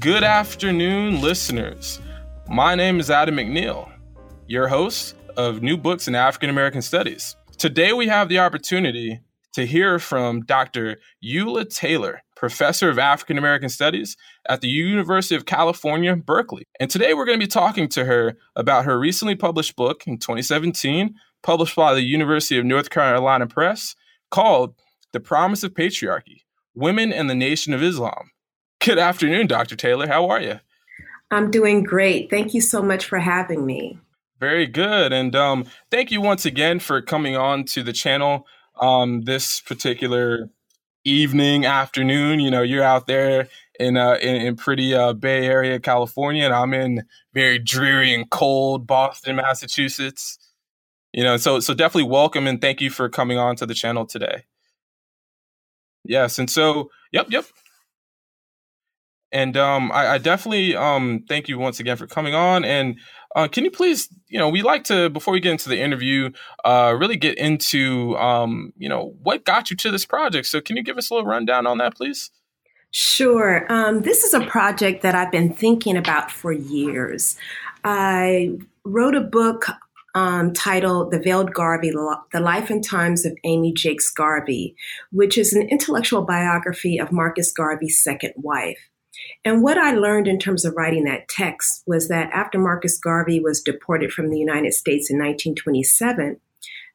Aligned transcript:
Good 0.00 0.22
afternoon, 0.22 1.22
listeners. 1.22 1.98
My 2.46 2.74
name 2.76 3.00
is 3.00 3.10
Adam 3.10 3.36
McNeil, 3.36 3.90
your 4.46 4.68
host 4.68 5.16
of 5.36 5.62
New 5.62 5.76
Books 5.76 6.06
in 6.06 6.14
African 6.14 6.50
American 6.50 6.82
Studies. 6.82 7.34
Today, 7.56 7.92
we 7.92 8.06
have 8.06 8.28
the 8.28 8.38
opportunity 8.38 9.20
to 9.54 9.66
hear 9.66 9.98
from 9.98 10.42
Dr. 10.42 10.98
Ula 11.20 11.64
Taylor, 11.64 12.22
professor 12.36 12.90
of 12.90 12.98
African 12.98 13.38
American 13.38 13.70
Studies 13.70 14.16
at 14.48 14.60
the 14.60 14.68
University 14.68 15.34
of 15.34 15.46
California, 15.46 16.14
Berkeley. 16.14 16.64
And 16.78 16.90
today, 16.90 17.14
we're 17.14 17.24
going 17.24 17.40
to 17.40 17.46
be 17.46 17.50
talking 17.50 17.88
to 17.88 18.04
her 18.04 18.36
about 18.54 18.84
her 18.84 19.00
recently 19.00 19.34
published 19.34 19.74
book 19.74 20.06
in 20.06 20.18
2017, 20.18 21.14
published 21.42 21.74
by 21.74 21.94
the 21.94 22.02
University 22.02 22.56
of 22.56 22.64
North 22.64 22.90
Carolina 22.90 23.48
Press, 23.48 23.96
called 24.30 24.74
The 25.12 25.20
Promise 25.20 25.64
of 25.64 25.74
Patriarchy 25.74 26.42
Women 26.74 27.12
and 27.12 27.28
the 27.28 27.34
Nation 27.34 27.72
of 27.72 27.82
Islam 27.82 28.30
Good 28.80 28.98
afternoon, 28.98 29.48
Dr. 29.48 29.76
Taylor. 29.76 30.06
How 30.06 30.28
are 30.28 30.40
you? 30.40 30.60
I'm 31.30 31.50
doing 31.50 31.82
great. 31.82 32.30
Thank 32.30 32.54
you 32.54 32.60
so 32.60 32.82
much 32.82 33.04
for 33.04 33.18
having 33.18 33.66
me. 33.66 33.98
Very 34.40 34.66
good. 34.66 35.12
And 35.12 35.34
um, 35.34 35.64
thank 35.90 36.10
you 36.10 36.20
once 36.20 36.46
again 36.46 36.78
for 36.78 37.02
coming 37.02 37.36
on 37.36 37.64
to 37.66 37.82
the 37.82 37.92
channel 37.92 38.46
um, 38.80 39.22
this 39.22 39.60
particular 39.60 40.48
evening, 41.04 41.66
afternoon. 41.66 42.38
You 42.38 42.50
know, 42.50 42.62
you're 42.62 42.84
out 42.84 43.06
there 43.08 43.48
in 43.80 43.96
uh, 43.96 44.14
in, 44.22 44.36
in, 44.36 44.56
pretty 44.56 44.94
uh, 44.94 45.12
Bay 45.12 45.46
Area, 45.46 45.80
California, 45.80 46.44
and 46.44 46.54
I'm 46.54 46.72
in 46.72 47.04
very 47.34 47.58
dreary 47.58 48.14
and 48.14 48.30
cold 48.30 48.86
Boston, 48.86 49.36
Massachusetts. 49.36 50.38
You 51.12 51.24
know, 51.24 51.36
so 51.36 51.58
so 51.58 51.74
definitely 51.74 52.10
welcome 52.10 52.46
and 52.46 52.60
thank 52.60 52.80
you 52.80 52.90
for 52.90 53.08
coming 53.08 53.38
on 53.38 53.56
to 53.56 53.66
the 53.66 53.74
channel 53.74 54.06
today. 54.06 54.44
Yes, 56.04 56.38
and 56.38 56.48
so 56.48 56.90
yep, 57.12 57.26
yep. 57.30 57.44
And 59.32 59.56
um, 59.56 59.92
I, 59.92 60.14
I, 60.14 60.18
definitely 60.18 60.74
um, 60.74 61.24
thank 61.28 61.48
you 61.48 61.58
once 61.58 61.80
again 61.80 61.96
for 61.96 62.06
coming 62.06 62.34
on. 62.34 62.64
And 62.64 62.98
uh, 63.36 63.46
can 63.46 63.64
you 63.64 63.70
please, 63.70 64.08
you 64.28 64.38
know, 64.38 64.48
we 64.48 64.62
like 64.62 64.84
to 64.84 65.10
before 65.10 65.32
we 65.32 65.40
get 65.40 65.52
into 65.52 65.68
the 65.68 65.80
interview, 65.80 66.30
uh, 66.64 66.94
really 66.98 67.16
get 67.16 67.36
into, 67.36 68.16
um, 68.16 68.72
you 68.78 68.88
know, 68.88 69.14
what 69.22 69.44
got 69.44 69.70
you 69.70 69.76
to 69.76 69.90
this 69.90 70.06
project. 70.06 70.46
So 70.46 70.60
can 70.60 70.76
you 70.76 70.82
give 70.82 70.96
us 70.96 71.10
a 71.10 71.14
little 71.14 71.28
rundown 71.28 71.66
on 71.66 71.78
that, 71.78 71.94
please? 71.94 72.30
Sure. 72.90 73.70
Um, 73.70 74.00
this 74.00 74.24
is 74.24 74.32
a 74.32 74.40
project 74.46 75.02
that 75.02 75.14
I've 75.14 75.30
been 75.30 75.52
thinking 75.52 75.96
about 75.96 76.30
for 76.30 76.52
years. 76.52 77.36
I 77.84 78.58
wrote 78.84 79.14
a 79.14 79.20
book 79.20 79.66
um, 80.14 80.52
titled 80.52 81.10
The 81.10 81.20
Veiled 81.20 81.52
Garvey 81.52 81.90
The 81.90 82.40
Life 82.40 82.70
and 82.70 82.82
Times 82.82 83.26
of 83.26 83.36
Amy 83.44 83.74
Jacques 83.76 84.14
Garvey, 84.16 84.74
which 85.12 85.36
is 85.36 85.52
an 85.52 85.68
intellectual 85.68 86.22
biography 86.22 86.98
of 86.98 87.12
Marcus 87.12 87.52
Garvey's 87.52 88.02
second 88.02 88.32
wife. 88.36 88.78
And 89.44 89.62
what 89.62 89.78
I 89.78 89.92
learned 89.92 90.28
in 90.28 90.38
terms 90.38 90.64
of 90.64 90.74
writing 90.76 91.04
that 91.04 91.28
text 91.28 91.82
was 91.86 92.08
that 92.08 92.30
after 92.32 92.58
Marcus 92.58 92.98
Garvey 92.98 93.40
was 93.40 93.62
deported 93.62 94.12
from 94.12 94.30
the 94.30 94.38
United 94.38 94.74
States 94.74 95.10
in 95.10 95.16
1927, 95.16 96.40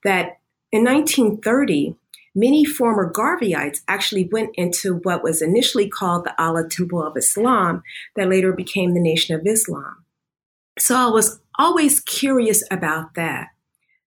that 0.03 0.37
in 0.71 0.83
1930, 0.83 1.95
many 2.35 2.65
former 2.65 3.11
Garveyites 3.11 3.81
actually 3.87 4.29
went 4.31 4.51
into 4.55 4.95
what 4.95 5.23
was 5.23 5.41
initially 5.41 5.87
called 5.87 6.25
the 6.25 6.41
Allah 6.41 6.67
Temple 6.67 7.05
of 7.05 7.17
Islam, 7.17 7.83
that 8.15 8.29
later 8.29 8.53
became 8.53 8.93
the 8.93 8.99
Nation 8.99 9.35
of 9.35 9.45
Islam. 9.45 10.03
So 10.79 10.95
I 10.95 11.07
was 11.07 11.39
always 11.59 11.99
curious 11.99 12.63
about 12.71 13.13
that. 13.15 13.49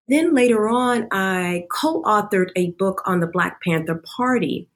Then 0.09 0.35
later 0.35 0.69
on, 0.69 1.09
I 1.11 1.67
co 1.71 2.03
authored 2.03 2.51
a 2.57 2.71
book 2.73 3.03
on 3.07 3.21
the 3.21 3.27
Black 3.27 3.61
Panther 3.63 4.03
Party. 4.17 4.69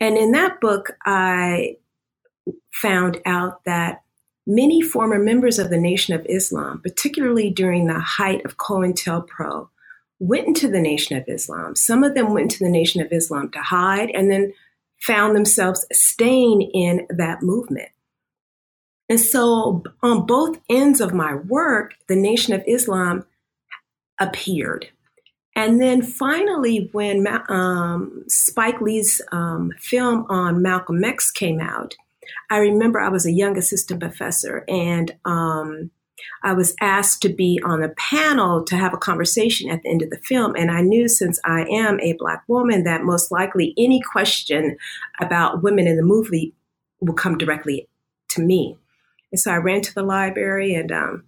And 0.00 0.16
in 0.16 0.32
that 0.32 0.60
book, 0.60 0.92
I 1.04 1.76
found 2.72 3.20
out 3.24 3.64
that 3.64 4.02
many 4.46 4.80
former 4.80 5.18
members 5.18 5.58
of 5.58 5.70
the 5.70 5.78
Nation 5.78 6.14
of 6.14 6.26
Islam, 6.28 6.80
particularly 6.82 7.50
during 7.50 7.86
the 7.86 8.00
height 8.00 8.44
of 8.44 8.56
COINTELPRO, 8.56 9.68
went 10.18 10.46
into 10.46 10.68
the 10.68 10.80
Nation 10.80 11.16
of 11.16 11.24
Islam. 11.28 11.76
Some 11.76 12.02
of 12.02 12.14
them 12.14 12.32
went 12.32 12.50
to 12.52 12.64
the 12.64 12.70
Nation 12.70 13.00
of 13.00 13.12
Islam 13.12 13.50
to 13.50 13.60
hide 13.60 14.10
and 14.10 14.30
then 14.30 14.52
found 15.00 15.36
themselves 15.36 15.86
staying 15.92 16.62
in 16.62 17.06
that 17.10 17.42
movement. 17.42 17.90
And 19.08 19.20
so, 19.20 19.84
on 20.02 20.26
both 20.26 20.58
ends 20.68 21.00
of 21.00 21.14
my 21.14 21.34
work, 21.34 21.94
the 22.08 22.16
Nation 22.16 22.52
of 22.52 22.62
Islam 22.66 23.24
appeared. 24.18 24.88
And 25.56 25.80
then 25.80 26.02
finally, 26.02 26.88
when 26.92 27.26
um, 27.48 28.24
Spike 28.28 28.80
Lee's 28.80 29.20
um, 29.32 29.72
film 29.78 30.26
on 30.28 30.62
Malcolm 30.62 31.02
X 31.02 31.30
came 31.30 31.60
out, 31.60 31.96
I 32.50 32.58
remember 32.58 33.00
I 33.00 33.08
was 33.08 33.26
a 33.26 33.32
young 33.32 33.56
assistant 33.56 34.00
professor 34.00 34.64
and 34.68 35.14
um, 35.24 35.90
I 36.42 36.52
was 36.52 36.74
asked 36.80 37.22
to 37.22 37.28
be 37.28 37.60
on 37.64 37.82
a 37.82 37.90
panel 37.90 38.64
to 38.64 38.76
have 38.76 38.94
a 38.94 38.98
conversation 38.98 39.70
at 39.70 39.82
the 39.82 39.90
end 39.90 40.02
of 40.02 40.10
the 40.10 40.18
film. 40.18 40.54
And 40.56 40.70
I 40.70 40.80
knew 40.80 41.08
since 41.08 41.40
I 41.44 41.64
am 41.70 42.00
a 42.00 42.14
Black 42.14 42.42
woman 42.48 42.84
that 42.84 43.02
most 43.02 43.30
likely 43.30 43.74
any 43.78 44.00
question 44.00 44.76
about 45.20 45.62
women 45.62 45.86
in 45.86 45.96
the 45.96 46.02
movie 46.02 46.54
would 47.00 47.16
come 47.16 47.38
directly 47.38 47.88
to 48.30 48.42
me. 48.42 48.76
And 49.32 49.40
so 49.40 49.52
I 49.52 49.56
ran 49.56 49.82
to 49.82 49.94
the 49.94 50.02
library 50.02 50.74
and 50.74 50.90
um, 50.90 51.24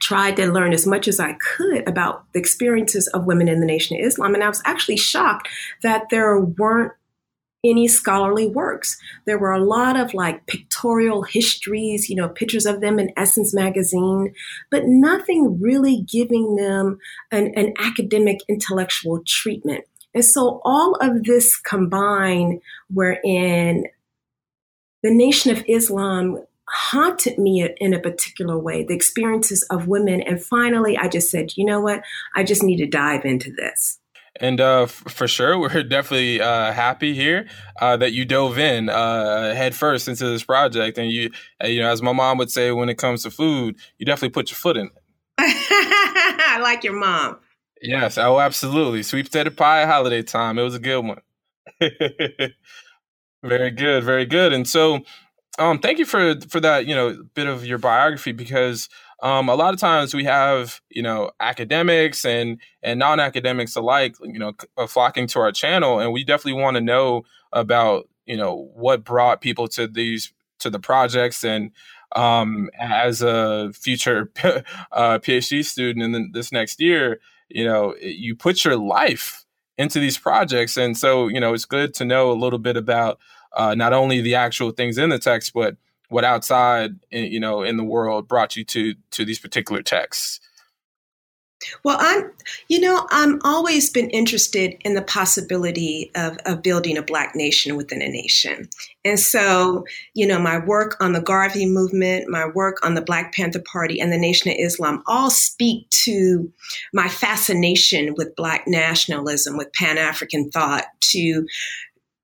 tried 0.00 0.36
to 0.36 0.52
learn 0.52 0.72
as 0.72 0.86
much 0.86 1.08
as 1.08 1.20
I 1.20 1.34
could 1.34 1.88
about 1.88 2.24
the 2.32 2.38
experiences 2.38 3.08
of 3.08 3.24
women 3.24 3.48
in 3.48 3.60
the 3.60 3.66
Nation 3.66 3.98
of 3.98 4.06
Islam. 4.06 4.34
And 4.34 4.44
I 4.44 4.48
was 4.48 4.62
actually 4.64 4.96
shocked 4.96 5.48
that 5.82 6.10
there 6.10 6.38
weren't 6.38 6.92
any 7.64 7.88
scholarly 7.88 8.46
works. 8.46 8.96
There 9.24 9.38
were 9.38 9.52
a 9.52 9.64
lot 9.64 9.98
of 9.98 10.14
like 10.14 10.46
pictorial 10.46 11.22
histories, 11.22 12.08
you 12.08 12.16
know, 12.16 12.28
pictures 12.28 12.66
of 12.66 12.80
them 12.80 12.98
in 12.98 13.12
Essence 13.16 13.54
magazine, 13.54 14.34
but 14.70 14.84
nothing 14.86 15.60
really 15.60 16.02
giving 16.02 16.56
them 16.56 16.98
an, 17.32 17.52
an 17.56 17.74
academic 17.78 18.40
intellectual 18.48 19.22
treatment. 19.26 19.84
And 20.14 20.24
so 20.24 20.60
all 20.64 20.94
of 21.00 21.24
this 21.24 21.56
combined, 21.56 22.60
wherein 22.88 23.84
the 25.02 25.10
Nation 25.10 25.50
of 25.50 25.64
Islam 25.68 26.44
haunted 26.68 27.38
me 27.38 27.68
in 27.78 27.92
a 27.92 28.00
particular 28.00 28.58
way, 28.58 28.84
the 28.84 28.94
experiences 28.94 29.62
of 29.70 29.86
women. 29.88 30.22
And 30.22 30.42
finally, 30.42 30.96
I 30.96 31.08
just 31.08 31.30
said, 31.30 31.56
you 31.56 31.64
know 31.64 31.80
what? 31.80 32.02
I 32.34 32.42
just 32.42 32.62
need 32.62 32.78
to 32.78 32.86
dive 32.86 33.24
into 33.24 33.52
this. 33.52 33.98
And 34.40 34.60
uh, 34.60 34.82
f- 34.82 34.90
for 34.90 35.28
sure, 35.28 35.58
we're 35.60 35.82
definitely 35.82 36.40
uh, 36.40 36.72
happy 36.72 37.14
here 37.14 37.46
uh, 37.80 37.96
that 37.98 38.12
you 38.12 38.24
dove 38.24 38.58
in 38.58 38.88
uh, 38.88 39.54
head 39.54 39.74
first 39.74 40.08
into 40.08 40.26
this 40.26 40.44
project. 40.44 40.98
And 40.98 41.10
you, 41.10 41.30
uh, 41.62 41.68
you 41.68 41.80
know, 41.80 41.90
as 41.90 42.02
my 42.02 42.12
mom 42.12 42.38
would 42.38 42.50
say, 42.50 42.72
when 42.72 42.88
it 42.88 42.98
comes 42.98 43.22
to 43.22 43.30
food, 43.30 43.76
you 43.98 44.06
definitely 44.06 44.30
put 44.30 44.50
your 44.50 44.56
foot 44.56 44.76
in 44.76 44.86
it. 44.86 44.92
I 45.38 46.58
like 46.62 46.84
your 46.84 46.94
mom. 46.94 47.38
Yes, 47.82 48.16
oh, 48.18 48.40
absolutely. 48.40 49.02
Sweet 49.02 49.26
potato 49.26 49.50
pie 49.50 49.84
holiday 49.84 50.22
time. 50.22 50.58
It 50.58 50.62
was 50.62 50.74
a 50.74 50.78
good 50.78 51.00
one. 51.00 51.20
very 53.42 53.70
good, 53.70 54.04
very 54.04 54.24
good. 54.24 54.52
And 54.52 54.66
so, 54.66 55.00
um, 55.58 55.78
thank 55.78 55.98
you 55.98 56.06
for 56.06 56.40
for 56.48 56.60
that. 56.60 56.86
You 56.86 56.94
know, 56.94 57.24
bit 57.34 57.46
of 57.46 57.66
your 57.66 57.78
biography 57.78 58.32
because 58.32 58.88
um, 59.24 59.48
a 59.48 59.54
lot 59.56 59.74
of 59.74 59.80
times 59.80 60.14
we 60.14 60.22
have 60.24 60.80
you 60.90 61.02
know 61.02 61.32
academics 61.40 62.24
and 62.24 62.60
and 62.82 63.00
non-academics 63.00 63.74
alike 63.74 64.14
you 64.22 64.38
know 64.38 64.52
uh, 64.76 64.86
flocking 64.86 65.26
to 65.26 65.40
our 65.40 65.50
channel 65.50 65.98
and 65.98 66.12
we 66.12 66.22
definitely 66.22 66.60
want 66.60 66.76
to 66.76 66.80
know 66.80 67.22
about 67.52 68.08
you 68.26 68.36
know 68.36 68.70
what 68.74 69.02
brought 69.02 69.40
people 69.40 69.66
to 69.66 69.88
these 69.88 70.32
to 70.60 70.70
the 70.70 70.78
projects 70.78 71.42
and 71.44 71.72
um, 72.14 72.70
as 72.78 73.22
a 73.22 73.72
future 73.72 74.30
uh, 74.92 75.18
phd 75.18 75.64
student 75.64 76.14
in 76.14 76.30
this 76.32 76.52
next 76.52 76.80
year 76.80 77.18
you 77.48 77.64
know 77.64 77.96
you 78.00 78.36
put 78.36 78.64
your 78.64 78.76
life 78.76 79.44
into 79.76 79.98
these 79.98 80.18
projects. 80.18 80.76
And 80.76 80.96
so 80.96 81.28
you 81.28 81.40
know 81.40 81.54
it's 81.54 81.64
good 81.64 81.94
to 81.94 82.04
know 82.04 82.30
a 82.30 82.34
little 82.34 82.58
bit 82.58 82.76
about 82.76 83.18
uh, 83.56 83.74
not 83.74 83.92
only 83.92 84.20
the 84.20 84.34
actual 84.34 84.70
things 84.70 84.98
in 84.98 85.10
the 85.10 85.18
text 85.18 85.52
but 85.52 85.76
what 86.08 86.24
outside 86.24 86.96
eh, 87.12 87.20
you 87.22 87.40
know 87.40 87.62
in 87.62 87.76
the 87.76 87.84
world 87.84 88.28
brought 88.28 88.56
you 88.56 88.64
to 88.64 88.94
to 89.10 89.24
these 89.24 89.38
particular 89.38 89.82
texts? 89.82 90.40
Well 91.82 91.96
i'm 91.98 92.30
you 92.68 92.78
know 92.78 93.06
i'm 93.10 93.40
always 93.42 93.88
been 93.88 94.10
interested 94.10 94.76
in 94.84 94.94
the 94.94 95.02
possibility 95.02 96.10
of, 96.14 96.36
of 96.44 96.62
building 96.62 96.98
a 96.98 97.02
black 97.02 97.34
nation 97.34 97.76
within 97.76 98.02
a 98.02 98.08
nation. 98.08 98.68
And 99.04 99.18
so 99.18 99.86
you 100.12 100.26
know 100.26 100.38
my 100.38 100.58
work 100.58 100.96
on 101.00 101.12
the 101.12 101.22
garvey 101.22 101.66
movement 101.66 102.28
my 102.28 102.46
work 102.46 102.84
on 102.84 102.94
the 102.94 103.02
black 103.02 103.32
panther 103.32 103.62
party 103.62 104.00
and 104.00 104.12
the 104.12 104.18
nation 104.18 104.50
of 104.50 104.56
islam 104.58 105.02
all 105.06 105.30
speak 105.30 105.88
to 105.90 106.52
my 106.92 107.08
fascination 107.08 108.14
with 108.16 108.36
black 108.36 108.64
nationalism 108.66 109.56
with 109.56 109.72
pan-african 109.72 110.50
thought 110.50 110.84
to 111.00 111.46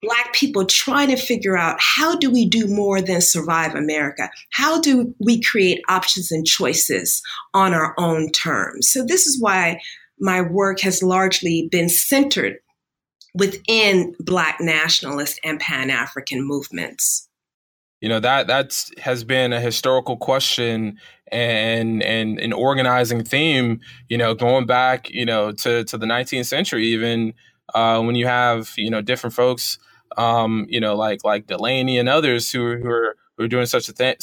Black 0.03 0.33
people 0.33 0.65
trying 0.65 1.09
to 1.09 1.17
figure 1.17 1.59
out 1.59 1.77
how 1.79 2.17
do 2.17 2.31
we 2.31 2.49
do 2.49 2.67
more 2.67 3.03
than 3.03 3.21
survive 3.21 3.75
America? 3.75 4.31
How 4.51 4.81
do 4.81 5.15
we 5.19 5.43
create 5.43 5.83
options 5.89 6.33
and 6.33 6.47
choices 6.47 7.23
on 7.53 7.75
our 7.75 7.95
own 7.99 8.31
terms? 8.31 8.89
So, 8.89 9.05
this 9.05 9.27
is 9.27 9.41
why 9.41 9.81
my 10.19 10.41
work 10.41 10.81
has 10.81 11.03
largely 11.03 11.69
been 11.71 11.89
centered 11.89 12.57
within 13.35 14.15
Black 14.21 14.61
nationalist 14.61 15.39
and 15.45 15.61
Pan 15.61 15.91
African 15.91 16.47
movements. 16.47 17.29
you 18.01 18.09
know 18.09 18.21
that 18.21 18.47
that's 18.47 18.91
has 18.99 19.25
been 19.25 19.53
a 19.53 19.61
historical 19.61 20.17
question 20.17 20.99
and 21.31 22.03
and 22.03 22.39
an 22.39 22.53
organizing 22.53 23.23
theme. 23.25 23.81
You 24.09 24.19
know, 24.19 24.35
going 24.35 24.67
back, 24.67 25.11
you 25.11 25.27
know, 25.27 25.53
to 25.53 25.85
to 25.85 25.99
the 25.99 26.07
19th 26.07 26.47
century, 26.47 26.87
even 26.87 27.35
uh, 27.75 28.01
when 28.01 28.15
you 28.15 28.27
have 28.27 28.73
you 28.77 28.91
know 28.91 29.01
different 29.01 29.35
folks, 29.35 29.79
um, 30.17 30.67
you 30.69 30.81
know, 30.81 30.95
like 30.95 31.25
like 31.25 31.47
Delany 31.47 31.99
and 31.99 32.09
others 32.09 32.51
who 32.51 32.77
who 32.77 32.89
are 32.89 33.17
who 33.37 33.45
are 33.45 33.49
doing 33.49 33.67
such 33.67 33.89
a 33.89 33.93
thing, 33.93 34.17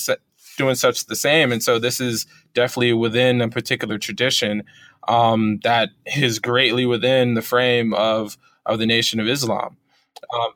doing 0.57 0.75
such 0.75 1.05
the 1.05 1.15
same. 1.15 1.51
And 1.51 1.63
so 1.63 1.79
this 1.79 2.01
is 2.01 2.25
definitely 2.53 2.93
within 2.93 3.41
a 3.41 3.49
particular 3.49 3.97
tradition 3.97 4.63
um, 5.07 5.59
that 5.63 5.89
is 6.05 6.39
greatly 6.39 6.85
within 6.85 7.35
the 7.35 7.41
frame 7.41 7.93
of 7.93 8.37
of 8.65 8.79
the 8.79 8.85
Nation 8.85 9.19
of 9.19 9.27
Islam. 9.27 9.77
Um, 10.33 10.49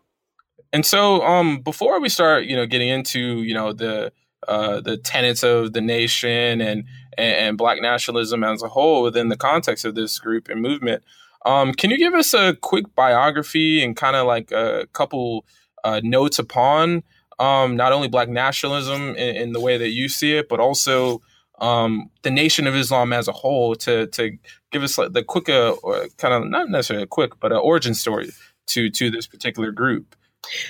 and 0.73 0.85
so 0.85 1.21
um, 1.21 1.59
before 1.59 1.99
we 1.99 2.09
start, 2.09 2.45
you 2.45 2.55
know, 2.55 2.65
getting 2.65 2.89
into 2.89 3.43
you 3.43 3.53
know 3.53 3.73
the 3.73 4.11
uh, 4.47 4.81
the 4.81 4.97
tenets 4.97 5.43
of 5.43 5.73
the 5.73 5.81
nation 5.81 6.61
and, 6.61 6.85
and, 7.17 7.35
and 7.35 7.57
Black 7.57 7.79
nationalism 7.79 8.43
as 8.43 8.63
a 8.63 8.67
whole 8.67 9.03
within 9.03 9.29
the 9.29 9.37
context 9.37 9.85
of 9.85 9.93
this 9.93 10.17
group 10.17 10.49
and 10.49 10.61
movement, 10.61 11.03
um, 11.45 11.73
can 11.73 11.89
you 11.89 11.97
give 11.97 12.13
us 12.13 12.33
a 12.33 12.55
quick 12.55 12.93
biography 12.95 13.83
and 13.83 13.95
kind 13.95 14.15
of 14.15 14.27
like 14.27 14.51
a 14.51 14.87
couple 14.93 15.45
uh, 15.83 16.01
notes 16.03 16.39
upon 16.39 17.03
um, 17.41 17.75
not 17.75 17.91
only 17.91 18.07
Black 18.07 18.29
nationalism 18.29 19.15
in, 19.15 19.35
in, 19.35 19.51
the 19.51 19.59
way 19.59 19.75
that 19.75 19.89
you 19.89 20.07
see 20.09 20.37
it, 20.37 20.47
but 20.47 20.59
also 20.59 21.23
um, 21.59 22.11
the 22.21 22.29
Nation 22.29 22.67
of 22.67 22.75
Islam 22.75 23.11
as 23.11 23.27
a 23.27 23.31
whole 23.31 23.73
to 23.75 24.05
to 24.07 24.37
give 24.71 24.83
us 24.83 24.97
like 24.97 25.13
the 25.13 25.23
quick, 25.23 25.49
uh, 25.49 25.73
kind 26.17 26.35
of 26.35 26.47
not 26.47 26.69
necessarily 26.69 27.07
quick, 27.07 27.39
but 27.39 27.51
an 27.51 27.57
origin 27.57 27.95
story 27.95 28.29
to 28.67 28.91
to 28.91 29.09
this 29.09 29.25
particular 29.25 29.71
group. 29.71 30.15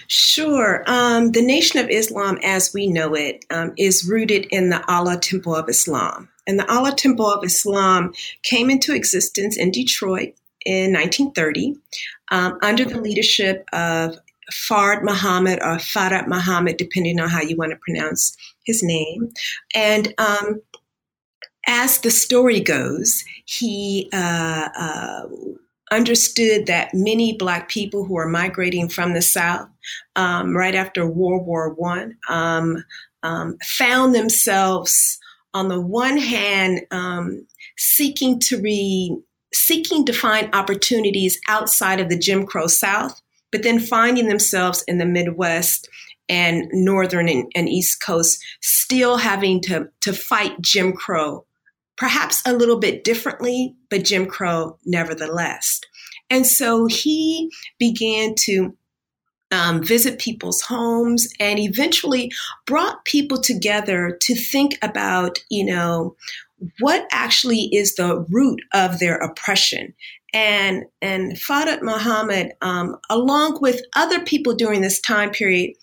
Sure. 0.07 0.83
Um, 0.87 1.31
the 1.31 1.41
Nation 1.41 1.79
of 1.79 1.89
Islam, 1.89 2.37
as 2.43 2.73
we 2.73 2.87
know 2.87 3.15
it, 3.15 3.43
um, 3.49 3.73
is 3.77 4.07
rooted 4.07 4.45
in 4.49 4.69
the 4.69 4.85
Allah 4.91 5.17
Temple 5.17 5.55
of 5.55 5.69
Islam. 5.69 6.29
And 6.47 6.59
the 6.59 6.69
Allah 6.71 6.93
Temple 6.95 7.25
of 7.25 7.43
Islam 7.43 8.13
came 8.43 8.69
into 8.69 8.93
existence 8.93 9.57
in 9.57 9.71
Detroit 9.71 10.33
in 10.65 10.93
1930 10.93 11.75
um, 12.31 12.57
under 12.61 12.85
the 12.85 12.99
leadership 12.99 13.65
of 13.73 14.17
Fard 14.51 15.03
Muhammad 15.03 15.59
or 15.61 15.77
Farad 15.77 16.27
Muhammad, 16.27 16.77
depending 16.77 17.19
on 17.19 17.29
how 17.29 17.41
you 17.41 17.55
want 17.55 17.71
to 17.71 17.77
pronounce 17.77 18.35
his 18.65 18.83
name. 18.83 19.31
And 19.73 20.13
um, 20.17 20.61
as 21.67 21.99
the 21.99 22.11
story 22.11 22.59
goes, 22.59 23.23
he 23.45 24.09
uh, 24.13 24.69
uh, 24.77 25.23
understood 25.91 26.67
that 26.67 26.93
many 26.93 27.37
Black 27.37 27.69
people 27.69 28.05
who 28.05 28.13
were 28.13 28.27
migrating 28.27 28.89
from 28.89 29.13
the 29.13 29.21
South 29.21 29.67
um, 30.15 30.55
right 30.55 30.75
after 30.75 31.05
World 31.05 31.45
War 31.45 31.73
One 31.73 32.17
um, 32.29 32.83
um, 33.23 33.57
found 33.63 34.15
themselves, 34.15 35.19
on 35.53 35.67
the 35.67 35.81
one 35.81 36.17
hand, 36.17 36.81
um, 36.91 37.45
seeking 37.77 38.39
to 38.39 38.61
re 38.61 39.17
seeking 39.53 40.05
to 40.05 40.13
find 40.13 40.53
opportunities 40.53 41.39
outside 41.47 41.99
of 41.99 42.09
the 42.09 42.17
Jim 42.17 42.45
Crow 42.45 42.67
South, 42.67 43.21
but 43.51 43.63
then 43.63 43.79
finding 43.79 44.27
themselves 44.27 44.83
in 44.87 44.97
the 44.97 45.05
Midwest 45.05 45.89
and 46.29 46.67
Northern 46.71 47.27
and, 47.27 47.51
and 47.55 47.67
East 47.67 48.01
Coast 48.01 48.43
still 48.61 49.17
having 49.17 49.61
to, 49.61 49.89
to 50.01 50.13
fight 50.13 50.61
Jim 50.61 50.93
Crow 50.93 51.45
perhaps 52.01 52.41
a 52.47 52.53
little 52.53 52.79
bit 52.79 53.03
differently, 53.03 53.75
but 53.91 54.03
Jim 54.03 54.25
Crow 54.25 54.75
nevertheless. 54.85 55.79
And 56.31 56.47
so 56.47 56.87
he 56.87 57.51
began 57.77 58.33
to 58.45 58.75
um, 59.51 59.83
visit 59.83 60.17
people's 60.17 60.61
homes 60.61 61.31
and 61.39 61.59
eventually 61.59 62.31
brought 62.65 63.05
people 63.05 63.39
together 63.39 64.17
to 64.21 64.33
think 64.33 64.79
about, 64.81 65.43
you 65.51 65.63
know, 65.63 66.15
what 66.79 67.07
actually 67.11 67.69
is 67.73 67.95
the 67.95 68.25
root 68.29 68.61
of 68.73 68.99
their 68.99 69.15
oppression. 69.15 69.93
And, 70.33 70.85
and 71.01 71.33
Fard 71.33 71.81
Muhammad, 71.81 72.53
um, 72.61 72.95
along 73.09 73.59
with 73.61 73.81
other 73.95 74.23
people 74.23 74.53
during 74.53 74.81
this 74.81 74.99
time 74.99 75.31
period, 75.31 75.75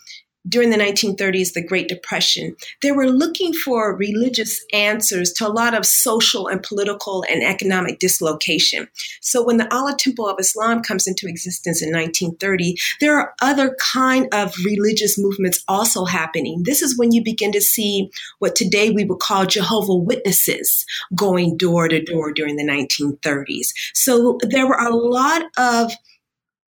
during 0.48 0.70
the 0.70 0.76
1930s, 0.76 1.52
the 1.52 1.64
Great 1.64 1.88
Depression, 1.88 2.56
they 2.82 2.92
were 2.92 3.08
looking 3.08 3.52
for 3.52 3.94
religious 3.94 4.64
answers 4.72 5.32
to 5.32 5.46
a 5.46 5.50
lot 5.50 5.74
of 5.74 5.84
social 5.84 6.48
and 6.48 6.62
political 6.62 7.24
and 7.28 7.42
economic 7.42 7.98
dislocation. 7.98 8.88
So 9.20 9.42
when 9.44 9.58
the 9.58 9.72
Allah 9.74 9.96
Temple 9.98 10.28
of 10.28 10.38
Islam 10.38 10.82
comes 10.82 11.06
into 11.06 11.28
existence 11.28 11.82
in 11.82 11.92
1930, 11.92 12.76
there 13.00 13.18
are 13.18 13.34
other 13.42 13.76
kind 13.80 14.28
of 14.32 14.54
religious 14.64 15.18
movements 15.18 15.62
also 15.68 16.04
happening. 16.04 16.62
This 16.64 16.82
is 16.82 16.98
when 16.98 17.12
you 17.12 17.22
begin 17.22 17.52
to 17.52 17.60
see 17.60 18.10
what 18.38 18.56
today 18.56 18.90
we 18.90 19.04
would 19.04 19.20
call 19.20 19.46
Jehovah 19.46 19.94
Witnesses 19.94 20.84
going 21.14 21.56
door 21.56 21.88
to 21.88 22.02
door 22.02 22.32
during 22.32 22.56
the 22.56 22.64
1930s. 22.64 23.68
So 23.94 24.38
there 24.42 24.66
were 24.66 24.78
a 24.78 24.94
lot 24.94 25.42
of 25.56 25.92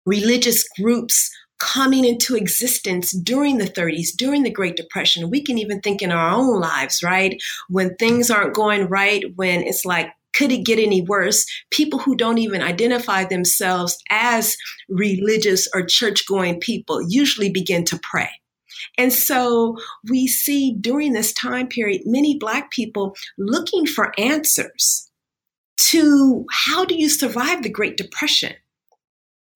religious 0.04 0.66
groups 0.80 1.30
coming 1.58 2.04
into 2.04 2.36
existence 2.36 3.12
during 3.12 3.58
the 3.58 3.64
30s, 3.64 4.08
during 4.16 4.42
the 4.42 4.50
Great 4.50 4.76
Depression. 4.76 5.30
We 5.30 5.42
can 5.42 5.58
even 5.58 5.80
think 5.80 6.02
in 6.02 6.12
our 6.12 6.30
own 6.30 6.60
lives, 6.60 7.02
right? 7.02 7.40
When 7.68 7.94
things 7.96 8.30
aren't 8.30 8.54
going 8.54 8.88
right, 8.88 9.24
when 9.36 9.62
it's 9.62 9.84
like, 9.84 10.10
could 10.34 10.52
it 10.52 10.66
get 10.66 10.78
any 10.78 11.00
worse? 11.00 11.46
People 11.70 11.98
who 11.98 12.14
don't 12.14 12.38
even 12.38 12.60
identify 12.60 13.24
themselves 13.24 13.96
as 14.10 14.56
religious 14.88 15.66
or 15.74 15.86
church 15.86 16.26
going 16.26 16.60
people 16.60 17.00
usually 17.08 17.50
begin 17.50 17.84
to 17.86 17.98
pray. 18.02 18.28
And 18.98 19.12
so 19.12 19.78
we 20.10 20.26
see 20.26 20.76
during 20.78 21.12
this 21.12 21.32
time 21.32 21.68
period 21.68 22.02
many 22.04 22.38
Black 22.38 22.70
people 22.70 23.16
looking 23.38 23.86
for 23.86 24.12
answers 24.18 25.10
to 25.78 26.44
how 26.50 26.84
do 26.84 26.94
you 26.94 27.08
survive 27.08 27.62
the 27.62 27.70
Great 27.70 27.96
Depression? 27.96 28.54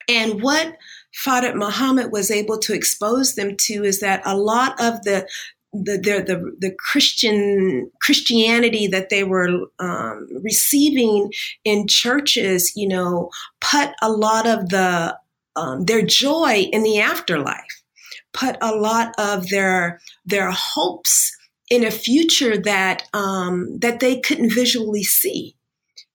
And 0.09 0.43
what 0.43 0.77
Fard 1.15 1.55
Muhammad 1.55 2.13
was 2.13 2.31
able 2.31 2.59
to 2.59 2.75
expose 2.75 3.35
them 3.35 3.57
to 3.57 3.85
is 3.85 4.01
that 4.01 4.23
a 4.25 4.37
lot 4.37 4.81
of 4.81 5.03
the 5.03 5.29
the 5.73 5.99
the 5.99 6.25
the, 6.27 6.57
the 6.59 6.75
Christian 6.79 7.91
Christianity 8.01 8.87
that 8.89 9.11
they 9.11 9.25
were 9.25 9.67
um, 9.79 10.29
receiving 10.43 11.33
in 11.65 11.87
churches, 11.87 12.73
you 12.75 12.89
know, 12.89 13.31
put 13.61 13.91
a 14.03 14.11
lot 14.11 14.47
of 14.47 14.69
the 14.69 15.17
um, 15.57 15.85
their 15.85 16.03
joy 16.03 16.69
in 16.73 16.83
the 16.83 17.01
afterlife, 17.01 17.83
put 18.33 18.57
a 18.61 18.75
lot 18.75 19.15
of 19.19 19.49
their 19.49 20.01
their 20.25 20.51
hopes 20.51 21.37
in 21.71 21.85
a 21.85 21.91
future 21.91 22.57
that 22.59 23.09
um, 23.13 23.79
that 23.79 24.01
they 24.01 24.21
couldn't 24.21 24.53
visually 24.53 25.05
see, 25.05 25.55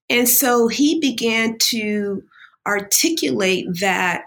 and 0.09 0.27
so 0.27 0.67
he 0.67 0.99
began 0.99 1.57
to 1.59 2.23
articulate 2.67 3.67
that 3.79 4.23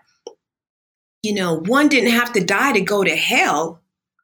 you 1.29 1.35
know, 1.35 1.57
one 1.57 1.89
didn't 1.89 2.13
have 2.13 2.33
to 2.33 2.43
die 2.43 2.73
to 2.73 2.81
go 2.81 3.05
to 3.05 3.15
hell 3.15 3.83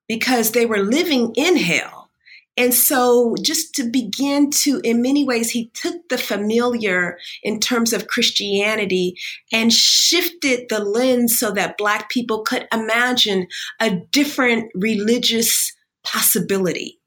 because 0.09 0.53
they 0.53 0.65
were 0.65 0.79
living 0.79 1.35
in 1.37 1.55
hell. 1.55 2.09
And 2.57 2.73
so, 2.73 3.35
just 3.43 3.75
to 3.75 3.83
begin 3.83 4.51
to, 4.63 4.81
in 4.83 5.03
many 5.03 5.23
ways, 5.23 5.51
he 5.51 5.67
took 5.75 6.09
the 6.09 6.17
familiar 6.17 7.19
in 7.43 7.61
terms 7.61 7.93
of 7.93 8.07
Christianity 8.07 9.19
and 9.53 9.71
shifted 9.71 10.71
the 10.71 10.79
lens 10.79 11.39
so 11.39 11.51
that 11.51 11.77
Black 11.77 12.09
people 12.09 12.41
could 12.41 12.67
imagine 12.73 13.49
a 13.81 13.91
different 13.91 14.71
religious 14.75 15.75
possibility. 16.05 16.99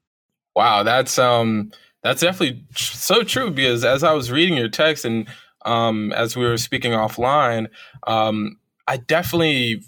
Wow, 0.54 0.84
that's 0.84 1.18
um, 1.18 1.72
that's 2.04 2.20
definitely 2.20 2.62
so 2.76 3.24
true. 3.24 3.50
Because 3.50 3.84
as 3.84 4.04
I 4.04 4.12
was 4.12 4.30
reading 4.30 4.56
your 4.56 4.68
text 4.68 5.04
and 5.04 5.26
um, 5.64 6.12
as 6.12 6.36
we 6.36 6.44
were 6.44 6.56
speaking 6.56 6.92
offline, 6.92 7.66
um, 8.06 8.57
I 8.88 8.96
definitely 8.96 9.82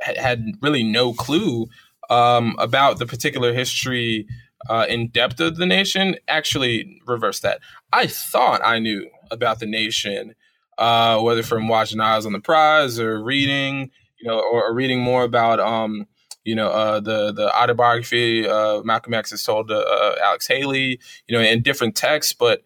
had 0.00 0.44
really 0.62 0.82
no 0.82 1.12
clue 1.12 1.66
um, 2.08 2.56
about 2.58 2.98
the 2.98 3.06
particular 3.06 3.52
history 3.52 4.26
uh, 4.68 4.86
in 4.88 5.08
depth 5.08 5.38
of 5.38 5.56
the 5.56 5.66
nation. 5.66 6.16
Actually, 6.26 7.00
reverse 7.06 7.40
that. 7.40 7.60
I 7.92 8.06
thought 8.06 8.62
I 8.64 8.78
knew 8.78 9.08
about 9.30 9.60
the 9.60 9.66
nation, 9.66 10.34
uh, 10.78 11.20
whether 11.20 11.42
from 11.42 11.68
watching 11.68 12.00
Eyes 12.00 12.26
on 12.26 12.32
the 12.32 12.40
Prize 12.40 12.98
or 12.98 13.22
reading, 13.22 13.90
you 14.18 14.28
know, 14.28 14.38
or, 14.38 14.64
or 14.64 14.74
reading 14.74 15.00
more 15.00 15.22
about, 15.22 15.60
um, 15.60 16.06
you 16.44 16.54
know, 16.54 16.68
uh, 16.70 17.00
the 17.00 17.32
the 17.32 17.54
autobiography 17.54 18.42
Malcolm 18.84 19.14
X 19.14 19.30
is 19.32 19.44
told 19.44 19.68
to 19.68 19.78
uh, 19.78 20.16
Alex 20.22 20.46
Haley, 20.46 21.00
you 21.26 21.36
know, 21.36 21.42
in 21.42 21.62
different 21.62 21.96
texts, 21.96 22.32
but 22.32 22.62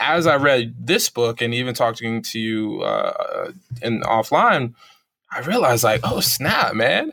as 0.00 0.26
I 0.26 0.36
read 0.36 0.74
this 0.86 1.10
book 1.10 1.40
and 1.40 1.52
even 1.54 1.74
talking 1.74 2.22
to 2.22 2.38
you 2.38 2.82
uh, 2.82 3.52
in 3.82 4.00
offline, 4.02 4.74
I 5.30 5.40
realized 5.40 5.84
like, 5.84 6.00
oh 6.04 6.20
snap, 6.20 6.74
man. 6.74 7.12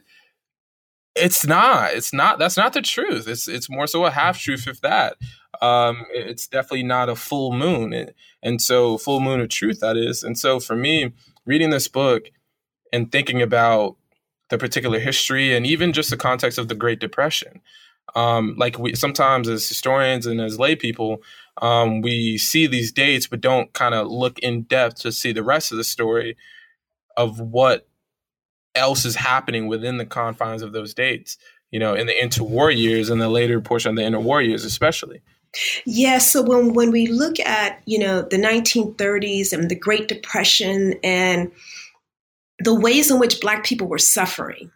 It's 1.15 1.45
not. 1.45 1.93
It's 1.93 2.13
not. 2.13 2.39
That's 2.39 2.57
not 2.57 2.73
the 2.73 2.81
truth. 2.81 3.27
It's 3.27 3.47
it's 3.47 3.69
more 3.69 3.87
so 3.87 4.05
a 4.05 4.11
half 4.11 4.37
truth, 4.37 4.67
if 4.67 4.81
that. 4.81 5.15
Um, 5.61 6.05
it's 6.11 6.45
definitely 6.45 6.83
not 6.83 7.07
a 7.07 7.15
full 7.15 7.53
moon, 7.53 7.93
and, 7.93 8.13
and 8.43 8.61
so 8.61 8.97
full 8.97 9.21
moon 9.21 9.39
of 9.39 9.47
truth 9.47 9.79
that 9.79 9.95
is. 9.95 10.23
And 10.23 10.37
so 10.37 10.59
for 10.59 10.75
me, 10.75 11.13
reading 11.45 11.69
this 11.69 11.87
book 11.87 12.29
and 12.91 13.11
thinking 13.11 13.41
about 13.41 13.95
the 14.49 14.57
particular 14.57 14.99
history 14.99 15.55
and 15.55 15.65
even 15.65 15.93
just 15.93 16.09
the 16.09 16.17
context 16.17 16.57
of 16.57 16.67
the 16.67 16.75
Great 16.75 16.99
Depression. 16.99 17.61
Um, 18.15 18.55
like 18.57 18.77
we 18.77 18.95
sometimes 18.95 19.49
as 19.49 19.67
historians 19.67 20.25
and 20.25 20.39
as 20.39 20.59
lay 20.59 20.75
people, 20.75 21.21
um, 21.61 22.01
we 22.01 22.37
see 22.37 22.67
these 22.67 22.91
dates 22.91 23.27
but 23.27 23.41
don't 23.41 23.71
kind 23.73 23.95
of 23.95 24.07
look 24.07 24.39
in 24.39 24.63
depth 24.63 25.01
to 25.01 25.11
see 25.11 25.31
the 25.31 25.43
rest 25.43 25.71
of 25.71 25.77
the 25.77 25.83
story 25.83 26.35
of 27.17 27.39
what 27.39 27.87
else 28.75 29.05
is 29.05 29.15
happening 29.15 29.67
within 29.67 29.97
the 29.97 30.05
confines 30.05 30.61
of 30.61 30.73
those 30.73 30.93
dates. 30.93 31.37
You 31.71 31.79
know, 31.79 31.93
in 31.93 32.07
the 32.07 32.13
interwar 32.13 32.75
years 32.75 33.09
and 33.09 33.19
the 33.19 33.27
later 33.27 33.59
portion 33.59 33.89
of 33.89 33.95
the 33.95 34.03
interwar 34.03 34.45
years, 34.45 34.63
especially. 34.63 35.21
Yes. 35.85 36.31
So 36.31 36.41
when 36.41 36.73
when 36.73 36.91
we 36.91 37.07
look 37.07 37.39
at 37.39 37.81
you 37.85 37.99
know 37.99 38.21
the 38.21 38.37
1930s 38.37 39.51
and 39.51 39.69
the 39.69 39.75
Great 39.75 40.07
Depression 40.07 40.95
and 41.03 41.51
the 42.59 42.73
ways 42.73 43.11
in 43.11 43.19
which 43.19 43.41
Black 43.41 43.65
people 43.65 43.87
were 43.87 43.97
suffering, 43.97 44.71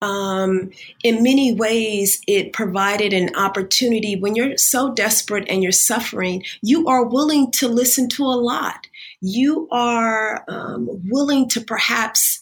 um, 0.00 0.70
in 1.02 1.22
many 1.22 1.52
ways, 1.52 2.20
it 2.28 2.52
provided 2.52 3.12
an 3.12 3.34
opportunity 3.34 4.16
when 4.16 4.36
you're 4.36 4.56
so 4.56 4.92
desperate 4.94 5.46
and 5.48 5.62
you're 5.62 5.72
suffering, 5.72 6.44
you 6.62 6.86
are 6.86 7.04
willing 7.04 7.50
to 7.52 7.68
listen 7.68 8.08
to 8.10 8.24
a 8.24 8.38
lot. 8.38 8.86
You 9.20 9.68
are 9.72 10.44
um, 10.48 10.88
willing 11.08 11.48
to 11.50 11.60
perhaps 11.60 12.40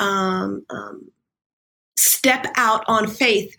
um, 0.00 0.64
um 0.70 1.10
step 1.96 2.46
out 2.56 2.84
on 2.88 3.06
faith 3.06 3.54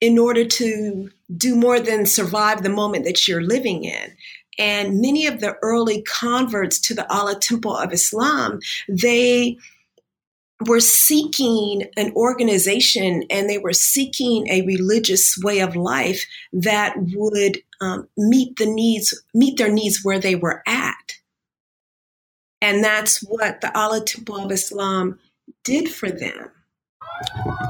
in 0.00 0.18
order 0.18 0.44
to 0.44 1.10
do 1.36 1.54
more 1.54 1.78
than 1.78 2.06
survive 2.06 2.62
the 2.62 2.68
moment 2.68 3.04
that 3.04 3.28
you're 3.28 3.42
living 3.42 3.84
in. 3.84 4.16
And 4.58 5.00
many 5.00 5.26
of 5.26 5.40
the 5.40 5.54
early 5.62 6.02
converts 6.02 6.78
to 6.80 6.94
the 6.94 7.10
Allah 7.12 7.38
Temple 7.38 7.76
of 7.76 7.92
Islam, 7.92 8.58
they 8.88 9.58
were 10.66 10.80
seeking 10.80 11.84
an 11.96 12.12
organization 12.14 13.24
and 13.30 13.48
they 13.48 13.58
were 13.58 13.72
seeking 13.72 14.48
a 14.48 14.62
religious 14.62 15.38
way 15.42 15.60
of 15.60 15.76
life 15.76 16.26
that 16.52 16.94
would 17.14 17.58
um, 17.80 18.08
meet 18.16 18.56
the 18.56 18.66
needs, 18.66 19.22
meet 19.34 19.58
their 19.58 19.72
needs 19.72 20.00
where 20.02 20.18
they 20.18 20.34
were 20.34 20.62
at. 20.66 21.14
And 22.60 22.82
that's 22.82 23.18
what 23.20 23.60
the 23.60 23.76
Allah 23.76 24.04
Temple 24.04 24.44
of 24.44 24.52
Islam 24.52 25.18
did 25.64 25.88
for 25.88 26.10
them. 26.10 26.50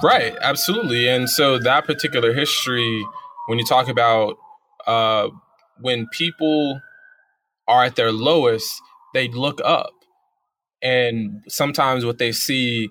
Right, 0.02 0.36
absolutely. 0.40 1.08
And 1.08 1.28
so 1.28 1.58
that 1.58 1.86
particular 1.86 2.32
history, 2.32 3.04
when 3.48 3.58
you 3.58 3.64
talk 3.64 3.88
about 3.88 4.36
uh, 4.86 5.28
when 5.80 6.06
people 6.08 6.80
are 7.68 7.84
at 7.84 7.96
their 7.96 8.12
lowest, 8.12 8.80
they 9.14 9.28
look 9.28 9.60
up. 9.64 9.92
And 10.82 11.42
sometimes 11.48 12.04
what 12.04 12.18
they 12.18 12.32
see, 12.32 12.90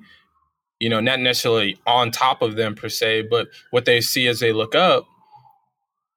you 0.80 0.90
know, 0.90 1.00
not 1.00 1.20
necessarily 1.20 1.78
on 1.86 2.12
top 2.12 2.42
of 2.42 2.56
them 2.56 2.76
per 2.76 2.90
se, 2.90 3.24
but 3.24 3.48
what 3.72 3.86
they 3.86 4.02
see 4.02 4.28
as 4.28 4.40
they 4.40 4.54
look 4.54 4.76
up 4.76 5.06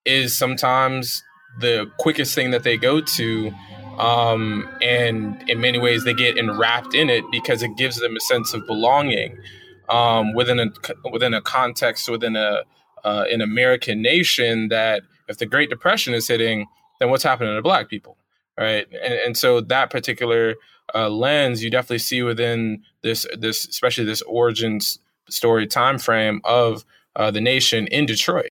is 0.04 0.36
sometimes 0.36 1.22
the 1.60 1.90
quickest 1.98 2.34
thing 2.34 2.50
that 2.50 2.62
they 2.62 2.76
go 2.76 3.00
to. 3.00 3.52
Um, 3.98 4.68
and 4.82 5.48
in 5.48 5.60
many 5.60 5.78
ways, 5.78 6.04
they 6.04 6.14
get 6.14 6.36
enwrapped 6.36 6.94
in 6.94 7.10
it 7.10 7.24
because 7.30 7.62
it 7.62 7.76
gives 7.76 8.00
them 8.00 8.16
a 8.16 8.20
sense 8.20 8.52
of 8.52 8.66
belonging 8.66 9.38
um, 9.88 10.32
within 10.34 10.58
a 10.58 10.70
within 11.10 11.34
a 11.34 11.40
context 11.40 12.08
within 12.08 12.36
a 12.36 12.62
uh, 13.04 13.24
an 13.30 13.40
American 13.40 14.02
nation 14.02 14.68
that 14.68 15.02
if 15.28 15.38
the 15.38 15.46
Great 15.46 15.70
Depression 15.70 16.14
is 16.14 16.26
hitting, 16.26 16.66
then 16.98 17.10
what's 17.10 17.22
happening 17.22 17.54
to 17.54 17.62
Black 17.62 17.88
people, 17.88 18.16
right? 18.58 18.86
And, 18.92 19.14
and 19.14 19.36
so 19.36 19.60
that 19.60 19.90
particular 19.90 20.54
uh, 20.94 21.08
lens 21.08 21.62
you 21.62 21.70
definitely 21.70 21.98
see 21.98 22.22
within 22.22 22.82
this 23.02 23.26
this 23.36 23.66
especially 23.66 24.04
this 24.04 24.22
origins 24.22 24.98
story 25.28 25.66
time 25.66 25.98
frame 25.98 26.40
of 26.44 26.84
uh, 27.16 27.30
the 27.30 27.40
nation 27.40 27.86
in 27.88 28.06
Detroit. 28.06 28.48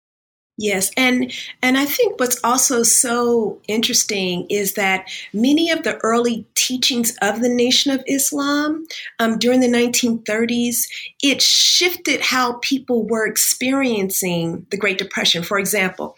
Yes, 0.58 0.92
and 0.96 1.34
and 1.64 1.80
I 1.80 1.86
think 1.86 2.20
what's 2.20 2.40
also 2.44 2.84
so 2.84 3.60
interesting 3.68 4.46
is 4.52 4.76
that 4.76 5.10
many 5.34 5.72
of 5.72 5.82
the 5.82 5.98
early 6.04 6.46
teachings 6.54 7.18
of 7.24 7.42
the 7.42 7.50
Nation 7.50 7.92
of 7.92 8.04
Islam 8.08 8.86
um, 9.18 9.40
during 9.40 9.62
the 9.62 9.68
1930s 9.68 10.84
it 11.24 11.42
shifted 11.42 12.22
how 12.22 12.54
people 12.62 13.04
were 13.08 13.26
experiencing 13.26 14.68
the 14.70 14.78
Great 14.78 15.00
Depression. 15.00 15.42
For 15.42 15.58
example, 15.58 16.16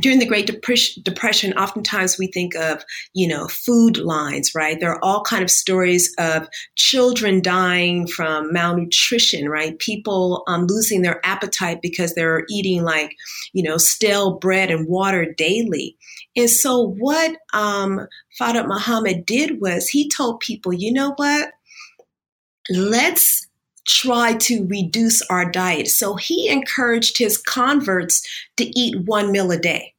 during 0.00 0.18
the 0.18 0.26
Great 0.26 0.46
Depression, 0.46 1.52
oftentimes 1.52 2.18
we 2.18 2.26
think 2.26 2.56
of, 2.56 2.84
you 3.12 3.28
know, 3.28 3.46
food 3.46 3.96
lines, 3.98 4.52
right? 4.54 4.80
There 4.80 4.90
are 4.90 5.04
all 5.04 5.22
kind 5.22 5.42
of 5.42 5.50
stories 5.50 6.12
of 6.18 6.48
children 6.74 7.40
dying 7.40 8.08
from 8.08 8.52
malnutrition, 8.52 9.48
right? 9.48 9.78
People 9.78 10.42
um, 10.48 10.66
losing 10.66 11.02
their 11.02 11.24
appetite 11.24 11.80
because 11.80 12.14
they're 12.14 12.44
eating 12.50 12.82
like, 12.82 13.14
you 13.52 13.62
know, 13.62 13.76
stale 13.76 14.36
bread 14.38 14.70
and 14.70 14.88
water 14.88 15.32
daily. 15.32 15.96
And 16.36 16.50
so 16.50 16.94
what 16.98 17.36
um, 17.52 18.08
Muhammad 18.40 19.24
did 19.24 19.60
was 19.60 19.88
he 19.88 20.10
told 20.10 20.40
people, 20.40 20.72
you 20.72 20.92
know 20.92 21.12
what? 21.14 21.52
Let's 22.68 23.43
try 23.86 24.34
to 24.34 24.66
reduce 24.68 25.22
our 25.22 25.50
diet. 25.50 25.88
So 25.88 26.16
he 26.16 26.48
encouraged 26.48 27.18
his 27.18 27.38
converts 27.38 28.26
to 28.56 28.64
eat 28.78 29.06
one 29.06 29.32
meal 29.32 29.50
a 29.50 29.58
day 29.58 29.94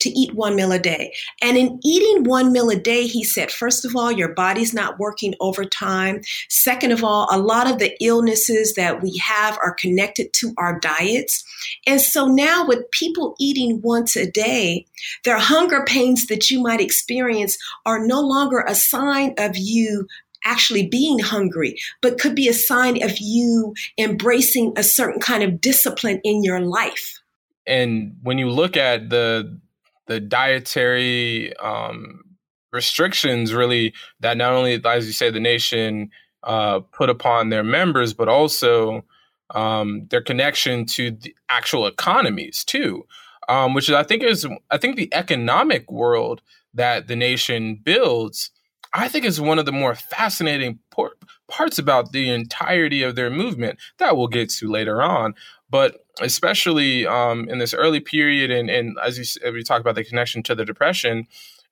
to 0.00 0.10
eat 0.10 0.34
one 0.34 0.54
meal 0.54 0.72
a 0.72 0.78
day. 0.78 1.12
And 1.42 1.56
in 1.56 1.80
eating 1.84 2.24
one 2.24 2.52
meal 2.52 2.70
a 2.70 2.76
day, 2.76 3.06
he 3.06 3.24
said, 3.24 3.50
first 3.50 3.84
of 3.84 3.96
all, 3.96 4.12
your 4.12 4.32
body's 4.32 4.72
not 4.72 4.98
working 4.98 5.34
overtime. 5.40 6.20
Second 6.48 6.92
of 6.92 7.02
all, 7.02 7.28
a 7.30 7.38
lot 7.38 7.70
of 7.70 7.78
the 7.78 7.96
illnesses 8.00 8.74
that 8.74 9.02
we 9.02 9.16
have 9.18 9.58
are 9.62 9.74
connected 9.74 10.32
to 10.34 10.52
our 10.56 10.78
diets. 10.78 11.44
And 11.86 12.00
so 12.00 12.26
now 12.26 12.66
with 12.66 12.90
people 12.92 13.34
eating 13.40 13.80
once 13.82 14.16
a 14.16 14.30
day, 14.30 14.86
their 15.24 15.38
hunger 15.38 15.84
pains 15.84 16.26
that 16.26 16.50
you 16.50 16.62
might 16.62 16.80
experience 16.80 17.58
are 17.84 18.04
no 18.06 18.20
longer 18.20 18.64
a 18.66 18.74
sign 18.74 19.34
of 19.38 19.56
you 19.56 20.06
actually 20.44 20.86
being 20.86 21.18
hungry, 21.18 21.76
but 22.02 22.18
could 22.18 22.34
be 22.34 22.48
a 22.48 22.52
sign 22.52 23.02
of 23.02 23.18
you 23.18 23.74
embracing 23.98 24.72
a 24.76 24.82
certain 24.82 25.20
kind 25.20 25.42
of 25.42 25.60
discipline 25.60 26.20
in 26.24 26.42
your 26.42 26.60
life. 26.60 27.20
And 27.66 28.16
when 28.22 28.38
you 28.38 28.50
look 28.50 28.76
at 28.76 29.10
the 29.10 29.60
the 30.06 30.20
dietary 30.20 31.54
um, 31.58 32.24
restrictions, 32.72 33.52
really, 33.52 33.92
that 34.20 34.38
not 34.38 34.52
only, 34.52 34.80
as 34.84 35.06
you 35.06 35.12
say, 35.12 35.30
the 35.30 35.38
nation 35.38 36.10
uh, 36.44 36.80
put 36.80 37.10
upon 37.10 37.50
their 37.50 37.62
members, 37.62 38.14
but 38.14 38.28
also 38.28 39.04
um, 39.50 40.06
their 40.10 40.22
connection 40.22 40.86
to 40.86 41.10
the 41.10 41.34
actual 41.48 41.86
economies 41.86 42.64
too, 42.64 43.06
um, 43.48 43.74
which 43.74 43.90
I 43.90 44.02
think 44.02 44.22
is 44.22 44.46
I 44.70 44.78
think 44.78 44.96
the 44.96 45.12
economic 45.12 45.90
world 45.90 46.42
that 46.74 47.08
the 47.08 47.16
nation 47.16 47.76
builds 47.76 48.50
I 48.94 49.08
think 49.08 49.24
is 49.24 49.40
one 49.40 49.58
of 49.58 49.66
the 49.66 49.72
more 49.72 49.94
fascinating 49.94 50.78
por- 50.90 51.16
parts 51.48 51.78
about 51.78 52.12
the 52.12 52.30
entirety 52.30 53.02
of 53.02 53.14
their 53.16 53.30
movement 53.30 53.78
that 53.98 54.16
we'll 54.16 54.28
get 54.28 54.50
to 54.50 54.70
later 54.70 55.02
on. 55.02 55.34
But 55.70 56.04
especially 56.20 57.06
um, 57.06 57.48
in 57.48 57.58
this 57.58 57.74
early 57.74 58.00
period, 58.00 58.50
and, 58.50 58.70
and 58.70 58.96
as 59.04 59.18
you 59.18 59.52
we 59.52 59.62
talk 59.62 59.80
about 59.80 59.94
the 59.94 60.04
connection 60.04 60.42
to 60.44 60.54
the 60.54 60.64
depression, 60.64 61.26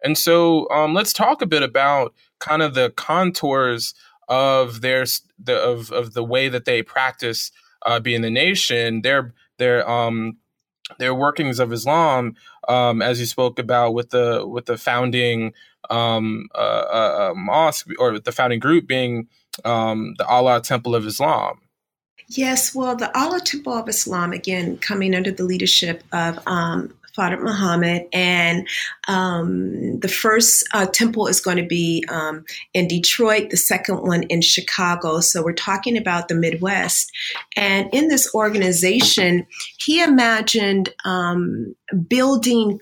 and 0.05 0.19
so 0.19 0.69
um, 0.71 0.93
let's 0.95 1.13
talk 1.13 1.41
a 1.41 1.47
bit 1.47 1.63
about 1.63 2.15
kind 2.39 2.63
of 2.63 2.75
the 2.75 2.91
contours 2.91 3.95
of 4.29 4.81
their 4.81 5.05
the 5.43 5.57
of 5.57 5.91
of 5.93 6.13
the 6.13 6.25
way 6.25 6.49
that 6.49 6.65
they 6.65 6.83
practice 6.83 7.51
uh, 7.87 7.99
being 8.01 8.23
the 8.23 8.31
nation. 8.31 9.03
Their 9.03 9.33
their 9.59 9.89
um 9.89 10.37
their 10.99 11.15
workings 11.15 11.59
of 11.59 11.73
Islam, 11.73 12.37
um, 12.69 13.03
as 13.03 13.19
you 13.19 13.27
spoke 13.27 13.59
about 13.59 13.95
with 13.95 14.11
the 14.11 14.47
with 14.47 14.67
the 14.67 14.77
founding 14.77 15.53
um, 15.90 16.49
mosque 17.37 17.88
or 17.99 18.19
the 18.19 18.33
founding 18.33 18.61
group 18.61 18.87
being 18.87 19.28
um, 19.64 20.14
the 20.19 20.26
Allah 20.26 20.61
Temple 20.61 20.95
of 20.95 21.07
Islam. 21.07 21.61
Yes, 22.28 22.75
well, 22.75 22.97
the 22.97 23.16
Allah 23.16 23.40
Temple 23.40 23.75
of 23.75 23.88
Islam, 23.88 24.33
again, 24.33 24.78
coming 24.78 25.14
under 25.14 25.31
the 25.31 25.45
leadership 25.45 26.02
of 26.12 26.40
um, 26.47 26.93
Fard 27.16 27.40
Muhammad. 27.40 28.07
And 28.12 28.69
um, 29.09 29.99
the 30.00 30.09
first 30.09 30.66
uh, 30.75 30.87
temple 30.87 31.26
is 31.28 31.40
going 31.40 31.57
to 31.57 31.66
be 31.66 32.05
um, 32.09 32.45
in 32.75 32.88
Detroit, 32.88 33.50
the 33.50 33.57
second 33.57 34.02
one 34.02 34.25
in 34.25 34.43
Chicago. 34.43 35.21
So 35.21 35.43
we're 35.43 35.52
talking 35.52 35.97
about 35.97 36.28
the 36.28 36.35
Midwest. 36.35 37.11
And 37.57 37.88
in 37.93 38.09
this 38.09 38.33
organization, 38.35 39.47
he 39.78 40.02
imagined 40.02 40.93
um, 41.05 41.75
building 42.09 42.81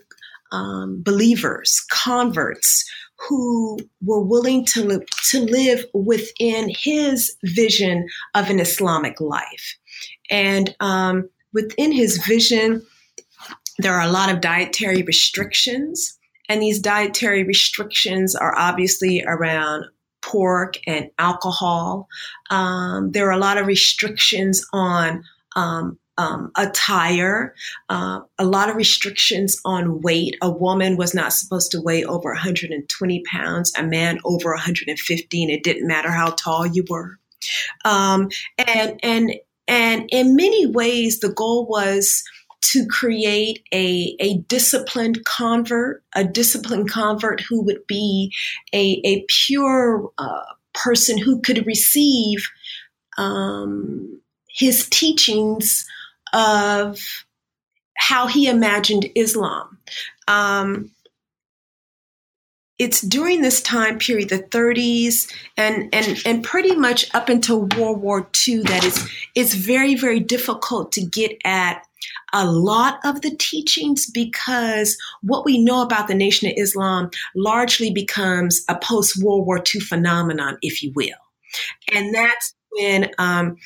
um, 0.54 1.02
believers, 1.02 1.84
converts 1.90 2.84
who 3.28 3.78
were 4.02 4.22
willing 4.22 4.64
to 4.66 4.84
live, 4.84 5.06
to 5.30 5.40
live 5.40 5.84
within 5.94 6.70
his 6.76 7.36
vision 7.44 8.06
of 8.34 8.50
an 8.50 8.60
Islamic 8.60 9.20
life. 9.20 9.76
And 10.30 10.74
um, 10.80 11.28
within 11.52 11.92
his 11.92 12.24
vision, 12.24 12.84
there 13.78 13.94
are 13.94 14.06
a 14.06 14.12
lot 14.12 14.32
of 14.32 14.40
dietary 14.40 15.02
restrictions. 15.02 16.18
And 16.48 16.62
these 16.62 16.80
dietary 16.80 17.44
restrictions 17.44 18.34
are 18.34 18.56
obviously 18.56 19.24
around 19.26 19.86
pork 20.22 20.78
and 20.86 21.10
alcohol. 21.18 22.08
Um, 22.50 23.10
there 23.12 23.28
are 23.28 23.32
a 23.32 23.38
lot 23.38 23.58
of 23.58 23.66
restrictions 23.66 24.64
on 24.72 25.24
um, 25.56 25.98
um, 26.16 26.50
attire, 26.56 27.54
uh, 27.88 28.20
a 28.38 28.44
lot 28.44 28.68
of 28.68 28.76
restrictions 28.76 29.60
on 29.64 30.00
weight. 30.00 30.36
A 30.42 30.50
woman 30.50 30.96
was 30.96 31.14
not 31.14 31.32
supposed 31.32 31.70
to 31.72 31.80
weigh 31.80 32.04
over 32.04 32.30
120 32.30 33.22
pounds, 33.30 33.72
a 33.76 33.82
man 33.82 34.18
over 34.24 34.50
115. 34.50 35.50
It 35.50 35.64
didn't 35.64 35.86
matter 35.86 36.10
how 36.10 36.30
tall 36.30 36.66
you 36.66 36.84
were. 36.88 37.18
Um, 37.84 38.28
and, 38.58 38.98
and, 39.02 39.34
and 39.66 40.08
in 40.10 40.36
many 40.36 40.66
ways, 40.66 41.20
the 41.20 41.32
goal 41.32 41.66
was 41.66 42.22
to 42.62 42.86
create 42.86 43.62
a, 43.72 44.16
a 44.20 44.38
disciplined 44.48 45.24
convert, 45.26 46.02
a 46.14 46.24
disciplined 46.24 46.90
convert 46.90 47.40
who 47.40 47.62
would 47.62 47.86
be 47.86 48.32
a, 48.72 49.00
a 49.04 49.24
pure 49.28 50.10
uh, 50.16 50.42
person 50.72 51.18
who 51.18 51.40
could 51.42 51.66
receive 51.66 52.38
um, 53.18 54.20
his 54.48 54.88
teachings 54.88 55.86
of 56.34 56.98
how 57.96 58.26
he 58.26 58.48
imagined 58.48 59.08
Islam. 59.14 59.78
Um, 60.28 60.90
it's 62.78 63.00
during 63.00 63.40
this 63.40 63.62
time 63.62 63.98
period, 63.98 64.30
the 64.30 64.40
30s, 64.40 65.32
and 65.56 65.88
and 65.94 66.20
and 66.26 66.42
pretty 66.42 66.74
much 66.74 67.12
up 67.14 67.28
until 67.28 67.68
World 67.78 68.02
War 68.02 68.28
II, 68.46 68.62
that 68.62 68.84
it's 68.84 69.08
it's 69.36 69.54
very 69.54 69.94
very 69.94 70.18
difficult 70.18 70.90
to 70.92 71.06
get 71.06 71.38
at 71.44 71.82
a 72.32 72.44
lot 72.44 72.98
of 73.04 73.22
the 73.22 73.34
teachings 73.36 74.10
because 74.10 74.98
what 75.22 75.44
we 75.44 75.62
know 75.62 75.82
about 75.82 76.08
the 76.08 76.14
Nation 76.14 76.48
of 76.48 76.54
Islam 76.56 77.10
largely 77.36 77.92
becomes 77.92 78.64
a 78.68 78.76
post 78.76 79.22
World 79.22 79.46
War 79.46 79.58
II 79.58 79.80
phenomenon, 79.80 80.58
if 80.60 80.82
you 80.82 80.92
will, 80.96 81.14
and 81.92 82.12
that's 82.12 82.54
when 82.70 83.08
um, 83.18 83.56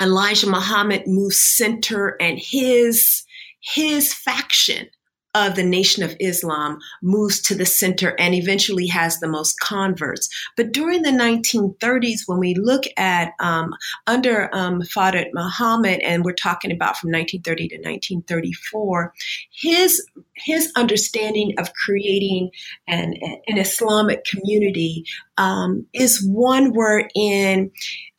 Elijah 0.00 0.48
Muhammad 0.48 1.06
moves 1.06 1.40
center 1.40 2.16
and 2.20 2.38
his 2.38 3.24
his 3.60 4.14
faction 4.14 4.88
of 5.34 5.54
the 5.54 5.62
Nation 5.62 6.02
of 6.02 6.16
Islam 6.20 6.78
moves 7.02 7.40
to 7.42 7.54
the 7.54 7.66
center 7.66 8.16
and 8.18 8.34
eventually 8.34 8.86
has 8.86 9.20
the 9.20 9.28
most 9.28 9.60
converts. 9.60 10.28
But 10.56 10.72
during 10.72 11.02
the 11.02 11.10
1930s, 11.10 12.20
when 12.26 12.38
we 12.38 12.54
look 12.54 12.84
at 12.96 13.32
um, 13.38 13.74
under 14.06 14.54
um, 14.54 14.80
Fard 14.82 15.22
Muhammad, 15.34 16.00
and 16.00 16.24
we're 16.24 16.32
talking 16.32 16.72
about 16.72 16.96
from 16.96 17.10
1930 17.10 17.68
to 17.68 17.74
1934, 17.76 19.14
his 19.52 20.04
his 20.34 20.72
understanding 20.76 21.54
of 21.58 21.72
creating 21.74 22.50
an, 22.86 23.14
an 23.48 23.58
Islamic 23.58 24.24
community 24.24 25.04
um, 25.36 25.86
is 25.92 26.24
one 26.26 26.72
wherein 26.72 27.70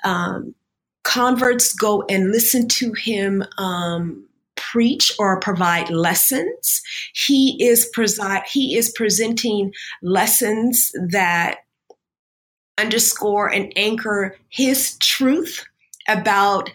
um, 0.04 0.54
converts 1.10 1.74
go 1.74 2.04
and 2.08 2.32
listen 2.32 2.68
to 2.68 2.94
him 2.94 3.44
um, 3.58 4.24
preach 4.56 5.12
or 5.18 5.40
provide 5.40 5.90
lessons. 5.90 6.84
He 7.16 7.58
is 7.66 7.90
preside 7.94 8.44
he 8.46 8.78
is 8.78 8.92
presenting 8.92 9.74
lessons 10.04 10.92
that 11.10 11.62
underscore 12.78 13.52
and 13.52 13.74
anchor 13.76 14.38
his 14.50 14.98
truth 15.00 15.66
about 16.08 16.70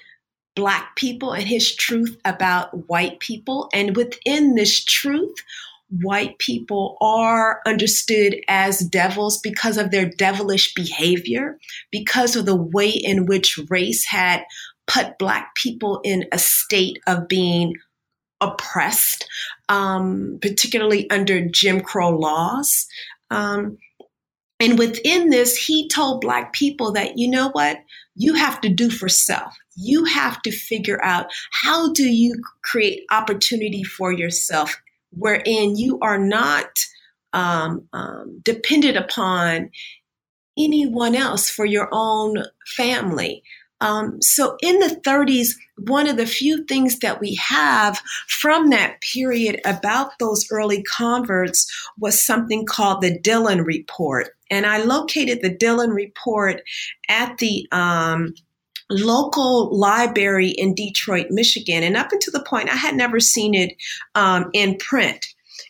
black 0.57 0.97
people 0.97 1.33
and 1.33 1.47
his 1.47 1.73
truth 1.73 2.17
about 2.25 2.89
white 2.89 3.21
people 3.21 3.69
and 3.73 3.97
within 3.97 4.57
this 4.57 4.85
truth 4.85 5.35
white 5.91 6.39
people 6.39 6.97
are 7.01 7.61
understood 7.67 8.37
as 8.49 8.81
devils 8.81 9.39
because 9.39 9.77
of 9.77 9.91
their 9.91 10.09
devilish 10.09 10.75
behavior, 10.75 11.59
because 11.91 12.37
of 12.37 12.47
the 12.47 12.57
way 12.57 12.91
in 12.91 13.27
which 13.27 13.59
race 13.69 14.07
had 14.07 14.43
put 14.87 15.19
black 15.19 15.55
people 15.55 16.01
in 16.05 16.25
a 16.33 16.39
state 16.39 16.99
of 17.07 17.29
being 17.29 17.75
oppressed, 18.41 19.27
um, 19.69 20.39
particularly 20.43 21.09
under 21.11 21.47
Jim 21.49 21.81
Crow 21.81 22.11
laws. 22.11 22.87
Um, 23.31 23.79
and 24.61 24.79
within 24.79 25.31
this, 25.31 25.57
he 25.57 25.89
told 25.89 26.21
black 26.21 26.53
people 26.53 26.93
that, 26.93 27.19
you 27.19 27.29
know 27.29 27.51
what, 27.51 27.79
you 28.15 28.35
have 28.35 28.61
to 28.61 28.69
do 28.69 28.91
for 28.91 29.09
self. 29.09 29.55
You 29.77 30.05
have 30.05 30.41
to 30.43 30.53
figure 30.53 31.03
out 31.03 31.27
how 31.51 31.93
do 31.93 32.09
you 32.09 32.41
create 32.63 33.03
opportunity 33.11 33.83
for 33.83 34.13
yourself 34.13 34.77
wherein 35.17 35.77
you 35.77 35.99
are 36.01 36.19
not 36.19 36.67
um, 37.33 37.87
um, 37.93 38.41
dependent 38.45 38.97
upon 38.97 39.71
anyone 40.57 41.15
else 41.15 41.51
for 41.51 41.65
your 41.65 41.89
own 41.93 42.45
family. 42.77 43.43
Um, 43.81 44.23
so 44.23 44.57
in 44.63 44.79
the 44.79 45.01
30s, 45.05 45.51
one 45.77 46.07
of 46.07 46.17
the 46.17 46.27
few 46.27 46.65
things 46.65 47.01
that 47.01 47.21
we 47.21 47.35
have 47.35 48.01
from 48.29 48.71
that 48.71 49.01
period 49.01 49.61
about 49.65 50.19
those 50.19 50.47
early 50.51 50.83
converts 50.85 51.71
was 51.99 52.25
something 52.25 52.65
called 52.65 53.03
the 53.03 53.19
Dillon 53.19 53.63
Report. 53.63 54.29
And 54.51 54.65
I 54.65 54.79
located 54.79 55.43
the 55.43 55.55
Dillon 55.55 55.91
Report 55.91 56.63
at 57.09 57.37
the 57.39 57.67
um, 57.73 58.35
local 58.91 59.77
library 59.77 60.51
in 60.51 60.75
Detroit, 60.75 61.27
Michigan. 61.31 61.83
And 61.83 61.97
up 61.97 62.13
until 62.13 62.33
the 62.33 62.45
point, 62.45 62.69
I 62.69 62.77
had 62.77 62.95
never 62.95 63.21
seen 63.21 63.55
it 63.55 63.75
um, 64.15 64.51
in 64.53 64.77
print. 64.79 65.25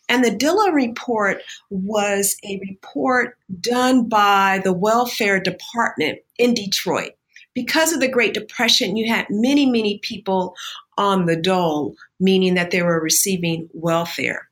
And 0.08 0.24
the 0.24 0.30
Dillon 0.30 0.74
report 0.74 1.38
was 1.70 2.36
a 2.44 2.60
report 2.68 3.36
done 3.60 4.08
by 4.08 4.60
the 4.64 4.72
welfare 4.72 5.40
department 5.40 6.18
in 6.38 6.54
Detroit. 6.54 7.12
Because 7.54 7.92
of 7.92 8.00
the 8.00 8.08
Great 8.08 8.34
Depression, 8.34 8.96
you 8.96 9.12
had 9.12 9.26
many, 9.30 9.66
many 9.66 9.98
people 10.02 10.54
on 10.98 11.26
the 11.26 11.36
dole, 11.36 11.94
meaning 12.18 12.54
that 12.54 12.70
they 12.70 12.82
were 12.82 13.00
receiving 13.00 13.68
welfare. 13.72 14.48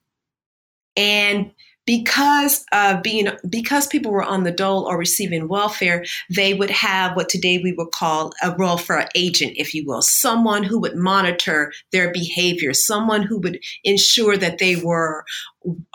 And 0.97 1.51
because 1.87 2.65
of 2.73 3.03
being 3.03 3.29
because 3.49 3.87
people 3.87 4.11
were 4.11 4.25
on 4.25 4.43
the 4.43 4.51
dole 4.51 4.85
or 4.85 4.99
receiving 4.99 5.49
welfare, 5.49 6.05
they 6.35 6.55
would 6.55 6.71
have 6.71 7.15
what 7.15 7.29
today 7.29 7.59
we 7.59 7.73
would 7.73 7.93
call 7.93 8.33
a 8.43 8.51
role 8.57 8.73
welfare 8.73 9.07
agent, 9.15 9.53
if 9.57 9.75
you 9.75 9.85
will, 9.87 10.01
someone 10.01 10.63
who 10.63 10.81
would 10.81 10.97
monitor 10.97 11.71
their 11.91 12.11
behavior, 12.11 12.73
someone 12.73 13.23
who 13.23 13.39
would 13.39 13.61
ensure 13.85 14.35
that 14.39 14.57
they 14.57 14.77
were 14.77 15.27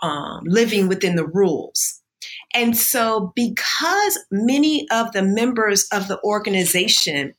um, 0.03 0.43
living 0.45 0.87
within 0.87 1.15
the 1.15 1.25
rules. 1.25 1.99
And 2.53 2.77
so, 2.77 3.31
because 3.35 4.19
many 4.29 4.87
of 4.91 5.11
the 5.11 5.23
members 5.23 5.87
of 5.91 6.07
the 6.07 6.21
organization 6.23 7.33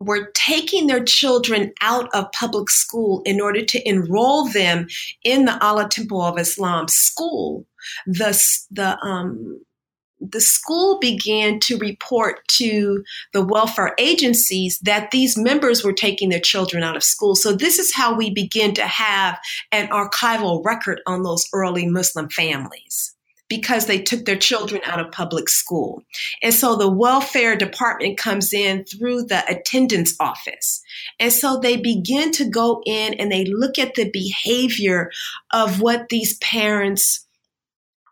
were 0.00 0.30
taking 0.34 0.86
their 0.86 1.04
children 1.04 1.72
out 1.82 2.08
of 2.14 2.32
public 2.32 2.70
school 2.70 3.22
in 3.24 3.40
order 3.40 3.62
to 3.62 3.88
enroll 3.88 4.48
them 4.48 4.88
in 5.24 5.44
the 5.44 5.62
Allah 5.64 5.88
Temple 5.88 6.22
of 6.22 6.38
Islam 6.38 6.88
school. 6.88 7.66
The, 8.06 8.32
the, 8.70 8.98
um, 9.04 9.60
the 10.20 10.40
school 10.40 10.98
began 10.98 11.60
to 11.60 11.76
report 11.78 12.46
to 12.48 13.04
the 13.32 13.44
welfare 13.44 13.94
agencies 13.98 14.78
that 14.82 15.10
these 15.10 15.36
members 15.36 15.84
were 15.84 15.92
taking 15.92 16.30
their 16.30 16.40
children 16.40 16.82
out 16.82 16.96
of 16.96 17.04
school. 17.04 17.34
So, 17.34 17.52
this 17.52 17.78
is 17.78 17.94
how 17.94 18.14
we 18.14 18.30
begin 18.30 18.74
to 18.74 18.86
have 18.86 19.38
an 19.72 19.88
archival 19.88 20.64
record 20.64 21.00
on 21.06 21.22
those 21.22 21.46
early 21.54 21.86
Muslim 21.86 22.28
families 22.28 23.14
because 23.50 23.84
they 23.84 24.00
took 24.00 24.24
their 24.24 24.38
children 24.38 24.80
out 24.84 25.00
of 25.00 25.12
public 25.12 25.50
school. 25.50 26.02
And 26.42 26.54
so 26.54 26.76
the 26.76 26.88
welfare 26.88 27.56
department 27.56 28.16
comes 28.16 28.54
in 28.54 28.84
through 28.84 29.24
the 29.24 29.44
attendance 29.46 30.14
office. 30.20 30.80
And 31.18 31.32
so 31.32 31.58
they 31.58 31.76
begin 31.76 32.30
to 32.32 32.48
go 32.48 32.80
in 32.86 33.14
and 33.14 33.30
they 33.30 33.44
look 33.44 33.78
at 33.78 33.96
the 33.96 34.08
behavior 34.10 35.10
of 35.52 35.82
what 35.82 36.08
these 36.08 36.38
parents 36.38 37.26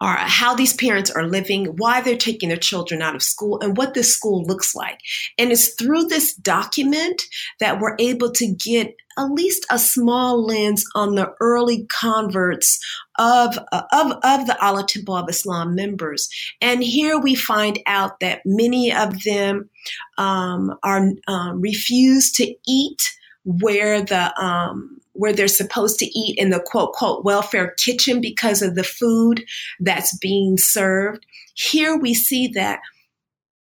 are 0.01 0.17
how 0.17 0.55
these 0.55 0.75
parents 0.75 1.11
are 1.11 1.27
living, 1.27 1.67
why 1.77 2.01
they're 2.01 2.17
taking 2.17 2.49
their 2.49 2.59
children 2.59 3.03
out 3.03 3.15
of 3.15 3.23
school, 3.23 3.61
and 3.61 3.77
what 3.77 3.95
this 3.95 4.15
school 4.15 4.45
looks 4.45 4.75
like. 4.75 5.01
And 5.39 5.51
it's 5.51 5.75
through 5.75 6.05
this 6.05 6.35
document 6.35 7.23
that 7.61 7.81
we're 7.81 7.97
able 7.99 8.31
to 8.33 8.47
get 8.47 8.95
at 9.19 9.33
least 9.33 9.67
a 9.71 9.79
small 9.79 10.45
lens 10.45 10.85
on 10.95 11.17
the 11.17 11.35
early 11.41 11.87
converts 11.87 12.79
of, 13.19 13.59
of, 13.93 14.13
of 14.13 14.47
the 14.47 14.57
Allah 14.63 14.87
Temple 14.87 15.17
of 15.17 15.29
Islam 15.29 15.75
members. 15.75 16.29
And 16.61 16.85
here 16.85 17.19
we 17.19 17.35
find 17.35 17.81
out 17.87 18.21
that 18.21 18.43
many 18.45 18.93
of 18.93 19.25
them 19.25 19.69
um, 20.17 20.79
are 20.85 21.11
um, 21.27 21.61
refuse 21.61 22.31
to 22.33 22.55
eat 22.67 23.11
where 23.45 24.03
the 24.03 24.33
um, 24.41 25.01
where 25.19 25.33
they're 25.33 25.49
supposed 25.49 25.99
to 25.99 26.19
eat 26.19 26.39
in 26.39 26.51
the 26.51 26.61
quote 26.61 26.93
quote 26.93 27.25
welfare 27.25 27.75
kitchen 27.77 28.21
because 28.21 28.63
of 28.63 28.75
the 28.75 28.85
food 28.85 29.45
that's 29.81 30.17
being 30.19 30.57
served. 30.57 31.27
Here 31.55 31.97
we 31.97 32.15
see 32.15 32.49
that 32.49 32.81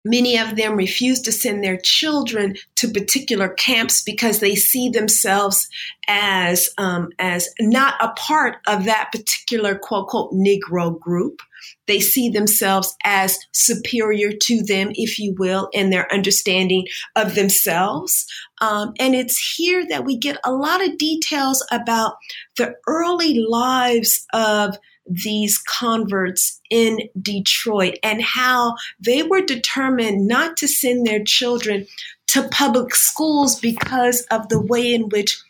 Many 0.07 0.38
of 0.38 0.55
them 0.55 0.77
refuse 0.77 1.19
to 1.23 1.33
send 1.33 1.63
their 1.63 1.77
children 1.77 2.55
to 2.75 2.88
particular 2.88 3.49
camps 3.49 4.01
because 4.01 4.39
they 4.39 4.55
see 4.55 4.89
themselves 4.89 5.67
as 6.07 6.69
um, 6.77 7.10
as 7.19 7.49
not 7.60 7.95
a 7.99 8.13
part 8.13 8.57
of 8.67 8.86
that 8.86 9.10
particular 9.12 9.77
quote 9.77 10.07
quote 10.07 10.31
Negro 10.31 10.97
group. 10.97 11.41
They 11.88 12.00
see 12.00 12.30
themselves 12.30 12.95
as 13.04 13.39
superior 13.52 14.32
to 14.32 14.63
them, 14.63 14.91
if 14.93 15.17
you 15.19 15.36
will, 15.38 15.69
in 15.73 15.89
their 15.89 16.12
understanding 16.13 16.86
of 17.15 17.36
themselves. 17.36 18.26
Um, 18.60 18.93
and 19.00 19.15
it's 19.15 19.56
here 19.56 19.86
that 19.88 20.06
we 20.06 20.17
get 20.17 20.39
a 20.43 20.52
lot 20.52 20.86
of 20.86 20.97
details 20.97 21.65
about 21.71 22.15
the 22.58 22.76
early 22.88 23.39
lives 23.47 24.26
of 24.34 24.78
these 25.10 25.58
converts 25.58 26.60
in 26.69 27.00
Detroit 27.21 27.95
and 28.04 28.21
how 28.21 28.76
they 29.00 29.23
were 29.23 29.41
determined 29.41 30.28
not 30.28 30.58
to 30.58 30.67
send 30.67 31.06
their 31.06 31.23
children 31.23 31.88
to 32.28 32.47
public 32.50 32.93
schools 32.93 33.60
because 33.60 34.21
of 34.32 34.50
the 34.50 34.60
way 34.60 34.93
in 34.93 35.10
which 35.10 35.41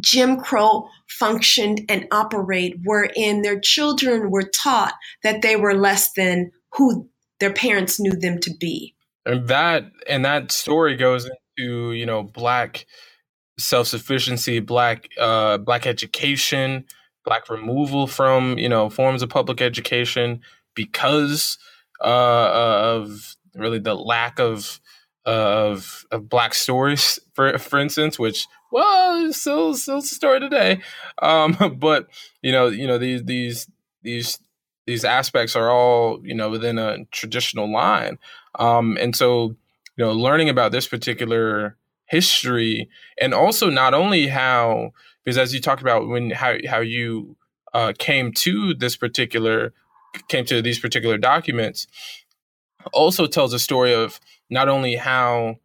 Jim 0.00 0.38
Crow 0.38 0.88
functioned 1.08 1.82
and 1.88 2.06
operate, 2.10 2.76
wherein 2.84 3.42
their 3.42 3.60
children 3.60 4.30
were 4.30 4.48
taught 4.54 4.94
that 5.22 5.42
they 5.42 5.56
were 5.56 5.74
less 5.74 6.12
than 6.12 6.50
who 6.74 7.08
their 7.40 7.52
parents 7.52 8.00
knew 8.00 8.12
them 8.12 8.38
to 8.40 8.50
be. 8.58 8.94
And 9.26 9.48
that 9.48 9.84
and 10.08 10.24
that 10.24 10.50
story 10.50 10.96
goes 10.96 11.28
into, 11.58 11.92
you 11.92 12.06
know, 12.06 12.22
black 12.22 12.86
self-sufficiency, 13.58 14.60
black 14.60 15.08
uh 15.18 15.58
black 15.58 15.86
education, 15.86 16.84
black 17.24 17.48
removal 17.48 18.06
from 18.06 18.58
you 18.58 18.68
know 18.68 18.90
forms 18.90 19.22
of 19.22 19.28
public 19.28 19.60
education 19.60 20.40
because 20.74 21.58
uh, 22.00 22.50
of 22.52 23.36
really 23.54 23.78
the 23.78 23.94
lack 23.94 24.40
of 24.40 24.80
of, 25.24 26.04
of 26.10 26.28
black 26.28 26.54
stories, 26.54 27.18
for 27.34 27.58
for 27.58 27.78
instance, 27.78 28.18
which 28.18 28.46
well, 28.70 29.32
still 29.32 29.74
still 29.74 29.98
a 29.98 30.02
story 30.02 30.40
today. 30.40 30.80
Um, 31.20 31.76
but 31.78 32.08
you 32.42 32.52
know, 32.52 32.68
you 32.68 32.86
know 32.86 32.98
these 32.98 33.24
these 33.24 33.70
these 34.02 34.38
these 34.86 35.04
aspects 35.04 35.54
are 35.54 35.70
all 35.70 36.20
you 36.24 36.34
know 36.34 36.50
within 36.50 36.78
a 36.78 37.04
traditional 37.06 37.70
line, 37.70 38.18
um, 38.58 38.96
and 39.00 39.14
so 39.14 39.56
you 39.96 40.04
know, 40.04 40.12
learning 40.12 40.48
about 40.48 40.72
this 40.72 40.88
particular 40.88 41.76
history, 42.06 42.88
and 43.20 43.34
also 43.34 43.70
not 43.70 43.94
only 43.94 44.28
how 44.28 44.92
because 45.24 45.38
as 45.38 45.54
you 45.54 45.60
talked 45.60 45.82
about 45.82 46.08
when 46.08 46.30
how 46.30 46.56
how 46.68 46.80
you 46.80 47.36
uh, 47.74 47.92
came 47.98 48.32
to 48.32 48.74
this 48.74 48.96
particular 48.96 49.72
came 50.28 50.44
to 50.44 50.60
these 50.60 50.78
particular 50.78 51.16
documents 51.16 51.86
also 52.92 53.26
tells 53.26 53.52
a 53.54 53.58
story 53.58 53.94
of 53.94 54.20
not 54.52 54.68
only 54.68 54.94
how 54.94 55.56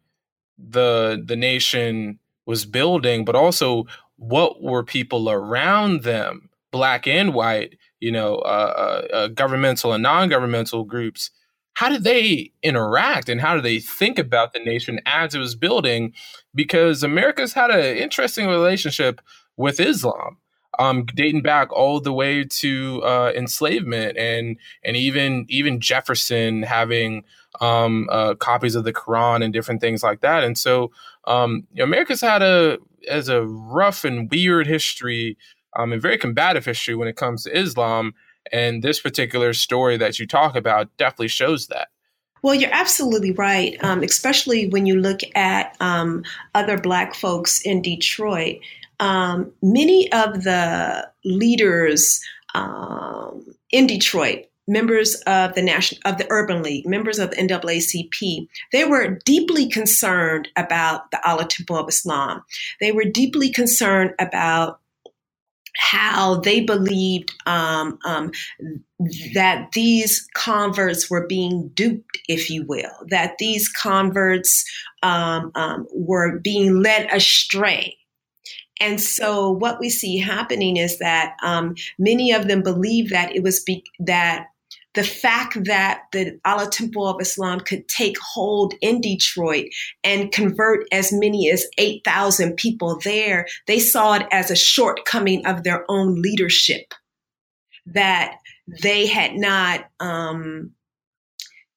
the 0.58 1.22
the 1.24 1.36
nation 1.36 2.18
was 2.46 2.64
building 2.64 3.24
but 3.24 3.36
also 3.36 3.86
what 4.16 4.62
were 4.62 4.82
people 4.82 5.30
around 5.30 6.02
them 6.02 6.48
black 6.72 7.06
and 7.06 7.34
white 7.34 7.78
you 8.00 8.10
know 8.10 8.36
uh, 8.36 9.04
uh, 9.12 9.16
uh 9.16 9.28
governmental 9.28 9.92
and 9.92 10.02
non-governmental 10.02 10.84
groups 10.84 11.30
how 11.74 11.88
did 11.88 12.02
they 12.02 12.50
interact 12.64 13.28
and 13.28 13.40
how 13.40 13.54
did 13.54 13.64
they 13.64 13.78
think 13.78 14.18
about 14.18 14.52
the 14.52 14.58
nation 14.58 14.98
as 15.06 15.32
it 15.32 15.38
was 15.38 15.54
building? 15.54 16.12
Because 16.52 17.04
america's 17.04 17.52
had 17.52 17.70
an 17.70 17.96
interesting 17.96 18.48
relationship 18.48 19.20
with 19.56 19.78
Islam, 19.78 20.38
um, 20.78 21.04
dating 21.04 21.42
back 21.42 21.72
all 21.72 22.00
the 22.00 22.12
way 22.12 22.42
to 22.42 23.02
uh, 23.04 23.32
enslavement 23.36 24.18
and 24.18 24.56
and 24.82 24.96
even 24.96 25.46
even 25.48 25.80
Jefferson 25.80 26.62
having 26.62 27.24
um, 27.60 28.08
uh, 28.10 28.34
copies 28.34 28.74
of 28.74 28.84
the 28.84 28.92
Quran 28.92 29.42
and 29.44 29.52
different 29.52 29.80
things 29.80 30.02
like 30.02 30.20
that. 30.20 30.44
And 30.44 30.56
so 30.56 30.90
um, 31.26 31.66
America's 31.78 32.20
had 32.20 32.42
a 32.42 32.78
as 33.08 33.28
a 33.28 33.42
rough 33.42 34.04
and 34.04 34.30
weird 34.30 34.66
history 34.66 35.36
um, 35.76 35.92
and 35.92 36.02
very 36.02 36.18
combative 36.18 36.64
history 36.64 36.94
when 36.94 37.08
it 37.08 37.16
comes 37.16 37.44
to 37.44 37.56
Islam. 37.56 38.14
And 38.50 38.82
this 38.82 39.00
particular 39.00 39.52
story 39.52 39.96
that 39.98 40.18
you 40.18 40.26
talk 40.26 40.56
about 40.56 40.88
definitely 40.96 41.28
shows 41.28 41.66
that. 41.68 41.88
Well, 42.40 42.54
you're 42.54 42.72
absolutely 42.72 43.32
right, 43.32 43.76
um, 43.82 44.02
especially 44.02 44.68
when 44.68 44.86
you 44.86 44.96
look 44.96 45.20
at 45.34 45.76
um, 45.80 46.24
other 46.54 46.78
Black 46.78 47.14
folks 47.14 47.60
in 47.62 47.82
Detroit 47.82 48.60
um, 49.00 49.52
many 49.62 50.10
of 50.12 50.44
the 50.44 51.08
leaders 51.24 52.20
um, 52.54 53.44
in 53.70 53.86
Detroit, 53.86 54.46
members 54.68 55.16
of 55.26 55.54
the 55.54 55.62
national 55.62 56.00
of 56.04 56.18
the 56.18 56.26
Urban 56.30 56.62
League, 56.62 56.86
members 56.86 57.18
of 57.18 57.30
the 57.30 57.36
NAACP, 57.36 58.48
they 58.72 58.84
were 58.84 59.18
deeply 59.24 59.68
concerned 59.68 60.48
about 60.56 61.10
the 61.10 61.28
Allah 61.28 61.46
Temple 61.46 61.76
of 61.76 61.88
Islam. 61.88 62.42
They 62.80 62.92
were 62.92 63.04
deeply 63.04 63.50
concerned 63.50 64.14
about 64.18 64.80
how 65.76 66.40
they 66.40 66.60
believed 66.60 67.32
um, 67.46 67.98
um, 68.04 68.32
that 69.34 69.70
these 69.72 70.28
converts 70.34 71.08
were 71.08 71.26
being 71.26 71.68
duped, 71.74 72.18
if 72.28 72.50
you 72.50 72.64
will, 72.64 72.90
that 73.08 73.38
these 73.38 73.68
converts 73.68 74.64
um, 75.02 75.52
um 75.54 75.86
were 75.92 76.38
being 76.40 76.82
led 76.82 77.08
astray 77.12 77.96
and 78.80 79.00
so 79.00 79.50
what 79.50 79.80
we 79.80 79.90
see 79.90 80.18
happening 80.18 80.76
is 80.76 80.98
that 80.98 81.36
um, 81.42 81.74
many 81.98 82.32
of 82.32 82.48
them 82.48 82.62
believe 82.62 83.10
that 83.10 83.34
it 83.34 83.42
was 83.42 83.60
be- 83.60 83.84
that 84.00 84.46
the 84.98 85.04
fact 85.04 85.56
that 85.66 86.02
the 86.10 86.40
Allah 86.44 86.68
Temple 86.68 87.06
of 87.06 87.20
Islam 87.20 87.60
could 87.60 87.86
take 87.86 88.18
hold 88.18 88.74
in 88.82 89.00
Detroit 89.00 89.66
and 90.02 90.32
convert 90.32 90.88
as 90.90 91.12
many 91.12 91.48
as 91.52 91.64
8,000 91.78 92.56
people 92.56 92.98
there, 93.04 93.46
they 93.68 93.78
saw 93.78 94.14
it 94.14 94.26
as 94.32 94.50
a 94.50 94.56
shortcoming 94.56 95.46
of 95.46 95.62
their 95.62 95.84
own 95.88 96.20
leadership, 96.20 96.94
that 97.86 98.38
they 98.82 99.06
had 99.06 99.36
not 99.36 99.88
um, 100.00 100.72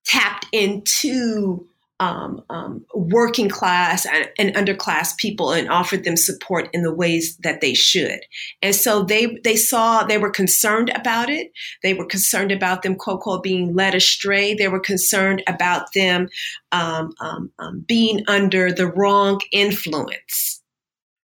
tapped 0.03 0.47
into 0.51 1.67
um, 2.01 2.41
um, 2.49 2.83
working 2.95 3.47
class 3.47 4.07
and, 4.07 4.27
and, 4.39 4.55
underclass 4.55 5.15
people 5.17 5.51
and 5.51 5.69
offered 5.69 6.03
them 6.03 6.17
support 6.17 6.67
in 6.73 6.81
the 6.81 6.93
ways 6.93 7.37
that 7.43 7.61
they 7.61 7.75
should. 7.75 8.21
And 8.63 8.73
so 8.73 9.03
they 9.03 9.37
they 9.43 9.55
saw 9.55 10.03
they 10.03 10.17
were 10.17 10.31
concerned 10.31 10.89
about 10.95 11.29
it. 11.29 11.51
They 11.83 11.93
were 11.93 12.05
concerned 12.05 12.51
about 12.51 12.81
them 12.81 12.95
quote 12.95 13.21
quote 13.21 13.43
being 13.43 13.75
led 13.75 13.93
astray. 13.93 14.55
They 14.55 14.67
were 14.67 14.79
concerned 14.79 15.43
about 15.47 15.93
them 15.93 16.27
um, 16.71 17.13
um, 17.21 17.51
um 17.59 17.85
being 17.87 18.23
under 18.27 18.71
the 18.71 18.87
wrong 18.87 19.39
influence. 19.51 20.59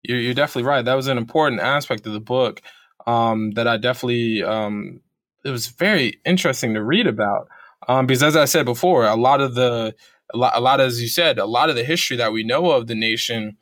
You're, 0.03 0.19
you're, 0.19 0.33
definitely 0.33 0.69
right. 0.69 0.85
That 0.85 0.95
was 0.95 1.07
an 1.07 1.17
important 1.17 1.59
aspect 1.61 2.07
of 2.07 2.13
the 2.13 2.21
book 2.21 2.61
um, 3.05 3.51
that 3.51 3.67
I 3.67 3.75
definitely 3.75 4.39
it 4.39 5.49
was 5.49 5.67
very 5.67 6.19
interesting 6.23 6.75
to 6.75 6.83
read 6.83 7.07
about. 7.07 7.49
because 7.87 8.23
as 8.23 8.37
I 8.37 8.45
said 8.45 8.65
before, 8.65 9.05
a 9.05 9.15
lot 9.15 9.41
of 9.41 9.55
the 9.55 9.93
a 10.33 10.37
lot, 10.37 10.53
a 10.55 10.59
lot 10.59 10.81
as 10.81 11.01
you 11.01 11.07
said, 11.07 11.39
a 11.39 11.45
lot 11.45 11.69
of 11.69 11.75
the 11.75 11.83
history 11.83 12.17
that 12.17 12.31
we 12.31 12.43
know 12.43 12.71
of 12.71 12.87
the 12.87 12.95
nation 12.95 13.57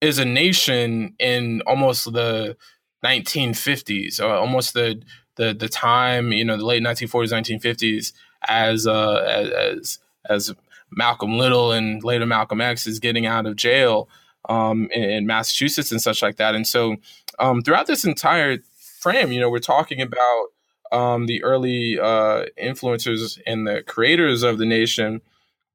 is 0.00 0.18
a 0.18 0.24
nation 0.24 1.14
in 1.18 1.62
almost 1.66 2.12
the 2.12 2.56
1950s, 3.04 4.20
or 4.20 4.34
almost 4.34 4.74
the 4.74 5.02
the 5.36 5.54
the 5.54 5.68
time, 5.68 6.32
you 6.32 6.44
know, 6.44 6.56
the 6.56 6.64
late 6.64 6.82
1940s, 6.82 7.60
1950s, 7.60 8.12
as 8.48 8.86
uh, 8.86 9.50
as 9.76 9.98
as 10.28 10.54
Malcolm 10.90 11.38
Little 11.38 11.72
and 11.72 12.02
later 12.02 12.26
Malcolm 12.26 12.60
X 12.60 12.86
is 12.86 12.98
getting 12.98 13.26
out 13.26 13.46
of 13.46 13.56
jail 13.56 14.08
um, 14.48 14.88
in, 14.92 15.02
in, 15.02 15.26
Massachusetts 15.26 15.90
and 15.90 16.00
such 16.00 16.22
like 16.22 16.36
that. 16.36 16.54
And 16.54 16.66
so, 16.66 16.96
um, 17.38 17.62
throughout 17.62 17.86
this 17.86 18.04
entire 18.04 18.58
frame, 19.00 19.32
you 19.32 19.40
know, 19.40 19.50
we're 19.50 19.58
talking 19.58 20.00
about 20.00 20.46
um, 20.92 21.26
the 21.26 21.42
early 21.42 21.98
uh, 21.98 22.46
influencers 22.60 23.40
and 23.46 23.66
the 23.66 23.82
creators 23.86 24.42
of 24.42 24.58
the 24.58 24.66
nation 24.66 25.20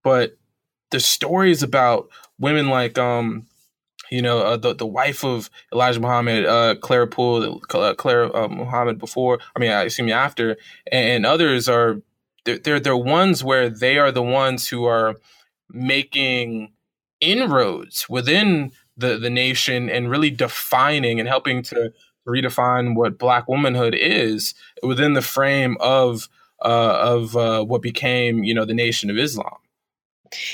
but 0.04 0.38
the 0.92 1.00
stories 1.00 1.64
about 1.64 2.10
women 2.40 2.70
like 2.70 2.98
um 2.98 3.46
you 4.12 4.22
know 4.22 4.40
uh, 4.40 4.58
the 4.58 4.76
the 4.76 4.86
wife 4.86 5.24
of 5.24 5.50
Elijah 5.74 6.00
Muhammad, 6.00 6.46
uh, 6.46 6.76
Clara 6.76 7.08
Poole, 7.08 7.62
uh, 7.74 7.94
Clara 7.96 8.32
uh, 8.34 8.48
Muhammad 8.50 9.00
before. 9.00 9.40
I 9.56 9.60
mean, 9.60 9.72
I 9.72 9.84
assume 9.84 10.10
after, 10.10 10.58
and, 10.92 11.10
and 11.10 11.26
others 11.26 11.70
are 11.70 12.02
they're, 12.46 12.60
they're 12.60 12.80
they're 12.80 12.98
ones 12.98 13.44
where 13.44 13.70
they 13.70 13.98
are 13.98 14.12
the 14.12 14.22
ones 14.22 14.68
who 14.68 14.84
are 14.86 15.16
making 15.70 16.74
inroads 17.22 18.08
within 18.10 18.72
the 18.98 19.18
the 19.18 19.30
nation 19.30 19.90
and 19.90 20.10
really 20.10 20.30
defining 20.30 21.20
and 21.20 21.30
helping 21.30 21.64
to 21.64 21.94
redefine 22.28 22.96
what 22.96 23.18
Black 23.18 23.48
womanhood 23.48 23.96
is 23.96 24.54
within 24.84 25.14
the 25.14 25.22
frame 25.22 25.78
of 25.80 26.28
uh, 26.64 26.98
of 27.00 27.36
uh, 27.36 27.64
what 27.64 27.82
became 27.82 28.44
you 28.44 28.54
know 28.54 28.66
the 28.66 28.74
Nation 28.74 29.10
of 29.10 29.18
Islam. 29.18 29.58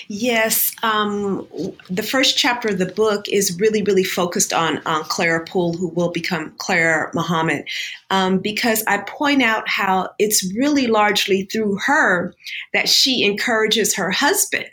Yes, 0.08 0.74
um, 0.84 1.48
the 1.90 2.04
first 2.04 2.38
chapter 2.38 2.70
of 2.70 2.80
the 2.80 2.86
book 2.88 3.28
is 3.30 3.60
really, 3.60 3.84
really 3.84 4.04
focused 4.04 4.54
on, 4.54 4.82
on 4.86 5.04
Clara 5.04 5.46
Poole, 5.46 5.74
who 5.74 5.90
will 5.90 6.12
become 6.12 6.54
Clara 6.58 7.12
Muhammad, 7.14 7.64
um, 8.10 8.40
because 8.40 8.84
I 8.88 9.00
point 9.00 9.44
out 9.44 9.68
how 9.70 10.10
it's 10.18 10.52
really 10.56 10.88
largely 10.88 11.44
through 11.44 11.78
her 11.86 12.34
that 12.74 12.90
she 12.90 13.24
encourages 13.24 13.96
her 13.96 14.10
husband 14.10 14.66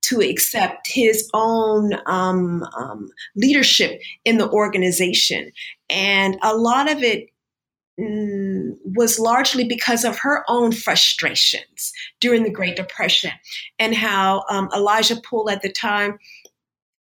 to 0.00 0.20
accept 0.20 0.88
his 0.90 1.28
own 1.34 1.92
um, 2.06 2.62
um 2.76 3.08
leadership 3.36 4.00
in 4.24 4.38
the 4.38 4.48
organization. 4.50 5.50
And 5.90 6.38
a 6.42 6.56
lot 6.56 6.90
of 6.90 7.02
it 7.02 7.28
was 7.98 9.18
largely 9.18 9.64
because 9.64 10.04
of 10.04 10.18
her 10.18 10.44
own 10.48 10.72
frustrations 10.72 11.92
during 12.20 12.44
the 12.44 12.50
Great 12.50 12.76
Depression 12.76 13.32
and 13.78 13.94
how 13.94 14.44
um, 14.48 14.68
Elijah 14.74 15.16
Poole 15.16 15.50
at 15.50 15.62
the 15.62 15.72
time 15.72 16.18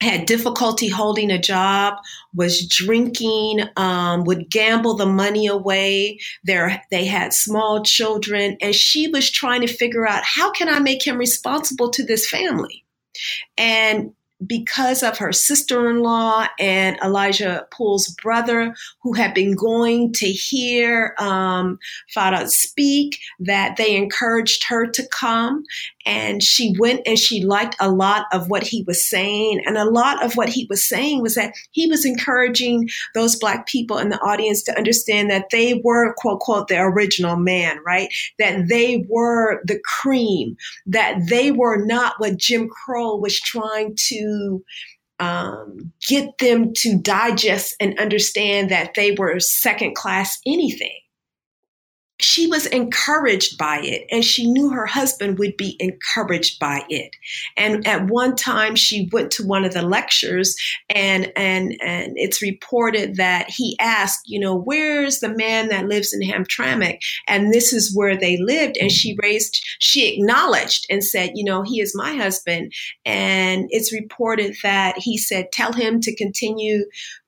had 0.02 0.26
difficulty 0.26 0.88
holding 0.88 1.32
a 1.32 1.40
job, 1.40 1.96
was 2.34 2.68
drinking, 2.68 3.62
um, 3.76 4.24
would 4.24 4.50
gamble 4.50 4.96
the 4.96 5.06
money 5.06 5.48
away. 5.48 6.20
There, 6.44 6.82
they 6.92 7.06
had 7.06 7.34
small 7.34 7.84
children, 7.84 8.58
and 8.62 8.76
she 8.76 9.08
was 9.08 9.32
trying 9.32 9.62
to 9.62 9.74
figure 9.74 10.08
out 10.08 10.24
how 10.24 10.52
can 10.52 10.70
I 10.70 10.80
make 10.80 11.06
him 11.06 11.18
responsible 11.18 11.90
to 11.92 12.06
this 12.06 12.30
family. 12.30 12.86
And 13.58 14.14
because 14.46 15.02
of 15.02 15.18
her 15.18 15.32
sister 15.32 15.90
in 15.90 16.00
law 16.00 16.48
and 16.60 16.98
Elijah 17.04 17.68
Poole's 17.72 18.10
brother, 18.22 18.76
who 19.02 19.14
had 19.14 19.34
been 19.34 19.56
going 19.56 20.12
to 20.14 20.28
hear 20.28 21.16
um, 21.20 21.80
Farah 22.16 22.48
speak, 22.50 23.20
that 23.40 23.78
they 23.78 23.96
encouraged 23.96 24.66
her 24.68 24.88
to 24.88 25.08
come. 25.08 25.64
And 26.06 26.44
she 26.44 26.76
went 26.78 27.02
and 27.08 27.18
she 27.18 27.44
liked 27.44 27.76
a 27.80 27.90
lot 27.90 28.26
of 28.32 28.50
what 28.50 28.64
he 28.64 28.84
was 28.84 29.04
saying. 29.04 29.62
And 29.66 29.78
a 29.78 29.90
lot 29.90 30.24
of 30.24 30.36
what 30.36 30.50
he 30.50 30.68
was 30.70 30.88
saying 30.88 31.22
was 31.22 31.36
that 31.36 31.54
he 31.72 31.88
was 31.88 32.06
encouraging 32.06 32.90
those 33.16 33.36
Black 33.36 33.66
people 33.66 33.98
in 33.98 34.10
the 34.10 34.20
audience 34.20 34.62
to 34.64 34.78
understand 34.78 35.32
that 35.32 35.50
they 35.52 35.82
were, 35.84 36.14
quote, 36.18 36.42
quote, 36.42 36.68
the 36.68 36.80
original 36.80 37.38
man, 37.38 37.80
right? 37.86 38.10
That 38.38 38.68
they 38.68 39.06
were 39.10 39.62
the 39.64 39.80
cream, 39.84 40.58
that 40.86 41.22
they 41.28 41.52
were 41.52 41.84
not 41.84 42.16
what 42.20 42.38
Jim 42.38 42.70
Crow 42.70 43.16
was 43.16 43.40
trying 43.40 43.96
to 43.96 44.25
um, 45.20 45.94
get 46.08 46.38
them 46.40 46.74
to 46.76 46.98
digest 46.98 47.76
and 47.80 48.00
understand 48.00 48.70
that 48.72 48.94
they 48.96 49.12
were 49.12 49.40
second 49.40 49.96
class 49.96 50.38
anything 50.46 51.00
she 52.26 52.48
was 52.48 52.66
encouraged 52.66 53.56
by 53.56 53.80
it 53.84 54.08
and 54.10 54.26
she 54.26 54.50
knew 54.50 54.72
her 54.72 54.88
husband 54.88 55.38
would 55.38 55.56
be 55.58 55.78
encouraged 55.80 56.60
by 56.60 56.84
it. 56.90 57.16
And 57.56 57.86
at 57.86 58.08
one 58.08 58.36
time 58.36 58.76
she 58.76 59.08
went 59.12 59.30
to 59.34 59.46
one 59.46 59.64
of 59.64 59.76
the 59.76 59.84
lectures 59.84 60.56
and 60.90 61.32
and 61.36 61.78
and 61.84 62.14
it's 62.16 62.42
reported 62.42 63.18
that 63.18 63.52
he 63.52 63.78
asked 63.80 64.24
you 64.26 64.40
know 64.40 64.56
where's 64.56 65.20
the 65.20 65.30
man 65.30 65.70
that 65.70 65.86
lives 65.86 66.14
in 66.14 66.28
hamtramck? 66.28 66.98
And 67.28 67.54
this 67.54 67.72
is 67.72 67.96
where 67.96 68.18
they 68.18 68.38
lived. 68.42 68.78
And 68.82 68.92
she 68.92 69.16
raised 69.22 69.64
she 69.78 70.12
acknowledged 70.16 70.88
and 70.90 71.04
said 71.04 71.34
you 71.36 71.44
know 71.44 71.62
he 71.62 71.80
is 71.80 71.96
my 71.96 72.16
husband. 72.16 72.74
And 73.06 73.68
it's 73.70 73.94
reported 73.94 74.56
that 74.64 74.98
he 74.98 75.20
said 75.20 75.52
tell 75.52 75.74
him 75.74 76.02
to 76.02 76.16
continue 76.16 76.86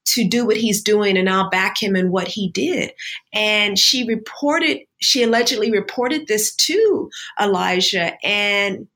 to 0.08 0.28
do 0.28 0.46
what 0.46 0.58
he's 0.58 0.82
doing 0.82 1.18
and 1.18 1.30
I'll 1.30 1.50
back 1.50 1.82
him 1.82 1.96
in 1.96 2.12
what 2.12 2.28
he 2.28 2.50
did. 2.50 2.92
And 3.34 3.78
she 3.78 4.08
reported, 4.08 4.80
she 5.00 5.24
allegedly 5.24 5.72
reported 5.72 6.28
this 6.28 6.56
to 6.56 7.10
Elijah. 7.40 8.14
And 8.26 8.88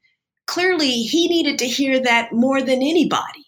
clearly 0.47 0.91
he 0.91 1.27
needed 1.27 1.59
to 1.59 1.67
hear 1.67 1.99
that 1.99 2.33
more 2.33 2.61
than 2.61 2.81
anybody. 2.81 3.45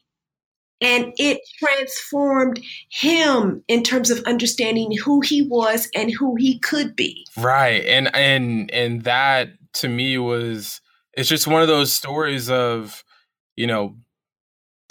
And 0.82 1.13
it 1.18 1.39
transformed 1.60 2.60
him 2.89 3.63
in 3.70 3.84
terms 3.84 4.10
of 4.10 4.24
understanding 4.26 4.96
who 5.04 5.22
he 5.22 5.42
was 5.42 5.88
and 5.96 6.12
who 6.12 6.36
he 6.36 6.60
could 6.60 6.96
be. 6.96 7.26
Right. 7.38 7.86
And 7.86 8.13
and 8.13 8.70
and 8.72 9.04
that 9.04 9.50
to 9.76 9.88
me 9.88 10.18
was 10.18 10.82
it's 11.13 11.30
just 11.30 11.48
one 11.48 11.62
of 11.62 11.70
those 11.70 11.94
stories 11.94 12.50
of, 12.50 13.06
you 13.56 13.66
know, 13.66 13.96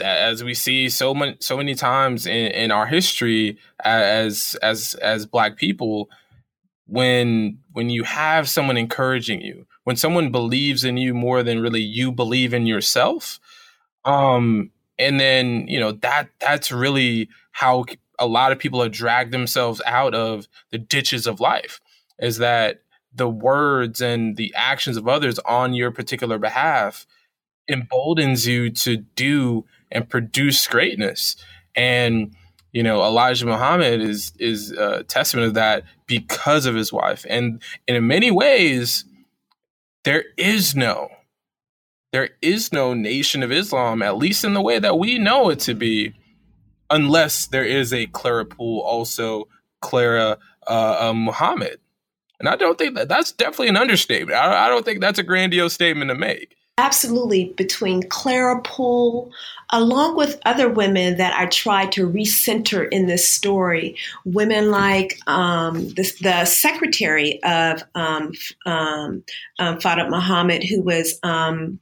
as 0.00 0.42
we 0.42 0.54
see 0.54 0.88
so 0.88 1.14
many 1.14 1.36
so 1.40 1.56
many 1.56 1.74
times 1.74 2.26
in, 2.26 2.46
in 2.52 2.70
our 2.70 2.86
history 2.86 3.58
as 3.84 4.56
as 4.62 4.94
as 4.94 5.26
black 5.26 5.56
people 5.56 6.08
when 6.92 7.58
when 7.72 7.88
you 7.88 8.02
have 8.02 8.48
someone 8.48 8.76
encouraging 8.76 9.40
you 9.40 9.66
when 9.84 9.96
someone 9.96 10.30
believes 10.30 10.84
in 10.84 10.96
you 10.96 11.14
more 11.14 11.42
than 11.42 11.60
really 11.60 11.80
you 11.80 12.12
believe 12.12 12.52
in 12.52 12.66
yourself 12.66 13.40
um 14.04 14.70
and 14.98 15.18
then 15.18 15.66
you 15.68 15.80
know 15.80 15.92
that 15.92 16.28
that's 16.38 16.70
really 16.70 17.28
how 17.52 17.84
a 18.18 18.26
lot 18.26 18.52
of 18.52 18.58
people 18.58 18.82
have 18.82 18.92
dragged 18.92 19.32
themselves 19.32 19.80
out 19.86 20.14
of 20.14 20.46
the 20.70 20.78
ditches 20.78 21.26
of 21.26 21.40
life 21.40 21.80
is 22.18 22.38
that 22.38 22.82
the 23.14 23.28
words 23.28 24.00
and 24.00 24.36
the 24.36 24.52
actions 24.54 24.96
of 24.96 25.08
others 25.08 25.38
on 25.40 25.74
your 25.74 25.90
particular 25.90 26.38
behalf 26.38 27.06
emboldens 27.68 28.46
you 28.46 28.70
to 28.70 28.96
do 28.96 29.64
and 29.90 30.08
produce 30.08 30.66
greatness. 30.66 31.36
And 31.74 32.34
you 32.72 32.82
know, 32.82 33.02
Elijah 33.02 33.46
Muhammad 33.46 34.00
is 34.00 34.32
is 34.38 34.72
a 34.72 35.04
testament 35.04 35.46
of 35.48 35.54
that 35.54 35.84
because 36.06 36.66
of 36.66 36.74
his 36.74 36.92
wife. 36.92 37.24
And, 37.28 37.62
and 37.86 37.96
in 37.96 38.06
many 38.06 38.30
ways, 38.30 39.04
there 40.04 40.24
is 40.36 40.74
no 40.74 41.08
there 42.12 42.30
is 42.42 42.72
no 42.72 42.92
nation 42.92 43.42
of 43.42 43.50
Islam, 43.50 44.02
at 44.02 44.18
least 44.18 44.44
in 44.44 44.54
the 44.54 44.60
way 44.60 44.78
that 44.78 44.98
we 44.98 45.18
know 45.18 45.48
it 45.48 45.58
to 45.60 45.74
be, 45.74 46.12
unless 46.90 47.46
there 47.46 47.64
is 47.64 47.92
a 47.92 48.06
Clara 48.06 48.44
Poole, 48.44 48.80
also 48.80 49.48
Clara 49.80 50.38
uh, 50.66 51.08
uh, 51.08 51.12
Muhammad. 51.14 51.78
And 52.38 52.48
I 52.48 52.56
don't 52.56 52.76
think 52.76 52.96
that 52.96 53.08
that's 53.08 53.32
definitely 53.32 53.68
an 53.68 53.78
understatement. 53.78 54.38
I, 54.38 54.66
I 54.66 54.68
don't 54.68 54.84
think 54.84 55.00
that's 55.00 55.18
a 55.18 55.22
grandiose 55.22 55.72
statement 55.72 56.10
to 56.10 56.14
make. 56.14 56.54
Absolutely, 56.78 57.52
between 57.56 58.02
Clara 58.08 58.62
Poole, 58.62 59.30
along 59.70 60.16
with 60.16 60.40
other 60.46 60.70
women 60.70 61.18
that 61.18 61.38
I 61.38 61.44
tried 61.46 61.92
to 61.92 62.08
recenter 62.08 62.88
in 62.90 63.06
this 63.06 63.30
story, 63.30 63.94
women 64.24 64.70
like 64.70 65.18
um, 65.26 65.88
the, 65.90 66.10
the, 66.22 66.44
secretary 66.46 67.42
of 67.42 67.82
um, 67.94 68.32
um, 68.64 69.22
um 69.58 69.78
Muhammad, 69.84 70.64
who 70.64 70.80
was 70.80 71.18
um, 71.22 71.78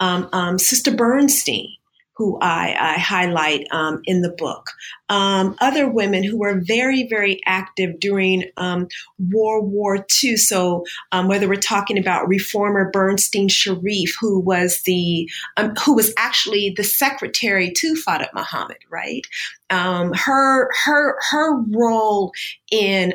um, 0.00 0.58
Sister 0.58 0.92
Burnsteen 0.92 1.75
who 2.16 2.38
I, 2.40 2.74
I 2.78 2.98
highlight 2.98 3.66
um, 3.70 4.00
in 4.04 4.22
the 4.22 4.30
book. 4.30 4.70
Um, 5.08 5.54
other 5.60 5.88
women 5.88 6.24
who 6.24 6.38
were 6.38 6.60
very, 6.64 7.06
very 7.08 7.40
active 7.44 8.00
during 8.00 8.50
um, 8.56 8.88
World 9.30 9.70
War 9.70 10.04
II. 10.22 10.36
So, 10.36 10.84
um, 11.12 11.28
whether 11.28 11.48
we're 11.48 11.56
talking 11.56 11.98
about 11.98 12.26
reformer 12.26 12.90
Burnsteen 12.90 13.48
Sharrieff, 13.48 14.10
who 14.18 14.40
was 14.40 14.82
the 14.82 15.28
um, 15.56 15.74
who 15.84 15.94
was 15.94 16.12
actually 16.16 16.72
the 16.76 16.84
secretary 16.84 17.70
to 17.76 17.94
Faadat 17.94 18.30
Muhammad, 18.34 18.78
right? 18.90 19.22
Um, 19.70 20.12
her 20.14 20.70
her 20.84 21.16
her 21.30 21.60
role 21.70 22.32
in 22.70 23.12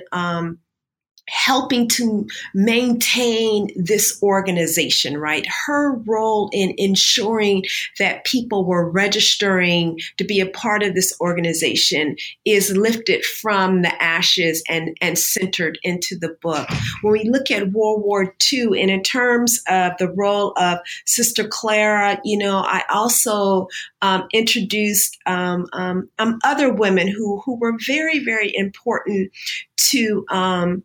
helping 1.32 1.88
to 1.88 2.28
maintain 2.54 3.70
this 3.76 4.22
organization, 4.22 5.18
right? 5.18 5.48
Her 5.66 5.96
role 6.06 6.50
in 6.52 6.76
ensuring 6.78 7.64
that 8.00 8.26
people 8.26 8.66
were 8.66 8.90
registering 8.90 9.98
to 10.18 10.26
be 10.26 10.42
a 10.42 10.46
part 10.46 10.84
of 10.84 10.94
this 10.94 11.16
organization 11.22 12.18
is 12.44 12.76
lifted 12.76 13.24
from 13.24 13.82
the 13.82 14.04
ashes 14.04 14.62
and, 14.68 14.96
and 15.00 15.18
centered 15.18 15.80
into 15.84 16.18
the 16.18 16.36
book. 16.42 16.68
When 17.02 17.14
we 17.14 17.24
look 17.24 17.50
at 17.50 17.72
World 17.72 18.04
War 18.04 18.36
II, 18.52 18.82
and 18.82 18.92
in 18.92 19.02
terms 19.02 19.62
of 19.70 19.94
the 20.00 20.10
role 20.10 20.54
of 20.58 20.80
Sister 21.06 21.48
Clara, 21.48 22.20
you 22.26 22.38
know, 22.38 22.58
I 22.58 22.84
also 22.90 23.68
um, 24.02 24.28
introduced 24.34 25.18
um, 25.26 25.68
um, 25.72 26.10
um 26.20 26.40
other 26.44 26.74
women 26.74 27.08
who, 27.08 27.40
who 27.46 27.56
were 27.58 27.78
very, 27.88 28.20
very 28.20 28.54
important 28.54 29.32
to 29.78 30.26
um, 30.30 30.84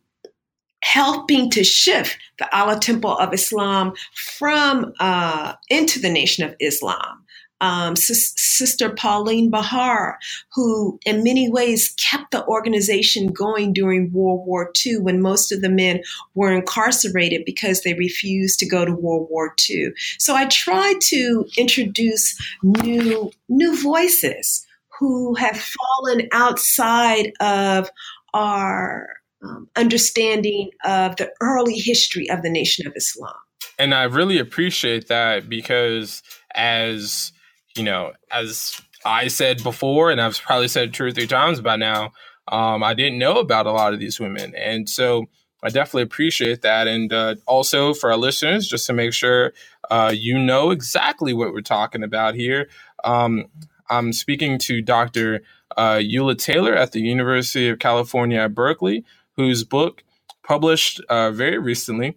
helping 0.87 1.51
to 1.51 1.65
shift 1.65 2.17
the 2.39 2.57
Allah 2.57 2.79
Temple 2.79 3.17
of 3.19 3.35
Islam 3.35 3.93
from 4.39 4.93
uh, 5.01 5.55
into 5.69 5.99
the 5.99 6.11
Nation 6.11 6.45
of 6.45 6.55
Islam. 6.61 7.25
Um, 7.61 7.93
S- 7.93 8.35
Sister 8.37 8.91
Pauline 8.91 9.51
Bahar, 9.51 10.19
who 10.55 11.01
in 11.05 11.25
many 11.25 11.51
ways 11.51 11.95
kept 11.99 12.31
the 12.31 12.47
organization 12.47 13.29
going 13.29 13.73
during 13.73 14.13
World 14.13 14.47
War 14.47 14.71
II 14.85 14.99
when 14.99 15.23
most 15.23 15.51
of 15.51 15.61
the 15.61 15.71
men 15.71 16.03
were 16.35 16.53
incarcerated 16.53 17.43
because 17.45 17.81
they 17.81 17.95
refused 17.95 18.61
to 18.61 18.69
go 18.69 18.85
to 18.85 18.93
World 18.93 19.27
War 19.31 19.55
II. 19.69 19.91
So 20.19 20.37
I 20.37 20.45
tried 20.47 21.01
to 21.05 21.47
introduce 21.57 22.39
new 22.63 23.33
new 23.49 23.83
voices 23.83 24.65
who 24.99 25.35
have 25.35 25.59
fallen 25.59 26.29
outside 26.33 27.33
of 27.41 27.91
our 28.35 29.16
um, 29.43 29.69
understanding 29.77 30.71
of 30.85 31.17
the 31.17 31.31
early 31.41 31.75
history 31.75 32.29
of 32.31 32.43
the 32.43 32.51
Nation 32.51 32.87
of 32.87 32.93
Islam. 32.97 33.35
And 33.79 33.95
I 33.95 34.05
really 34.05 34.39
appreciate 34.39 35.09
that 35.09 35.49
because 35.49 36.23
as 36.55 37.33
you 37.77 37.83
know, 37.85 38.13
as 38.33 38.81
I 39.05 39.29
said 39.29 39.63
before, 39.63 40.11
and 40.11 40.21
I've 40.21 40.41
probably 40.41 40.69
said 40.69 40.95
two 40.95 41.05
or 41.05 41.13
three 41.13 41.27
times 41.27 41.61
by 41.61 41.77
now, 41.77 42.13
um, 42.49 42.83
I 42.83 42.95
didn't 42.95 43.19
know 43.19 43.39
about 43.39 43.67
a 43.67 43.73
lot 43.73 43.93
of 43.93 44.01
these 44.01 44.19
women. 44.19 44.55
And 44.55 44.89
so 44.89 45.27
I 45.63 45.69
definitely 45.69 46.03
appreciate 46.03 46.63
that. 46.63 46.87
And 46.87 47.13
uh, 47.13 47.37
also 47.47 47.93
for 47.93 48.11
our 48.11 48.17
listeners, 48.17 48.69
just 48.69 48.87
to 48.87 48.93
make 48.93 49.13
sure 49.13 49.53
uh, 49.91 50.13
you 50.15 50.39
know 50.39 50.71
exactly 50.71 51.33
what 51.33 51.53
we're 51.53 51.61
talking 51.61 52.03
about 52.03 52.35
here, 52.35 52.69
um, 53.05 53.47
I'm 53.89 54.13
speaking 54.13 54.59
to 54.61 54.83
Dr. 54.83 55.43
Uh, 55.77 56.01
Ula 56.03 56.35
Taylor 56.35 56.75
at 56.75 56.93
the 56.93 57.01
University 57.01 57.69
of 57.69 57.79
California 57.79 58.41
at 58.41 58.55
Berkeley, 58.55 59.05
whose 59.37 59.65
book 59.65 60.03
published 60.43 61.01
uh, 61.09 61.31
very 61.31 61.59
recently 61.59 62.17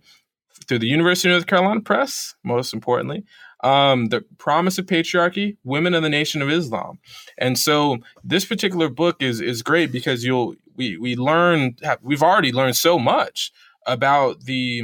through 0.67 0.79
the 0.79 0.87
University 0.87 1.29
of 1.29 1.33
North 1.33 1.47
Carolina 1.47 1.81
Press, 1.81 2.35
most 2.43 2.73
importantly, 2.73 3.25
um, 3.63 4.07
The 4.07 4.21
Promise 4.37 4.77
of 4.77 4.85
Patriarchy, 4.85 5.57
Women 5.63 5.93
in 5.93 6.03
the 6.03 6.09
Nation 6.09 6.41
of 6.41 6.49
Islam. 6.49 6.99
And 7.37 7.57
so 7.57 7.97
this 8.23 8.45
particular 8.45 8.89
book 8.89 9.21
is 9.21 9.41
is 9.41 9.61
great 9.61 9.91
because 9.91 10.23
you'll 10.23 10.55
we 10.75 10.97
we 10.97 11.15
learn 11.15 11.75
we've 12.01 12.23
already 12.23 12.51
learned 12.51 12.77
so 12.77 12.97
much 12.97 13.51
about 13.85 14.45
the 14.45 14.83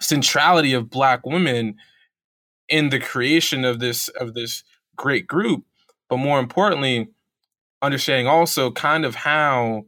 centrality 0.00 0.74
of 0.74 0.90
black 0.90 1.24
women 1.24 1.76
in 2.68 2.90
the 2.90 3.00
creation 3.00 3.64
of 3.64 3.78
this 3.78 4.08
of 4.08 4.34
this 4.34 4.62
great 4.96 5.26
group 5.26 5.64
but 6.08 6.18
more 6.18 6.38
importantly 6.38 7.08
understanding 7.82 8.26
also 8.26 8.70
kind 8.70 9.04
of 9.04 9.14
how 9.14 9.84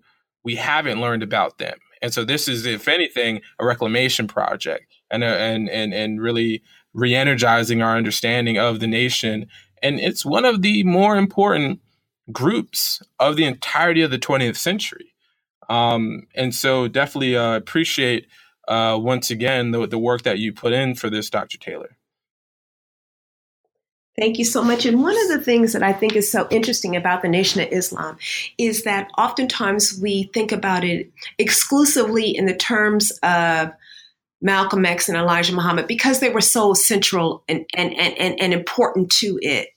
we 0.48 0.56
haven't 0.56 0.98
learned 0.98 1.22
about 1.22 1.58
them. 1.58 1.76
And 2.00 2.14
so 2.14 2.24
this 2.24 2.48
is 2.48 2.64
if 2.64 2.88
anything 2.88 3.42
a 3.58 3.66
reclamation 3.66 4.26
project 4.26 4.94
and 5.10 5.22
uh, 5.22 5.26
and 5.26 5.68
and 5.68 5.92
and 5.92 6.22
really 6.22 6.62
re-energizing 6.94 7.82
our 7.82 7.98
understanding 7.98 8.56
of 8.56 8.80
the 8.80 8.86
nation. 8.86 9.46
And 9.82 10.00
it's 10.00 10.24
one 10.24 10.46
of 10.46 10.62
the 10.62 10.84
more 10.84 11.18
important 11.18 11.80
groups 12.32 13.02
of 13.20 13.36
the 13.36 13.44
entirety 13.44 14.00
of 14.00 14.10
the 14.10 14.18
20th 14.18 14.56
century. 14.56 15.12
Um, 15.68 16.22
and 16.34 16.54
so 16.54 16.88
definitely 16.88 17.36
uh, 17.36 17.56
appreciate 17.56 18.26
uh, 18.68 18.98
once 18.98 19.30
again 19.30 19.72
the, 19.72 19.86
the 19.86 19.98
work 19.98 20.22
that 20.22 20.38
you 20.38 20.54
put 20.54 20.72
in 20.72 20.94
for 20.94 21.10
this 21.10 21.28
dr 21.28 21.56
taylor 21.58 21.97
Thank 24.18 24.38
you 24.38 24.44
so 24.44 24.64
much. 24.64 24.84
And 24.84 25.00
one 25.00 25.16
of 25.16 25.28
the 25.28 25.40
things 25.40 25.72
that 25.74 25.82
I 25.82 25.92
think 25.92 26.16
is 26.16 26.30
so 26.30 26.48
interesting 26.50 26.96
about 26.96 27.22
the 27.22 27.28
Nation 27.28 27.60
of 27.60 27.68
Islam 27.70 28.16
is 28.58 28.82
that 28.82 29.08
oftentimes 29.16 29.98
we 30.02 30.24
think 30.34 30.50
about 30.50 30.82
it 30.82 31.12
exclusively 31.38 32.36
in 32.36 32.46
the 32.46 32.56
terms 32.56 33.12
of 33.22 33.70
Malcolm 34.42 34.84
X 34.84 35.08
and 35.08 35.16
Elijah 35.16 35.54
Muhammad 35.54 35.86
because 35.86 36.18
they 36.18 36.30
were 36.30 36.40
so 36.40 36.74
central 36.74 37.44
and, 37.48 37.64
and, 37.74 37.92
and, 37.94 38.40
and 38.40 38.52
important 38.52 39.10
to 39.10 39.38
it. 39.40 39.68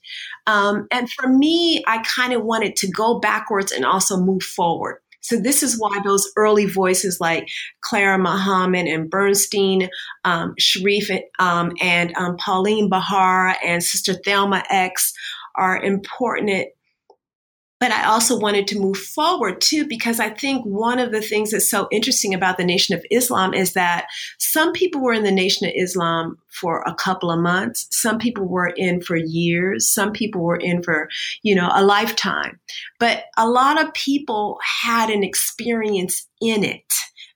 Um, 0.48 0.88
and 0.90 1.08
for 1.10 1.28
me, 1.28 1.84
I 1.86 1.98
kind 1.98 2.32
of 2.32 2.42
wanted 2.42 2.74
to 2.76 2.90
go 2.90 3.20
backwards 3.20 3.70
and 3.70 3.84
also 3.84 4.16
move 4.16 4.42
forward. 4.42 5.01
So 5.22 5.36
this 5.38 5.62
is 5.62 5.78
why 5.78 5.98
those 6.04 6.30
early 6.36 6.66
voices 6.66 7.20
like 7.20 7.48
Clara 7.80 8.18
Muhammad 8.18 8.86
and 8.86 9.10
Burnsteen, 9.10 9.88
um, 10.24 10.54
Sharrieff 10.60 11.20
um, 11.38 11.72
and 11.80 12.12
um, 12.16 12.36
Pauline 12.36 12.88
Bahar 12.88 13.56
and 13.64 13.82
Sister 13.82 14.14
Thelma 14.24 14.64
X 14.68 15.12
are 15.54 15.82
important 15.82 16.68
but 17.82 17.90
I 17.90 18.04
also 18.04 18.38
wanted 18.38 18.68
to 18.68 18.78
move 18.78 18.96
forward 18.96 19.60
too, 19.60 19.84
because 19.84 20.20
I 20.20 20.30
think 20.30 20.64
one 20.64 21.00
of 21.00 21.10
the 21.10 21.20
things 21.20 21.50
that's 21.50 21.68
so 21.68 21.88
interesting 21.90 22.32
about 22.32 22.56
the 22.56 22.64
Nation 22.64 22.96
of 22.96 23.04
Islam 23.10 23.52
is 23.54 23.72
that 23.72 24.06
some 24.38 24.70
people 24.70 25.00
were 25.00 25.12
in 25.12 25.24
the 25.24 25.32
Nation 25.32 25.66
of 25.66 25.72
Islam 25.74 26.38
for 26.48 26.84
a 26.86 26.94
couple 26.94 27.28
of 27.28 27.40
months. 27.40 27.88
Some 27.90 28.20
people 28.20 28.46
were 28.46 28.68
in 28.76 29.00
for 29.00 29.16
years. 29.16 29.92
Some 29.92 30.12
people 30.12 30.42
were 30.42 30.58
in 30.58 30.84
for, 30.84 31.08
you 31.42 31.56
know, 31.56 31.70
a 31.74 31.84
lifetime. 31.84 32.60
But 33.00 33.24
a 33.36 33.48
lot 33.48 33.82
of 33.82 33.92
people 33.94 34.60
had 34.84 35.10
an 35.10 35.24
experience 35.24 36.28
in 36.40 36.62
it 36.62 36.84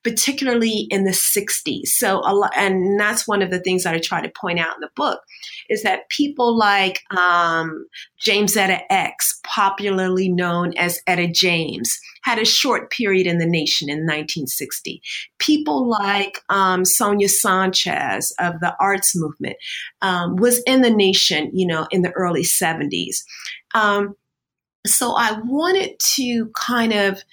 particularly 0.06 0.86
in 0.88 1.02
the 1.02 1.10
60s. 1.10 1.88
So, 1.88 2.20
a 2.24 2.32
lot, 2.32 2.52
and 2.54 2.98
that's 2.98 3.26
one 3.26 3.42
of 3.42 3.50
the 3.50 3.58
things 3.58 3.82
that 3.82 3.92
I 3.92 3.98
try 3.98 4.22
to 4.22 4.28
point 4.40 4.60
out 4.60 4.76
in 4.76 4.80
the 4.80 4.90
book 4.94 5.20
is 5.68 5.82
that 5.82 6.08
people 6.10 6.56
like 6.56 7.00
um, 7.10 7.88
Jamesetta 8.24 8.82
X, 8.88 9.40
popularly 9.42 10.28
known 10.28 10.74
as 10.76 11.00
Etta 11.08 11.26
James, 11.26 11.98
had 12.22 12.38
a 12.38 12.44
short 12.44 12.92
period 12.92 13.26
in 13.26 13.38
the 13.38 13.46
nation 13.46 13.88
in 13.88 13.98
1960. 13.98 15.02
People 15.38 15.88
like 15.88 16.38
um, 16.50 16.84
Sonia 16.84 17.28
Sanchez 17.28 18.32
of 18.38 18.60
the 18.60 18.76
arts 18.78 19.16
movement 19.16 19.56
um, 20.02 20.36
was 20.36 20.62
in 20.68 20.82
the 20.82 20.90
nation, 20.90 21.50
you 21.52 21.66
know, 21.66 21.88
in 21.90 22.02
the 22.02 22.12
early 22.12 22.44
70s. 22.44 23.24
Um, 23.74 24.14
so 24.86 25.16
I 25.16 25.40
wanted 25.44 25.98
to 26.14 26.48
kind 26.54 26.92
of 26.92 27.24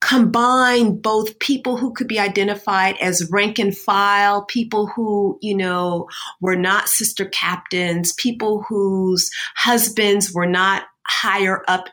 combine 0.00 0.98
both 0.98 1.38
people 1.38 1.76
who 1.76 1.92
could 1.92 2.08
be 2.08 2.18
identified 2.18 2.96
as 3.00 3.30
rank 3.30 3.58
and 3.58 3.76
file, 3.76 4.44
people 4.46 4.86
who, 4.86 5.38
you 5.42 5.54
know, 5.54 6.08
were 6.40 6.56
not 6.56 6.88
sister 6.88 7.26
captains, 7.26 8.12
people 8.14 8.64
whose 8.68 9.30
husbands 9.56 10.32
were 10.32 10.46
not 10.46 10.84
higher 11.06 11.62
up 11.68 11.88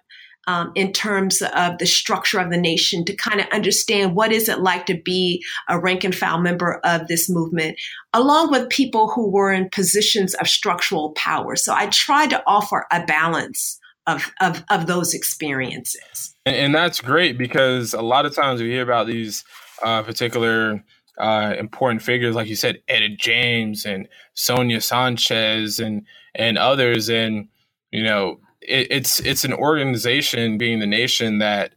um, 0.48 0.72
in 0.76 0.94
terms 0.94 1.42
of 1.42 1.78
the 1.78 1.86
structure 1.86 2.40
of 2.40 2.50
the 2.50 2.58
nation 2.58 3.04
to 3.04 3.16
kind 3.16 3.42
of 3.42 3.48
understand 3.52 4.16
what 4.16 4.32
is 4.32 4.48
it 4.48 4.62
like 4.62 4.86
to 4.86 4.96
be 4.96 5.44
a 5.68 5.78
rank 5.78 6.06
and 6.06 6.16
file 6.16 6.40
member 6.40 6.80
of 6.86 7.08
this 7.08 7.30
movement, 7.30 7.78
along 8.14 8.52
with 8.52 8.70
people 8.70 9.10
who 9.10 9.30
were 9.30 9.52
in 9.52 9.70
positions 9.70 10.34
of 10.36 10.48
structural 10.48 11.12
power. 11.12 11.58
So 11.58 11.74
I 11.74 11.88
tried 11.88 12.30
to 12.30 12.42
offer 12.48 12.86
a 12.92 13.06
balance 13.06 13.78
of, 14.08 14.32
of, 14.42 14.64
of 14.70 14.88
those 14.88 15.14
experiences. 15.14 16.34
And, 16.46 16.56
and, 16.56 16.76
that's 16.76 17.02
great 17.02 17.38
because 17.38 17.94
a 17.94 18.02
lot 18.02 18.26
of 18.26 18.34
times 18.34 18.62
we 18.62 18.70
hear 18.70 18.82
about 18.82 19.06
these 19.06 19.44
uh, 19.84 20.02
particular 20.02 20.84
uh, 21.18 21.56
important 21.60 22.02
figures, 22.02 22.36
like 22.36 22.48
you 22.48 22.56
said, 22.56 22.82
Etta 22.88 23.10
James 23.10 23.86
and 23.86 24.08
Sonia 24.34 24.82
Sanchez 24.82 25.80
and 25.80 26.06
and 26.36 26.58
others, 26.58 27.10
and 27.10 27.48
you 27.92 28.04
know, 28.04 28.40
it, 28.62 28.88
it's 28.92 29.20
it's 29.20 29.44
an 29.44 29.54
organization, 29.54 30.58
being 30.58 30.80
the 30.80 30.88
nation 30.88 31.40
that, 31.40 31.74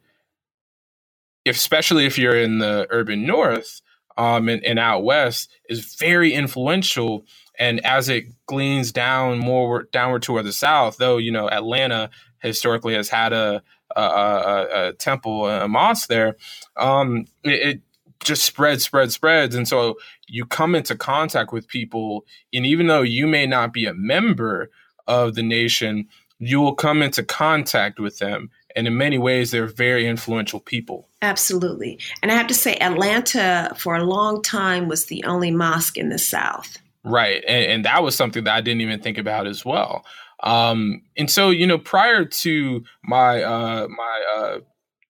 if, 1.45 1.57
especially 1.57 2.05
if 2.05 2.19
you're 2.19 2.37
in 2.37 2.59
the 2.59 2.87
urban 2.91 3.27
north, 3.27 3.81
um, 4.19 4.49
and, 4.49 4.63
and 4.65 4.79
out 4.79 5.03
west, 5.03 5.51
is 5.69 5.95
very 5.95 6.35
influential 6.35 7.25
and 7.61 7.85
as 7.85 8.09
it 8.09 8.25
gleans 8.47 8.91
down 8.91 9.39
more 9.39 9.85
downward 9.93 10.23
toward 10.23 10.47
the 10.47 10.53
south, 10.53 10.97
though 10.97 11.19
you 11.19 11.31
know 11.31 11.49
Atlanta 11.49 12.11
historically 12.41 12.95
has 12.95 13.09
had 13.09 13.33
a 13.33 13.63
a, 13.95 14.01
a, 14.01 14.89
a 14.89 14.93
temple, 14.95 15.49
a 15.49 15.69
mosque 15.69 16.09
there, 16.09 16.37
um, 16.77 17.27
it, 17.45 17.51
it 17.51 17.81
just 18.25 18.45
spreads, 18.45 18.85
spreads, 18.85 19.15
spreads, 19.15 19.55
and 19.55 19.69
so 19.69 19.97
you 20.27 20.47
come 20.47 20.75
into 20.75 20.97
contact 20.97 21.53
with 21.53 21.69
people, 21.69 22.25
and 22.53 22.67
even 22.67 22.87
though 22.87 23.03
you 23.03 23.27
may 23.27 23.47
not 23.47 23.73
be 23.73 23.87
a 23.87 23.95
member 23.95 24.71
of 25.07 25.35
the 25.35 25.43
nation, 25.43 26.09
you 26.39 26.61
will 26.61 26.75
come 26.75 27.03
into 27.03 27.23
contact 27.23 28.01
with 28.01 28.19
them. 28.19 28.51
And 28.77 28.87
in 28.87 28.97
many 28.97 29.19
ways 29.19 29.51
they're 29.51 29.67
very 29.67 30.07
influential 30.07 30.61
people. 30.61 31.09
Absolutely. 31.23 31.99
And 32.23 32.31
i 32.31 32.35
have 32.35 32.47
to 32.47 32.55
say 32.55 32.77
atlanta 32.77 33.75
for 33.77 33.97
a 33.97 34.05
long 34.05 34.41
time 34.43 34.87
was 34.89 35.07
the 35.07 35.25
only 35.25 35.51
mosque 35.51 35.99
in 35.99 36.09
the 36.09 36.19
south 36.19 36.79
Right. 37.05 37.43
And, 37.47 37.65
and, 37.65 37.85
that 37.87 38.03
was 38.03 38.15
something 38.15 38.45
that 38.45 38.55
I 38.55 38.61
didn't 38.61 38.83
even 38.83 39.01
think 39.01 39.17
about 39.17 39.47
as 39.47 39.65
well. 39.65 40.05
Um, 40.43 41.03
and 41.17 41.31
so, 41.31 41.49
you 41.51 41.67
know, 41.67 41.79
prior 41.79 42.27
to 42.27 42.85
my, 43.03 43.43
uh, 43.43 43.89
my, 43.89 44.23
uh, 44.37 44.59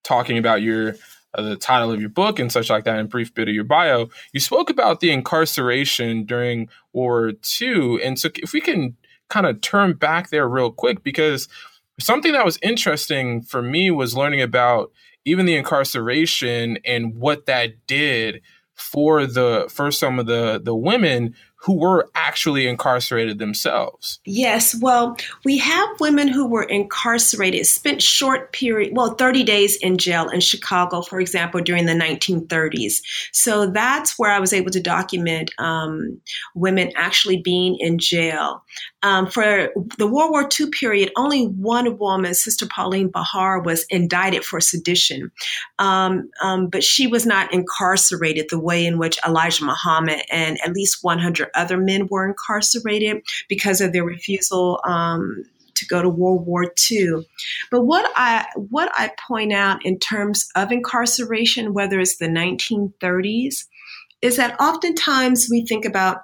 talking 0.04 0.38
about 0.38 0.62
your, 0.62 0.94
uh, 1.34 1.42
the 1.42 1.56
title 1.56 1.90
of 1.90 2.00
your 2.00 2.10
book 2.10 2.38
and 2.38 2.50
such 2.50 2.70
like 2.70 2.84
that 2.84 2.98
and 2.98 3.08
brief 3.08 3.34
bit 3.34 3.48
of 3.48 3.54
your 3.54 3.64
bio, 3.64 4.08
you 4.32 4.40
spoke 4.40 4.70
about 4.70 5.00
the 5.00 5.10
incarceration 5.10 6.24
during 6.24 6.68
World 6.92 7.32
War 7.32 7.32
II. 7.60 8.02
And 8.02 8.18
so 8.18 8.28
if 8.36 8.52
we 8.52 8.60
can 8.60 8.96
kind 9.28 9.46
of 9.46 9.60
turn 9.60 9.94
back 9.94 10.30
there 10.30 10.48
real 10.48 10.70
quick, 10.70 11.02
because 11.02 11.48
something 11.98 12.32
that 12.32 12.44
was 12.44 12.58
interesting 12.62 13.42
for 13.42 13.62
me 13.62 13.90
was 13.90 14.16
learning 14.16 14.42
about 14.42 14.92
even 15.24 15.46
the 15.46 15.56
incarceration 15.56 16.78
and 16.84 17.16
what 17.16 17.46
that 17.46 17.86
did 17.86 18.42
for 18.74 19.26
the 19.26 19.70
for 19.70 19.90
some 19.90 20.18
of 20.18 20.26
the 20.26 20.60
the 20.62 20.74
women 20.74 21.34
who 21.62 21.74
were 21.74 22.08
actually 22.14 22.66
incarcerated 22.66 23.38
themselves. 23.38 24.18
Yes, 24.24 24.74
well, 24.80 25.14
we 25.44 25.58
have 25.58 25.88
women 26.00 26.26
who 26.26 26.46
were 26.46 26.62
incarcerated, 26.62 27.66
spent 27.66 28.02
short 28.02 28.52
period, 28.52 28.96
well, 28.96 29.14
30 29.14 29.44
days 29.44 29.76
in 29.76 29.98
jail 29.98 30.30
in 30.30 30.40
Chicago, 30.40 31.02
for 31.02 31.20
example, 31.20 31.60
during 31.60 31.84
the 31.84 31.92
1930s. 31.92 33.02
So 33.32 33.70
that's 33.70 34.18
where 34.18 34.30
I 34.30 34.38
was 34.38 34.54
able 34.54 34.70
to 34.70 34.80
document 34.80 35.50
um, 35.58 36.18
women 36.54 36.92
actually 36.96 37.42
being 37.42 37.76
in 37.78 37.98
jail. 37.98 38.64
Um, 39.02 39.26
for 39.28 39.70
the 39.98 40.06
World 40.06 40.30
War 40.30 40.48
II 40.58 40.68
period, 40.70 41.10
only 41.16 41.44
one 41.44 41.98
woman, 41.98 42.34
Sister 42.34 42.66
Pauline 42.66 43.08
Bahar, 43.08 43.62
was 43.62 43.84
indicted 43.88 44.44
for 44.44 44.60
sedition. 44.60 45.30
Um, 45.78 46.30
um, 46.42 46.68
but 46.68 46.84
she 46.84 47.06
was 47.06 47.24
not 47.24 47.52
incarcerated 47.52 48.46
the 48.50 48.60
way 48.60 48.84
in 48.84 48.98
which 48.98 49.18
Elijah 49.26 49.64
Muhammad 49.64 50.20
and 50.30 50.58
at 50.64 50.74
least 50.74 50.98
100 51.02 51.48
other 51.54 51.78
men 51.78 52.08
were 52.10 52.28
incarcerated 52.28 53.22
because 53.48 53.80
of 53.80 53.92
their 53.92 54.04
refusal 54.04 54.80
um, 54.84 55.44
to 55.74 55.86
go 55.86 56.02
to 56.02 56.08
World 56.08 56.46
War 56.46 56.72
II. 56.90 57.26
But 57.70 57.82
what 57.82 58.10
I 58.16 58.46
what 58.54 58.90
I 58.94 59.12
point 59.26 59.52
out 59.52 59.84
in 59.84 59.98
terms 59.98 60.48
of 60.54 60.72
incarceration, 60.72 61.72
whether 61.72 61.98
it's 62.00 62.18
the 62.18 62.28
1930s, 62.28 63.64
is 64.20 64.36
that 64.36 64.60
oftentimes 64.60 65.48
we 65.50 65.64
think 65.64 65.84
about 65.84 66.18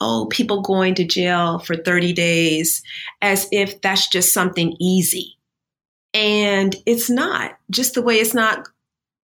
oh, 0.00 0.26
people 0.30 0.62
going 0.62 0.94
to 0.96 1.04
jail 1.04 1.58
for 1.58 1.76
30 1.76 2.12
days 2.12 2.82
as 3.22 3.48
if 3.52 3.80
that's 3.80 4.08
just 4.08 4.32
something 4.32 4.76
easy. 4.80 5.36
And 6.14 6.74
it's 6.86 7.10
not, 7.10 7.58
just 7.70 7.94
the 7.94 8.02
way 8.02 8.16
it's 8.16 8.34
not 8.34 8.68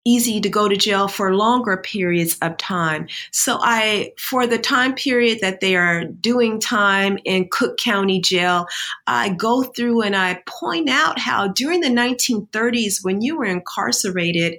easy 0.04 0.40
to 0.40 0.48
go 0.48 0.68
to 0.68 0.76
jail 0.76 1.06
for 1.08 1.34
longer 1.34 1.76
periods 1.76 2.36
of 2.42 2.56
time. 2.56 3.06
So 3.30 3.58
I, 3.60 4.12
for 4.18 4.46
the 4.46 4.58
time 4.58 4.94
period 4.94 5.38
that 5.40 5.60
they 5.60 5.76
are 5.76 6.04
doing 6.04 6.58
time 6.60 7.18
in 7.24 7.48
Cook 7.50 7.78
County 7.78 8.20
Jail, 8.20 8.66
I 9.06 9.30
go 9.30 9.62
through 9.62 10.02
and 10.02 10.16
I 10.16 10.42
point 10.46 10.88
out 10.88 11.18
how 11.18 11.48
during 11.48 11.80
the 11.80 11.88
1930s, 11.88 13.04
when 13.04 13.20
you 13.20 13.36
were 13.36 13.44
incarcerated, 13.44 14.58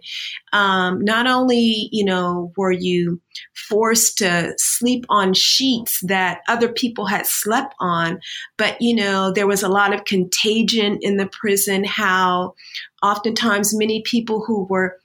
um, 0.54 1.04
not 1.04 1.28
only, 1.28 1.89
you 1.91 2.06
know, 2.06 2.54
were 2.56 2.72
you 2.72 3.20
forced 3.54 4.20
to 4.20 4.54
sleep 4.58 5.06
on 5.10 5.34
sheets 5.34 6.00
that 6.04 6.41
other 6.48 6.72
people 6.72 7.06
had 7.06 7.26
slept 7.26 7.76
on, 7.80 8.20
but, 8.58 8.82
you 8.82 8.96
know, 8.96 9.32
there 9.32 9.48
was 9.48 9.64
a 9.64 9.70
lot 9.70 9.94
of 9.94 10.06
contagion 10.06 11.00
in 11.02 11.18
the 11.18 11.28
prison, 11.28 11.84
how 11.84 12.54
oftentimes 13.02 13.76
many 13.76 14.02
people 14.04 14.44
who 14.46 14.66
were 14.70 14.98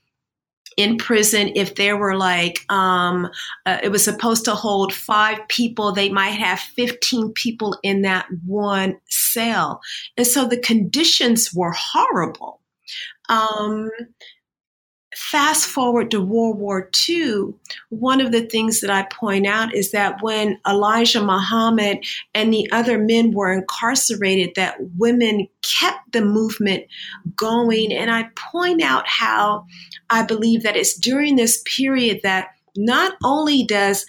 in 0.78 0.96
prison 0.96 1.50
if 1.56 1.74
there 1.74 1.96
were 1.96 2.16
like 2.16 2.64
um, 2.70 3.28
uh, 3.66 3.78
it 3.82 3.90
was 3.90 4.04
supposed 4.04 4.44
to 4.44 4.54
hold 4.54 4.94
five 4.94 5.36
people 5.48 5.90
they 5.92 6.08
might 6.08 6.30
have 6.30 6.60
15 6.60 7.32
people 7.32 7.76
in 7.82 8.02
that 8.02 8.26
one 8.46 8.96
cell. 9.08 9.80
And 10.16 10.26
so 10.26 10.46
the 10.46 10.60
conditions 10.60 11.52
were 11.52 11.74
horrible. 11.76 12.60
Um, 13.28 13.90
fast 15.18 15.66
forward 15.66 16.12
to 16.12 16.20
World 16.20 16.58
War 16.58 16.88
II, 17.08 17.52
one 17.88 18.20
of 18.20 18.30
the 18.30 18.42
things 18.42 18.80
that 18.80 18.88
I 18.88 19.02
point 19.12 19.48
out 19.48 19.74
is 19.74 19.90
that 19.90 20.22
when 20.22 20.60
Elijah 20.66 21.20
Muhammad 21.20 22.04
and 22.34 22.52
the 22.52 22.70
other 22.70 22.98
men 22.98 23.32
were 23.32 23.52
incarcerated, 23.52 24.54
that 24.54 24.76
women 24.96 25.48
kept 25.62 26.12
the 26.12 26.24
movement 26.24 26.84
going. 27.34 27.92
And 27.92 28.12
I 28.12 28.30
point 28.36 28.80
out 28.80 29.08
how 29.08 29.66
I 30.08 30.22
believe 30.22 30.62
that 30.62 30.76
it's 30.76 30.96
during 30.96 31.34
this 31.34 31.62
period 31.66 32.20
that 32.22 32.50
not 32.76 33.14
only 33.24 33.64
does 33.64 34.06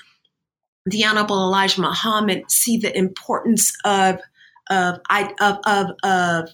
the 0.86 1.04
Honorable 1.04 1.38
Elijah 1.38 1.82
Muhammad 1.82 2.44
see 2.52 2.78
the 2.78 2.96
importance 2.96 3.76
of 3.84 4.20
of, 4.70 5.00
of, 5.10 5.58
of, 5.66 5.88
of 6.04 6.50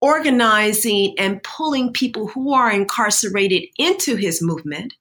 organizing 0.00 1.14
and 1.18 1.42
pulling 1.42 1.92
people 1.92 2.28
who 2.28 2.52
are 2.52 2.70
incarcerated 2.70 3.64
into 3.78 4.16
his 4.16 4.42
movement. 4.42 4.94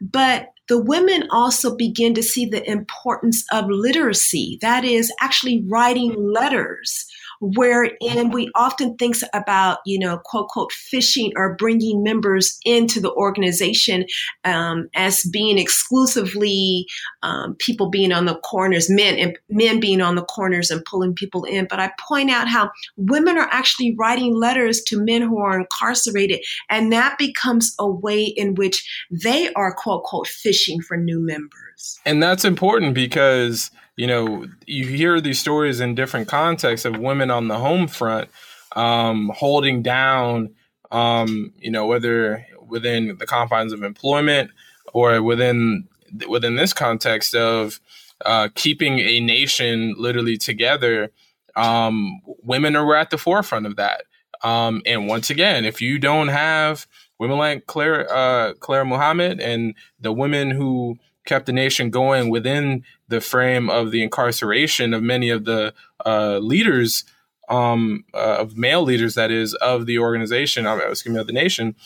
But 0.00 0.48
the 0.68 0.80
women 0.80 1.26
also 1.30 1.76
begin 1.76 2.14
to 2.14 2.22
see 2.22 2.46
the 2.46 2.68
importance 2.68 3.44
of 3.52 3.66
literacy, 3.68 4.58
that 4.62 4.84
is, 4.84 5.12
actually 5.20 5.64
writing 5.68 6.14
letters 6.16 7.06
wherein 7.40 8.30
we 8.30 8.50
often 8.54 8.96
think 8.96 9.16
about, 9.32 9.78
you 9.86 9.98
know, 9.98 10.18
quote, 10.24 10.48
quote, 10.48 10.72
fishing 10.72 11.32
or 11.36 11.56
bringing 11.56 12.02
members 12.02 12.58
into 12.64 13.00
the 13.00 13.12
organization 13.12 14.04
um, 14.44 14.88
as 14.94 15.24
being 15.24 15.58
exclusively 15.58 16.86
um, 17.22 17.54
people 17.58 17.88
being 17.88 18.12
on 18.12 18.26
the 18.26 18.36
corners, 18.40 18.90
men 18.90 19.18
and 19.18 19.38
men 19.48 19.80
being 19.80 20.00
on 20.00 20.14
the 20.14 20.24
corners 20.24 20.70
and 20.70 20.84
pulling 20.84 21.14
people 21.14 21.44
in. 21.44 21.66
But 21.68 21.80
I 21.80 21.90
point 21.98 22.30
out 22.30 22.48
how 22.48 22.70
women 22.96 23.38
are 23.38 23.48
actually 23.50 23.94
writing 23.98 24.34
letters 24.34 24.82
to 24.82 25.02
men 25.02 25.22
who 25.22 25.38
are 25.38 25.58
incarcerated, 25.58 26.40
and 26.68 26.92
that 26.92 27.16
becomes 27.18 27.74
a 27.78 27.90
way 27.90 28.22
in 28.24 28.54
which 28.54 28.86
they 29.10 29.52
are, 29.54 29.74
quote, 29.74 30.04
quote, 30.04 30.28
fishing 30.28 30.80
for 30.80 30.96
new 30.96 31.20
members. 31.20 31.98
And 32.04 32.22
that's 32.22 32.44
important 32.44 32.94
because 32.94 33.70
you 34.00 34.06
know, 34.06 34.46
you 34.66 34.86
hear 34.86 35.20
these 35.20 35.38
stories 35.38 35.78
in 35.78 35.94
different 35.94 36.26
contexts 36.26 36.86
of 36.86 36.98
women 36.98 37.30
on 37.30 37.48
the 37.48 37.58
home 37.58 37.86
front 37.86 38.30
um, 38.74 39.30
holding 39.36 39.82
down, 39.82 40.54
um, 40.90 41.52
you 41.58 41.70
know, 41.70 41.84
whether 41.84 42.46
within 42.66 43.18
the 43.18 43.26
confines 43.26 43.74
of 43.74 43.82
employment 43.82 44.52
or 44.94 45.22
within 45.22 45.86
within 46.26 46.56
this 46.56 46.72
context 46.72 47.34
of 47.34 47.78
uh, 48.24 48.48
keeping 48.54 49.00
a 49.00 49.20
nation 49.20 49.94
literally 49.98 50.38
together. 50.38 51.10
Um, 51.54 52.22
women 52.42 52.76
are 52.76 52.94
at 52.94 53.10
the 53.10 53.18
forefront 53.18 53.66
of 53.66 53.76
that. 53.76 54.04
Um, 54.42 54.80
and 54.86 55.08
once 55.08 55.28
again, 55.28 55.66
if 55.66 55.82
you 55.82 55.98
don't 55.98 56.28
have 56.28 56.86
women 57.18 57.36
like 57.36 57.66
Claire 57.66 58.10
uh, 58.10 58.54
Claire 58.54 58.86
Muhammad 58.86 59.40
and 59.40 59.74
the 60.00 60.10
women 60.10 60.50
who 60.50 60.96
kept 61.30 61.46
the 61.46 61.52
nation 61.52 61.90
going 61.90 62.28
within 62.28 62.84
the 63.06 63.20
frame 63.20 63.70
of 63.70 63.92
the 63.92 64.02
incarceration 64.02 64.92
of 64.92 65.00
many 65.00 65.30
of 65.30 65.44
the 65.44 65.72
uh, 66.04 66.38
leaders, 66.38 67.04
um, 67.48 68.04
uh, 68.12 68.38
of 68.40 68.58
male 68.58 68.82
leaders, 68.82 69.14
that 69.14 69.30
is, 69.30 69.54
of 69.54 69.86
the 69.86 69.96
organization, 69.96 70.66
excuse 70.66 71.14
me, 71.14 71.20
of 71.20 71.28
the 71.28 71.32
nation, 71.32 71.76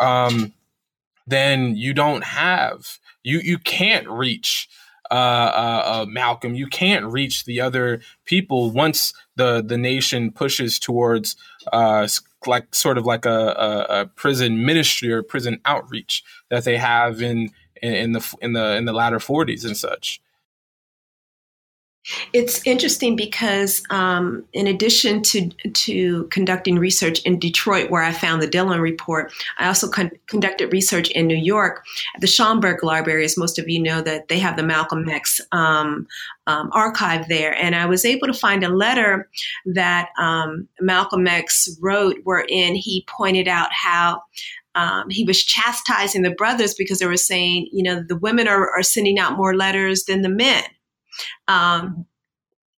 um, 0.00 0.54
then 1.26 1.76
you 1.76 1.92
don't 1.92 2.24
have, 2.24 2.98
you, 3.22 3.40
you 3.40 3.58
can't 3.58 4.08
reach 4.08 4.70
uh, 5.10 5.14
uh, 5.14 5.82
uh, 5.84 6.06
Malcolm. 6.08 6.54
You 6.54 6.66
can't 6.66 7.04
reach 7.04 7.44
the 7.44 7.60
other 7.60 8.00
people 8.24 8.70
once 8.70 9.12
the 9.36 9.62
the 9.62 9.76
nation 9.76 10.32
pushes 10.32 10.78
towards 10.78 11.36
uh, 11.74 12.08
like 12.46 12.74
sort 12.74 12.96
of 12.96 13.04
like 13.04 13.26
a, 13.26 13.28
a, 13.30 14.00
a, 14.00 14.06
prison 14.06 14.64
ministry 14.64 15.12
or 15.12 15.22
prison 15.22 15.60
outreach 15.66 16.24
that 16.50 16.64
they 16.64 16.78
have 16.78 17.20
in 17.20 17.50
in, 17.92 18.12
the 18.12 18.34
in 18.40 18.52
the 18.52 18.76
in 18.76 18.84
the 18.84 18.92
latter 18.92 19.18
40s 19.18 19.64
and 19.64 19.76
such. 19.76 20.20
It's 22.34 22.64
interesting 22.66 23.16
because, 23.16 23.82
um, 23.88 24.44
in 24.52 24.66
addition 24.66 25.22
to 25.22 25.48
to 25.48 26.24
conducting 26.24 26.78
research 26.78 27.20
in 27.22 27.38
Detroit, 27.38 27.90
where 27.90 28.02
I 28.02 28.12
found 28.12 28.42
the 28.42 28.46
Dillon 28.46 28.80
report, 28.80 29.32
I 29.58 29.66
also 29.68 29.88
con- 29.88 30.10
conducted 30.26 30.70
research 30.70 31.08
in 31.10 31.26
New 31.26 31.36
York 31.36 31.82
at 32.14 32.20
the 32.20 32.26
Schomburg 32.26 32.82
Library. 32.82 33.24
As 33.24 33.38
most 33.38 33.58
of 33.58 33.70
you 33.70 33.82
know, 33.82 34.02
that 34.02 34.28
they 34.28 34.38
have 34.38 34.56
the 34.56 34.62
Malcolm 34.62 35.08
X 35.08 35.40
um, 35.52 36.06
um, 36.46 36.68
archive 36.72 37.26
there, 37.28 37.54
and 37.54 37.74
I 37.74 37.86
was 37.86 38.04
able 38.04 38.26
to 38.26 38.34
find 38.34 38.62
a 38.62 38.68
letter 38.68 39.26
that 39.64 40.10
um, 40.18 40.68
Malcolm 40.80 41.26
X 41.26 41.70
wrote, 41.80 42.16
wherein 42.24 42.74
he 42.74 43.06
pointed 43.08 43.48
out 43.48 43.72
how 43.72 44.22
um, 44.74 45.08
he 45.10 45.24
was 45.24 45.42
chastising 45.42 46.22
the 46.22 46.30
brothers 46.30 46.74
because 46.74 46.98
they 46.98 47.06
were 47.06 47.16
saying, 47.16 47.68
you 47.72 47.82
know, 47.82 48.02
the 48.06 48.16
women 48.16 48.48
are, 48.48 48.70
are 48.70 48.82
sending 48.82 49.18
out 49.18 49.36
more 49.36 49.56
letters 49.56 50.04
than 50.04 50.22
the 50.22 50.28
men. 50.28 50.64
Um, 51.48 52.06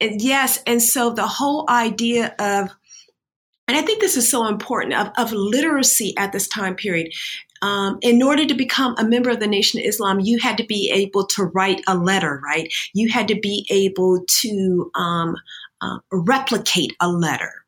and 0.00 0.20
yes, 0.20 0.62
and 0.66 0.82
so 0.82 1.10
the 1.10 1.26
whole 1.26 1.64
idea 1.68 2.34
of, 2.38 2.70
and 3.66 3.76
I 3.76 3.82
think 3.82 4.00
this 4.00 4.16
is 4.16 4.30
so 4.30 4.46
important, 4.46 4.94
of, 4.94 5.10
of 5.16 5.32
literacy 5.32 6.14
at 6.16 6.32
this 6.32 6.48
time 6.48 6.74
period. 6.74 7.12
Um, 7.62 7.98
in 8.02 8.22
order 8.22 8.44
to 8.44 8.54
become 8.54 8.94
a 8.98 9.08
member 9.08 9.30
of 9.30 9.40
the 9.40 9.46
Nation 9.46 9.80
of 9.80 9.86
Islam, 9.86 10.20
you 10.20 10.38
had 10.38 10.58
to 10.58 10.64
be 10.64 10.90
able 10.92 11.26
to 11.28 11.44
write 11.44 11.80
a 11.86 11.96
letter, 11.96 12.42
right? 12.44 12.70
You 12.92 13.08
had 13.08 13.28
to 13.28 13.40
be 13.40 13.66
able 13.70 14.24
to 14.40 14.90
um, 14.94 15.36
uh, 15.80 15.98
replicate 16.12 16.94
a 17.00 17.08
letter 17.08 17.63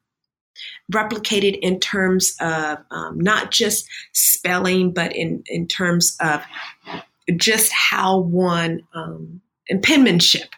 replicated 0.92 1.58
in 1.60 1.80
terms 1.80 2.36
of 2.40 2.78
um, 2.90 3.18
not 3.18 3.50
just 3.50 3.88
spelling, 4.12 4.92
but 4.92 5.14
in, 5.14 5.42
in 5.46 5.66
terms 5.66 6.16
of 6.20 6.42
just 7.36 7.72
how 7.72 8.18
one 8.18 8.82
um, 8.94 9.40
and 9.68 9.82
penmanship. 9.82 10.50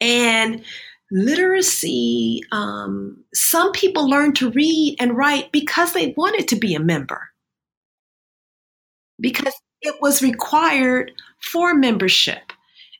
And 0.00 0.62
literacy, 1.10 2.42
um, 2.52 3.24
some 3.34 3.72
people 3.72 4.08
learn 4.08 4.32
to 4.34 4.50
read 4.50 4.96
and 5.00 5.16
write 5.16 5.50
because 5.52 5.92
they 5.92 6.14
wanted 6.16 6.48
to 6.48 6.56
be 6.56 6.74
a 6.74 6.80
member, 6.80 7.30
because 9.18 9.54
it 9.82 9.94
was 10.00 10.22
required 10.22 11.12
for 11.40 11.74
membership. 11.74 12.52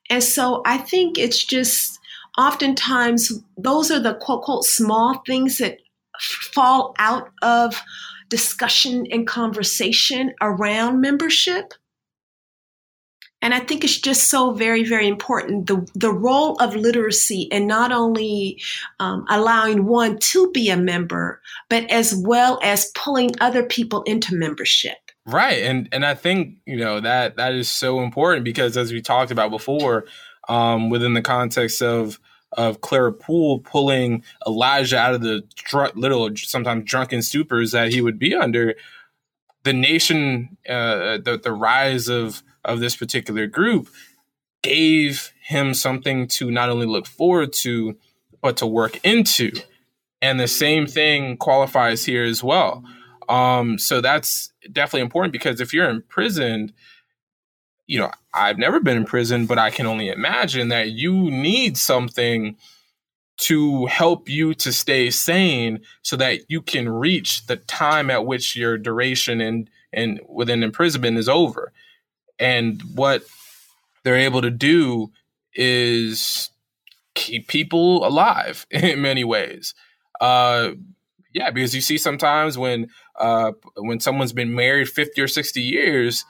And 0.08 0.22
so 0.22 0.62
I 0.64 0.78
think 0.78 1.18
it's 1.18 1.44
just 1.44 1.98
oftentimes 2.38 3.32
those 3.56 3.90
are 3.90 4.00
the 4.00 4.14
quote, 4.14 4.42
quote, 4.42 4.64
small 4.64 5.22
things 5.26 5.58
that 5.58 5.78
fall 6.20 6.94
out 6.98 7.30
of 7.42 7.80
discussion 8.28 9.06
and 9.12 9.26
conversation 9.26 10.32
around 10.40 11.00
membership 11.00 11.74
And 13.42 13.54
I 13.54 13.60
think 13.60 13.84
it's 13.84 14.00
just 14.00 14.28
so 14.28 14.52
very, 14.52 14.82
very 14.82 15.06
important 15.06 15.66
the, 15.66 15.86
the 15.94 16.12
role 16.12 16.56
of 16.56 16.74
literacy 16.74 17.48
and 17.52 17.66
not 17.66 17.92
only 17.92 18.60
um, 18.98 19.24
allowing 19.28 19.84
one 19.84 20.18
to 20.18 20.50
be 20.52 20.70
a 20.70 20.76
member, 20.76 21.40
but 21.68 21.88
as 21.90 22.14
well 22.14 22.58
as 22.62 22.90
pulling 22.96 23.32
other 23.40 23.62
people 23.62 24.02
into 24.02 24.34
membership. 24.34 24.96
Right. 25.26 25.62
And 25.62 25.88
and 25.92 26.04
I 26.04 26.14
think, 26.14 26.56
you 26.66 26.76
know, 26.76 27.00
that 27.00 27.36
that 27.36 27.52
is 27.52 27.68
so 27.68 28.00
important 28.00 28.44
because 28.44 28.76
as 28.76 28.92
we 28.92 29.00
talked 29.00 29.30
about 29.30 29.50
before, 29.50 30.06
um, 30.48 30.88
within 30.88 31.14
the 31.14 31.22
context 31.22 31.82
of 31.82 32.18
of 32.56 32.80
Clara 32.80 33.12
Poole 33.12 33.60
pulling 33.60 34.24
Elijah 34.46 34.98
out 34.98 35.14
of 35.14 35.20
the 35.20 35.42
dr- 35.54 35.96
little 35.96 36.30
sometimes 36.36 36.84
drunken 36.84 37.20
stupors 37.20 37.72
that 37.72 37.92
he 37.92 38.00
would 38.00 38.18
be 38.18 38.34
under, 38.34 38.74
the 39.66 39.72
nation, 39.72 40.56
uh, 40.68 41.18
the 41.18 41.40
the 41.42 41.52
rise 41.52 42.08
of 42.08 42.42
of 42.64 42.80
this 42.80 42.96
particular 42.96 43.46
group 43.46 43.88
gave 44.62 45.32
him 45.42 45.74
something 45.74 46.26
to 46.26 46.50
not 46.50 46.68
only 46.68 46.86
look 46.86 47.06
forward 47.06 47.52
to, 47.52 47.96
but 48.40 48.56
to 48.56 48.66
work 48.66 48.98
into. 49.04 49.52
And 50.22 50.40
the 50.40 50.48
same 50.48 50.86
thing 50.86 51.36
qualifies 51.36 52.04
here 52.04 52.24
as 52.24 52.42
well. 52.42 52.82
Um, 53.28 53.78
so 53.78 54.00
that's 54.00 54.52
definitely 54.72 55.02
important 55.02 55.32
because 55.32 55.60
if 55.60 55.74
you're 55.74 55.88
imprisoned, 55.88 56.72
you 57.86 57.98
know, 57.98 58.10
I've 58.36 58.58
never 58.58 58.80
been 58.80 58.98
in 58.98 59.04
prison, 59.04 59.46
but 59.46 59.58
I 59.58 59.70
can 59.70 59.86
only 59.86 60.08
imagine 60.08 60.68
that 60.68 60.90
you 60.90 61.30
need 61.30 61.76
something 61.76 62.56
to 63.38 63.86
help 63.86 64.28
you 64.28 64.54
to 64.54 64.72
stay 64.72 65.10
sane 65.10 65.80
so 66.02 66.16
that 66.16 66.40
you 66.48 66.62
can 66.62 66.88
reach 66.88 67.46
the 67.46 67.56
time 67.56 68.10
at 68.10 68.26
which 68.26 68.56
your 68.56 68.78
duration 68.78 69.40
and 69.40 69.70
and 69.92 70.20
within 70.28 70.62
imprisonment 70.62 71.16
is 71.16 71.28
over. 71.28 71.72
And 72.38 72.82
what 72.94 73.24
they're 74.04 74.16
able 74.16 74.42
to 74.42 74.50
do 74.50 75.10
is 75.54 76.50
keep 77.14 77.48
people 77.48 78.06
alive 78.06 78.66
in 78.70 79.00
many 79.00 79.24
ways. 79.24 79.74
Uh, 80.20 80.72
yeah, 81.32 81.50
because 81.50 81.74
you 81.74 81.80
see 81.80 81.98
sometimes 81.98 82.56
when 82.56 82.88
uh, 83.18 83.52
when 83.76 84.00
someone's 84.00 84.32
been 84.32 84.54
married 84.54 84.88
50 84.88 85.20
or 85.20 85.28
60 85.28 85.60
years, 85.60 86.24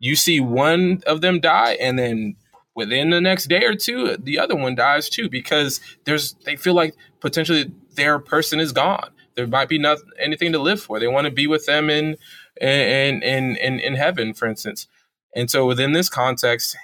you 0.00 0.16
see 0.16 0.40
one 0.40 1.02
of 1.06 1.20
them 1.20 1.38
die 1.38 1.74
and 1.74 1.98
then 1.98 2.34
within 2.74 3.10
the 3.10 3.20
next 3.20 3.46
day 3.46 3.64
or 3.64 3.76
two 3.76 4.16
the 4.16 4.38
other 4.38 4.56
one 4.56 4.74
dies 4.74 5.08
too 5.08 5.28
because 5.28 5.80
there's 6.04 6.32
they 6.44 6.56
feel 6.56 6.74
like 6.74 6.96
potentially 7.20 7.70
their 7.94 8.18
person 8.18 8.58
is 8.58 8.72
gone. 8.72 9.10
There 9.36 9.46
might 9.46 9.68
be 9.68 9.78
nothing 9.78 10.10
anything 10.18 10.52
to 10.52 10.58
live 10.58 10.80
for. 10.80 10.98
They 10.98 11.06
want 11.06 11.26
to 11.26 11.30
be 11.30 11.46
with 11.46 11.66
them 11.66 11.88
in 11.88 12.16
in 12.60 13.22
in 13.22 13.56
in, 13.56 13.78
in 13.78 13.94
heaven 13.94 14.34
for 14.34 14.48
instance. 14.48 14.88
And 15.36 15.48
so 15.48 15.66
within 15.66 15.92
this 15.92 16.08
context 16.08 16.76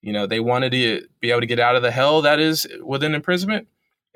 you 0.00 0.12
know 0.12 0.26
they 0.26 0.40
wanted 0.40 0.72
to 0.72 1.06
be 1.20 1.30
able 1.30 1.40
to 1.40 1.46
get 1.46 1.60
out 1.60 1.76
of 1.76 1.82
the 1.82 1.90
hell 1.90 2.22
that 2.22 2.40
is 2.40 2.66
within 2.82 3.14
imprisonment 3.14 3.68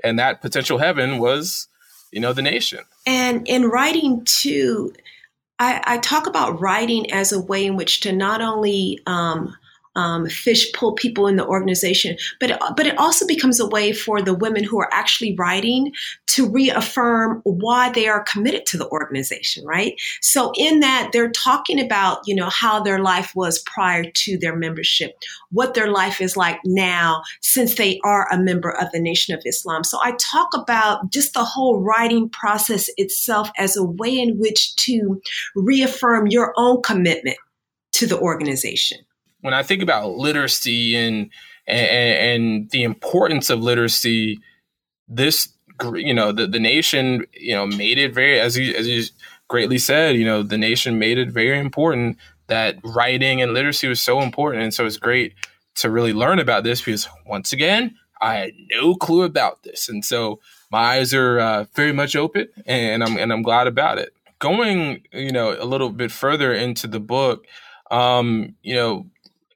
and 0.03 0.19
that 0.19 0.41
potential 0.41 0.79
heaven 0.79 1.19
was 1.19 1.69
you 2.13 2.21
know 2.21 2.33
the 2.33 2.43
nation. 2.43 2.81
And 3.07 3.47
in 3.49 3.65
writing 3.65 4.25
too 4.25 4.95
I, 5.59 5.81
I, 5.85 5.99
talk 5.99 6.27
about 6.27 6.61
writing 6.61 7.13
as 7.13 7.33
a 7.33 7.41
way 7.41 7.65
in 7.67 7.77
which 7.77 8.01
to 8.01 8.13
not 8.13 8.41
only 8.41 9.01
um, 9.07 9.57
um, 9.97 10.27
fish 10.27 10.73
pull 10.73 10.93
people 10.93 11.27
in 11.27 11.37
the 11.37 11.47
organization, 11.47 12.17
but 12.41 12.51
it, 12.51 12.59
but 12.77 12.87
it 12.87 12.99
also 12.99 13.27
becomes 13.27 13.61
a 13.61 13.69
way 13.69 13.93
for 13.93 14.21
the 14.21 14.35
women 14.35 14.65
who 14.65 14.81
are 14.81 14.93
actually 14.93 15.35
writing 15.37 15.93
to 16.27 16.49
reaffirm 16.49 17.41
why 17.45 17.91
they 17.91 18.09
are 18.09 18.25
committed 18.25 18.67
to 18.67 18.77
the 18.77 18.89
organization, 18.89 19.65
right? 19.65 19.95
So 20.21 20.53
in 20.57 20.81
that, 20.81 21.11
they're 21.13 21.31
talking 21.31 21.81
about 21.81 22.23
you 22.27 22.35
know 22.35 22.51
how 22.51 22.81
their 22.81 22.99
life 22.99 23.33
was 23.35 23.61
prior 23.61 24.05
to 24.05 24.39
their 24.39 24.57
membership, 24.57 25.17
what 25.51 25.75
their 25.75 25.91
life 25.91 26.21
is 26.21 26.37
like 26.37 26.59
now 26.65 27.23
since 27.41 27.77
they 27.77 28.01
are 28.05 28.29
a 28.33 28.39
member 28.39 28.71
of 28.71 28.91
the 28.93 29.01
Nation 29.01 29.35
of 29.35 29.43
Islam. 29.47 29.85
So 29.85 29.99
I 30.03 30.13
talk 30.19 30.49
about 30.55 31.11
just 31.11 31.35
the 31.35 31.45
whole 31.45 31.81
writing 31.81 32.29
process 32.29 32.91
itself 32.97 33.51
as 33.57 33.77
a 33.77 33.85
way 33.85 34.19
in 34.19 34.39
which 34.39 34.75
to 34.77 35.21
reaffirm 35.55 36.27
your 36.27 36.53
own 36.57 36.83
commitment 36.83 37.37
to 37.93 38.07
the 38.07 38.19
organization 38.19 38.99
when 39.45 39.53
I 39.53 39.63
think 39.63 39.83
about 39.83 40.17
literacy 40.17 40.97
and, 40.97 41.31
and 41.67 42.41
and, 42.43 42.71
the 42.71 42.83
importance 42.83 43.51
of 43.51 43.61
literacy, 43.61 44.41
this 45.07 45.49
you 45.95 46.15
know 46.15 46.33
the, 46.33 46.47
the 46.47 46.59
nation 46.59 47.27
you 47.35 47.55
know 47.55 47.67
made 47.67 47.99
it 47.99 48.15
very 48.15 48.41
as 48.41 48.57
you 48.57 48.75
as 48.75 48.89
you 48.89 49.05
greatly 49.49 49.77
said 49.77 50.17
you 50.17 50.25
know 50.25 50.43
the 50.43 50.57
nation 50.57 50.99
made 50.99 51.19
it 51.19 51.31
very 51.31 51.59
important 51.59 52.17
that 52.47 52.77
writing 52.85 53.43
and 53.43 53.53
literacy 53.53 53.89
was 53.89 54.01
so 54.01 54.23
important 54.23 54.63
and 54.63 54.73
so 54.73 54.87
it's 54.87 54.97
great 54.97 55.35
to 55.75 55.91
really 55.91 56.13
learn 56.13 56.39
about 56.39 56.63
this 56.63 56.81
because 56.81 57.09
once 57.27 57.53
again 57.53 57.95
I 58.23 58.37
had 58.37 58.53
no 58.71 58.95
clue 58.95 59.25
about 59.25 59.65
this 59.65 59.89
and 59.89 60.05
so 60.05 60.41
my 60.71 60.97
eyes 60.97 61.13
are 61.13 61.39
uh, 61.39 61.65
very 61.75 61.93
much 61.93 62.17
open 62.17 62.49
and 62.67 63.05
I'm 63.05 63.17
and 63.17 63.33
I'm 63.33 63.43
glad 63.43 63.67
about 63.67 63.99
it. 63.99 64.15
Going 64.39 65.03
you 65.13 65.33
know 65.33 65.57
a 65.61 65.65
little 65.65 65.91
bit 65.91 66.11
further 66.11 66.53
into 66.53 66.87
the 66.87 67.01
book, 67.01 67.47
um, 67.91 68.55
you 68.63 68.75
know 68.75 69.07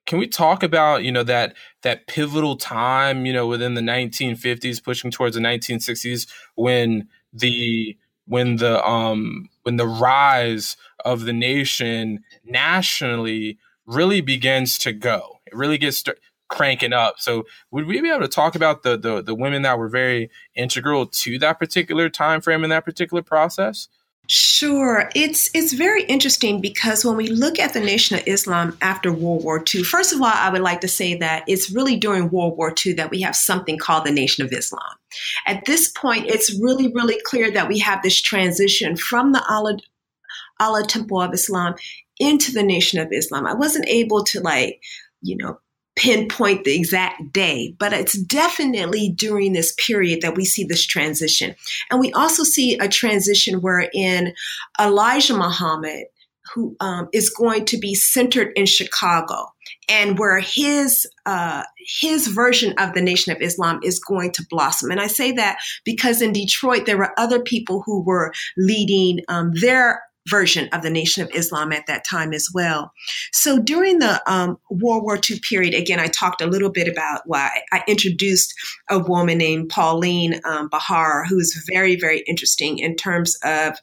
can 0.09 0.19
we 0.19 0.27
talk 0.27 0.65
about 0.65 1.05
you 1.05 1.13
know 1.13 1.23
that 1.23 1.55
that 1.83 2.09
pivotal 2.09 2.57
time 2.57 3.25
you 3.27 3.33
know 3.33 3.47
within 3.47 3.75
the 3.75 3.81
1950s 3.81 4.83
pushing 4.83 5.13
towards 5.13 5.37
the 5.37 5.43
1960s 5.43 6.27
when 6.57 7.07
the 7.33 7.97
when 8.27 8.57
the 8.57 8.85
um 8.87 9.49
when 9.63 9.77
the 9.77 9.87
rise 9.87 10.77
of 11.05 11.25
the 11.25 11.33
nation 11.33 12.25
nationally 12.45 13.59
really 13.87 14.21
begins 14.21 14.79
to 14.79 14.93
go? 14.93 15.41
It 15.47 15.55
really 15.55 15.79
gets 15.79 15.99
st- 15.99 16.19
cranking 16.49 16.93
up. 16.93 17.19
So 17.19 17.45
would 17.71 17.87
we 17.87 18.01
be 18.01 18.11
able 18.11 18.21
to 18.21 18.29
talk 18.29 18.55
about 18.55 18.83
the, 18.83 18.97
the 18.97 19.23
the 19.23 19.35
women 19.35 19.63
that 19.63 19.79
were 19.79 19.89
very 19.89 20.31
integral 20.55 21.07
to 21.07 21.39
that 21.41 21.59
particular 21.59 22.09
time 22.09 22.41
frame 22.41 22.65
in 22.65 22.71
that 22.71 22.85
particular 22.85 23.23
process 23.23 23.89
Sure. 24.31 25.11
It's 25.15 25.49
it's 25.55 25.73
very 25.73 26.03
interesting 26.03 26.61
because 26.61 27.03
when 27.03 27.17
we 27.17 27.29
look 27.29 27.59
at 27.59 27.73
the 27.73 27.81
Nation 27.81 28.19
of 28.19 28.25
Islam 28.27 28.77
after 28.83 29.11
World 29.11 29.43
War 29.43 29.65
II, 29.75 29.83
first 29.85 30.13
of 30.13 30.21
all, 30.21 30.31
I 30.31 30.51
would 30.51 30.61
like 30.61 30.83
to 30.83 30.89
say 30.89 31.15
that 31.15 31.45
it's 31.49 31.71
really 31.71 31.97
during 31.97 32.29
World 32.29 32.59
War 32.59 32.75
II 32.85 32.93
that 32.95 33.11
we 33.11 33.23
have 33.23 33.35
something 33.35 33.79
called 33.79 34.05
the 34.05 34.13
Nation 34.13 34.45
of 34.45 34.53
Islam. 34.53 34.83
At 35.47 35.65
this 35.65 35.89
point, 35.91 36.27
it's 36.27 36.53
really, 36.61 36.93
really 36.93 37.19
clear 37.25 37.51
that 37.53 37.69
we 37.69 37.79
have 37.79 38.03
this 38.03 38.21
transition 38.21 38.99
from 38.99 39.33
the 39.33 39.43
Allah, 39.49 39.79
Allah 40.61 40.87
Temple 40.87 41.23
of 41.23 41.33
Islam 41.33 41.77
into 42.19 42.53
the 42.53 42.63
Nation 42.63 43.01
of 43.01 43.09
Islam. 43.11 43.47
I 43.47 43.55
wasn't 43.55 43.89
able 43.89 44.25
to 44.25 44.41
like, 44.41 44.83
you 45.23 45.39
know, 45.39 45.59
pinpoint 45.99 46.63
the 46.63 46.75
exact 46.75 47.33
day, 47.33 47.75
but 47.79 47.93
it's 47.93 48.17
definitely 48.17 49.11
during 49.11 49.53
this 49.53 49.75
period 49.85 50.21
that 50.23 50.37
we 50.37 50.45
see 50.45 50.63
this 50.63 50.87
transition. 50.87 51.57
And 51.91 51.99
we 51.99 52.13
also 52.13 52.45
see 52.45 52.79
a 52.79 52.89
transition 52.89 53.61
wherein 53.61 54.33
Elijah 54.81 55.35
Muhammad, 55.35 56.05
who 56.55 56.77
um, 56.79 57.09
is 57.13 57.29
going 57.31 57.65
to 57.67 57.79
be 57.79 57.95
centered 57.95 58.53
in 58.55 58.65
Chicago, 58.65 59.53
and 59.89 60.19
where 60.19 60.39
his 60.39 61.05
uh, 61.27 61.65
his 62.01 62.29
version 62.29 62.75
of 62.79 62.95
the 62.95 63.03
Nation 63.03 63.35
of 63.35 63.43
Islam 63.43 63.81
is 63.83 63.99
going 63.99 64.33
to 64.33 64.47
blossom. 64.49 64.91
And 64.91 65.01
I 65.01 65.09
say 65.09 65.33
that 65.33 65.59
because 65.85 66.23
in 66.23 66.33
Detroit 66.33 66.87
there 66.87 66.97
were 66.97 67.13
other 67.19 67.41
people 67.41 67.83
who 67.85 68.03
were 68.03 68.33
leading 68.57 69.21
um, 69.29 69.53
their 69.61 70.01
version 70.29 70.69
of 70.73 70.83
the 70.83 70.91
Nation 70.91 71.23
of 71.23 71.31
Islam 71.35 71.73
at 71.73 71.87
that 71.87 72.05
time 72.05 72.33
as 72.33 72.49
well. 72.53 72.93
So 73.33 73.59
during 73.59 73.99
the 73.99 74.21
um, 74.31 74.59
World 74.71 75.05
War 75.05 75.19
II 75.19 75.41
period, 75.49 75.75
again, 75.75 76.01
I 76.01 76.09
talked 76.09 76.41
a 76.41 76.47
little 76.47 76.71
bit 76.71 76.89
about 76.89 77.23
why 77.27 77.63
I 77.73 77.83
introduced 77.87 78.55
a 78.91 78.99
woman 78.99 79.39
named 79.39 79.69
Pauline 79.71 80.41
um, 80.45 80.69
Bahar, 80.69 81.25
who's 81.25 81.63
very, 81.71 81.97
very 81.97 82.21
interesting 82.27 82.79
in 82.79 82.97
terms 82.97 83.37
of 83.45 83.79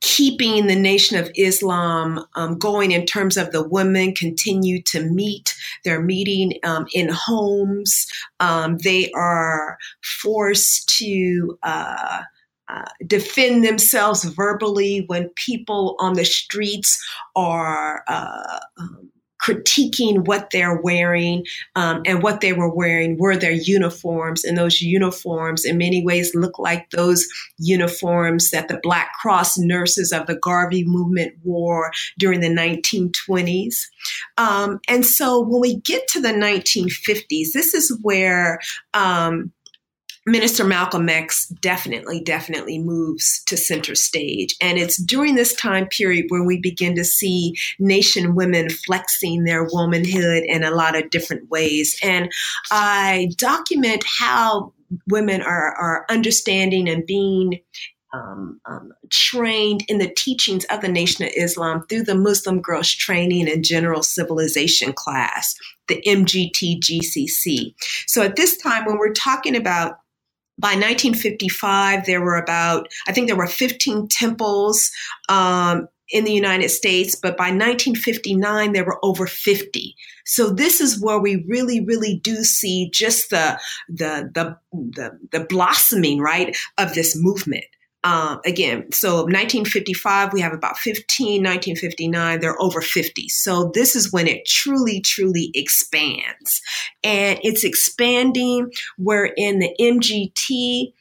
keeping 0.00 0.66
the 0.66 0.76
Nation 0.76 1.18
of 1.18 1.30
Islam 1.34 2.24
um, 2.36 2.58
going 2.58 2.92
in 2.92 3.06
terms 3.06 3.36
of 3.36 3.50
the 3.50 3.66
women 3.66 4.14
continue 4.14 4.80
to 4.82 5.02
meet. 5.02 5.54
They're 5.84 6.02
meeting 6.02 6.58
um, 6.62 6.86
in 6.92 7.08
homes. 7.08 8.06
Um, 8.38 8.78
they 8.78 9.10
are 9.12 9.78
forced 10.02 10.88
to 10.98 11.58
uh, 11.62 12.22
uh, 12.70 12.84
defend 13.06 13.64
themselves 13.64 14.24
verbally 14.24 15.04
when 15.06 15.30
people 15.36 15.96
on 15.98 16.14
the 16.14 16.24
streets 16.24 17.02
are 17.34 18.04
uh, 18.08 18.60
um, 18.78 19.10
critiquing 19.42 20.26
what 20.26 20.50
they're 20.50 20.80
wearing 20.80 21.44
um, 21.74 22.02
and 22.04 22.22
what 22.22 22.40
they 22.40 22.52
were 22.52 22.72
wearing 22.72 23.18
were 23.18 23.36
their 23.36 23.52
uniforms. 23.52 24.44
And 24.44 24.56
those 24.56 24.80
uniforms 24.80 25.64
in 25.64 25.78
many 25.78 26.04
ways 26.04 26.34
look 26.34 26.58
like 26.58 26.90
those 26.90 27.26
uniforms 27.58 28.50
that 28.50 28.68
the 28.68 28.78
black 28.82 29.12
cross 29.20 29.58
nurses 29.58 30.12
of 30.12 30.26
the 30.26 30.36
garvey 30.36 30.84
movement 30.86 31.34
wore 31.42 31.90
during 32.18 32.40
the 32.40 32.48
1920s 32.48 33.74
um, 34.38 34.80
and 34.88 35.04
so 35.04 35.40
when 35.40 35.60
we 35.60 35.80
get 35.80 36.06
to 36.08 36.20
the 36.20 36.28
1950s 36.28 37.52
this 37.52 37.74
is 37.74 37.96
where 38.02 38.58
um, 38.94 39.52
Minister 40.26 40.64
Malcolm 40.64 41.08
X 41.08 41.48
definitely, 41.60 42.20
definitely 42.20 42.78
moves 42.78 43.42
to 43.46 43.56
center 43.56 43.94
stage. 43.94 44.54
And 44.60 44.76
it's 44.76 45.02
during 45.02 45.34
this 45.34 45.54
time 45.54 45.86
period 45.86 46.26
where 46.28 46.44
we 46.44 46.60
begin 46.60 46.94
to 46.96 47.04
see 47.04 47.54
nation 47.78 48.34
women 48.34 48.68
flexing 48.68 49.44
their 49.44 49.64
womanhood 49.64 50.42
in 50.44 50.62
a 50.62 50.72
lot 50.72 50.94
of 50.94 51.10
different 51.10 51.48
ways. 51.48 51.98
And 52.02 52.30
I 52.70 53.30
document 53.36 54.04
how 54.18 54.74
women 55.08 55.40
are, 55.40 55.74
are 55.74 56.04
understanding 56.10 56.88
and 56.88 57.06
being 57.06 57.60
um, 58.12 58.60
um, 58.66 58.92
trained 59.08 59.84
in 59.88 59.98
the 59.98 60.12
teachings 60.16 60.64
of 60.66 60.80
the 60.80 60.88
Nation 60.88 61.24
of 61.24 61.32
Islam 61.36 61.86
through 61.88 62.02
the 62.02 62.14
Muslim 62.14 62.60
Girls 62.60 62.90
Training 62.90 63.48
and 63.48 63.64
General 63.64 64.02
Civilization 64.02 64.92
class, 64.92 65.54
the 65.86 66.02
MGT 66.06 66.80
GCC. 66.80 67.74
So 68.06 68.22
at 68.22 68.36
this 68.36 68.56
time, 68.56 68.84
when 68.84 68.98
we're 68.98 69.12
talking 69.12 69.54
about 69.54 70.00
by 70.60 70.74
1955, 70.74 72.06
there 72.06 72.20
were 72.20 72.36
about, 72.36 72.88
I 73.08 73.12
think 73.12 73.26
there 73.26 73.36
were 73.36 73.46
15 73.46 74.08
temples 74.08 74.90
um, 75.28 75.88
in 76.10 76.24
the 76.24 76.32
United 76.32 76.70
States, 76.70 77.14
but 77.14 77.36
by 77.36 77.44
1959, 77.44 78.72
there 78.72 78.84
were 78.84 78.98
over 79.02 79.26
50. 79.26 79.96
So 80.26 80.50
this 80.50 80.80
is 80.80 81.00
where 81.00 81.18
we 81.18 81.44
really, 81.48 81.80
really 81.80 82.20
do 82.22 82.44
see 82.44 82.90
just 82.90 83.30
the, 83.30 83.58
the, 83.88 84.30
the, 84.34 84.56
the, 84.72 85.18
the 85.32 85.44
blossoming, 85.44 86.20
right, 86.20 86.56
of 86.78 86.94
this 86.94 87.16
movement. 87.16 87.64
Um, 88.02 88.40
again, 88.46 88.90
so 88.92 89.16
1955, 89.24 90.32
we 90.32 90.40
have 90.40 90.54
about 90.54 90.78
15, 90.78 91.42
1959, 91.42 92.40
they're 92.40 92.60
over 92.60 92.80
50. 92.80 93.28
So 93.28 93.70
this 93.74 93.94
is 93.94 94.10
when 94.10 94.26
it 94.26 94.46
truly, 94.46 95.00
truly 95.00 95.50
expands. 95.54 96.62
And 97.04 97.38
it's 97.42 97.62
expanding 97.62 98.70
where 98.96 99.26
in 99.36 99.58
the 99.58 99.74
MGT, 99.78 100.94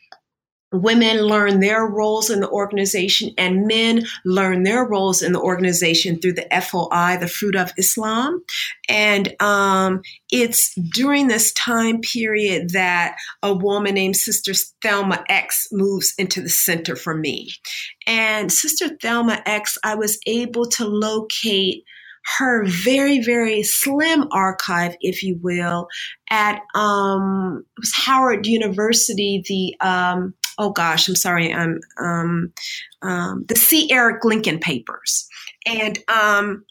women 0.72 1.22
learn 1.22 1.60
their 1.60 1.86
roles 1.86 2.30
in 2.30 2.42
the 2.42 2.50
organization 2.50 3.32
and 3.38 3.66
men 3.66 4.04
learn 4.24 4.64
their 4.64 4.86
roles 4.86 5.22
in 5.22 5.34
the 5.34 5.42
organization 5.42 6.20
through 6.20 6.34
the 6.34 6.48
FOI, 6.62 7.18
the 7.20 7.28
Fruit 7.28 7.56
of 7.56 7.72
Islam. 7.78 8.44
And 8.88 9.36
um, 9.42 10.02
it's 10.32 10.76
during 10.76 11.28
this 11.28 11.52
time 11.54 12.02
period 12.02 12.72
that 12.72 13.18
a 13.42 13.54
woman 13.54 13.96
named 13.96 14.16
Sister 14.16 14.54
Thelma 14.82 15.24
X 15.28 15.68
moves 15.72 16.14
into 16.18 16.42
the 16.42 16.50
center 16.50 16.96
for 16.96 17.16
me. 17.16 17.50
And 18.06 18.52
Sister 18.52 18.90
Thelma 19.02 19.42
X, 19.46 19.78
I 19.84 19.96
was 19.96 20.20
able 20.28 20.66
to 20.68 20.86
locate 20.86 21.84
her 22.38 22.66
very, 22.66 23.24
very 23.24 23.64
slim 23.64 24.28
archive, 24.32 24.96
if 25.02 25.24
you 25.24 25.40
will, 25.42 25.88
at 26.30 26.62
um, 26.76 27.64
it 27.78 27.80
was 27.80 27.94
Howard 27.96 28.46
University, 28.46 29.44
the 29.48 29.88
um, 29.88 30.34
oh 30.60 30.70
gosh, 30.70 31.08
I'm 31.08 31.16
sorry, 31.16 31.52
um, 31.52 31.80
um, 31.98 32.54
um, 33.02 33.46
the 33.48 33.56
C. 33.56 33.90
Eric 33.92 34.24
Lincoln 34.26 34.60
papers. 34.60 35.28
And 35.66 35.98
um, 36.10 36.66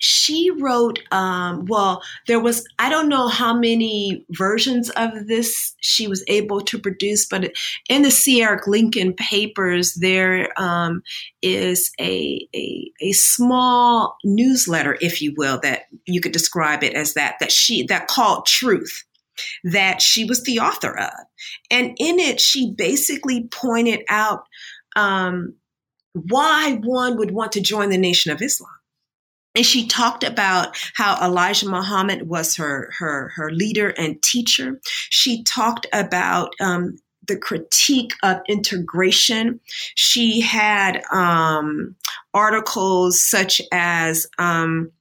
she 0.00 0.50
wrote, 0.50 0.98
um, 1.12 1.64
well, 1.66 2.02
there 2.26 2.40
was, 2.40 2.66
I 2.78 2.90
don't 2.90 3.08
know 3.08 3.28
how 3.28 3.54
many 3.54 4.26
versions 4.30 4.90
of 4.90 5.26
this 5.26 5.74
she 5.80 6.08
was 6.08 6.24
able 6.26 6.60
to 6.62 6.78
produce, 6.78 7.26
but 7.26 7.52
in 7.88 8.02
the 8.02 8.10
C. 8.10 8.42
Eric 8.42 8.66
Lincoln 8.66 9.14
papers, 9.14 9.94
there 9.94 10.48
um, 10.60 11.02
is 11.42 11.92
a, 12.00 12.46
a, 12.54 12.90
a 13.00 13.12
small 13.12 14.16
newsletter, 14.24 14.98
if 15.00 15.22
you 15.22 15.32
will, 15.36 15.60
that 15.60 15.84
you 16.06 16.20
could 16.20 16.32
describe 16.32 16.82
it 16.82 16.94
as 16.94 17.14
that, 17.14 17.36
that 17.40 17.52
she, 17.52 17.84
that 17.84 18.08
called 18.08 18.46
Truth 18.46 19.04
that 19.64 20.00
she 20.02 20.24
was 20.24 20.44
the 20.44 20.60
author 20.60 20.96
of. 20.98 21.12
And 21.70 21.96
in 21.98 22.18
it, 22.18 22.40
she 22.40 22.72
basically 22.72 23.48
pointed 23.48 24.02
out 24.08 24.44
um, 24.94 25.54
why 26.12 26.78
one 26.82 27.16
would 27.18 27.30
want 27.30 27.52
to 27.52 27.60
join 27.60 27.90
the 27.90 27.98
Nation 27.98 28.32
of 28.32 28.40
Islam. 28.40 28.70
And 29.54 29.64
she 29.64 29.86
talked 29.86 30.22
about 30.22 30.76
how 30.94 31.18
Elijah 31.24 31.68
Muhammad 31.68 32.28
was 32.28 32.56
her 32.56 32.92
her 32.98 33.32
her 33.36 33.50
leader 33.50 33.88
and 33.88 34.22
teacher. 34.22 34.78
She 35.08 35.42
talked 35.44 35.86
about 35.94 36.50
um, 36.60 36.98
the 37.26 37.38
critique 37.38 38.12
of 38.22 38.38
integration. 38.48 39.60
She 39.94 40.40
had 40.40 41.02
um, 41.10 41.96
articles 42.34 43.26
such 43.26 43.62
as 43.72 44.26
um, 44.38 44.92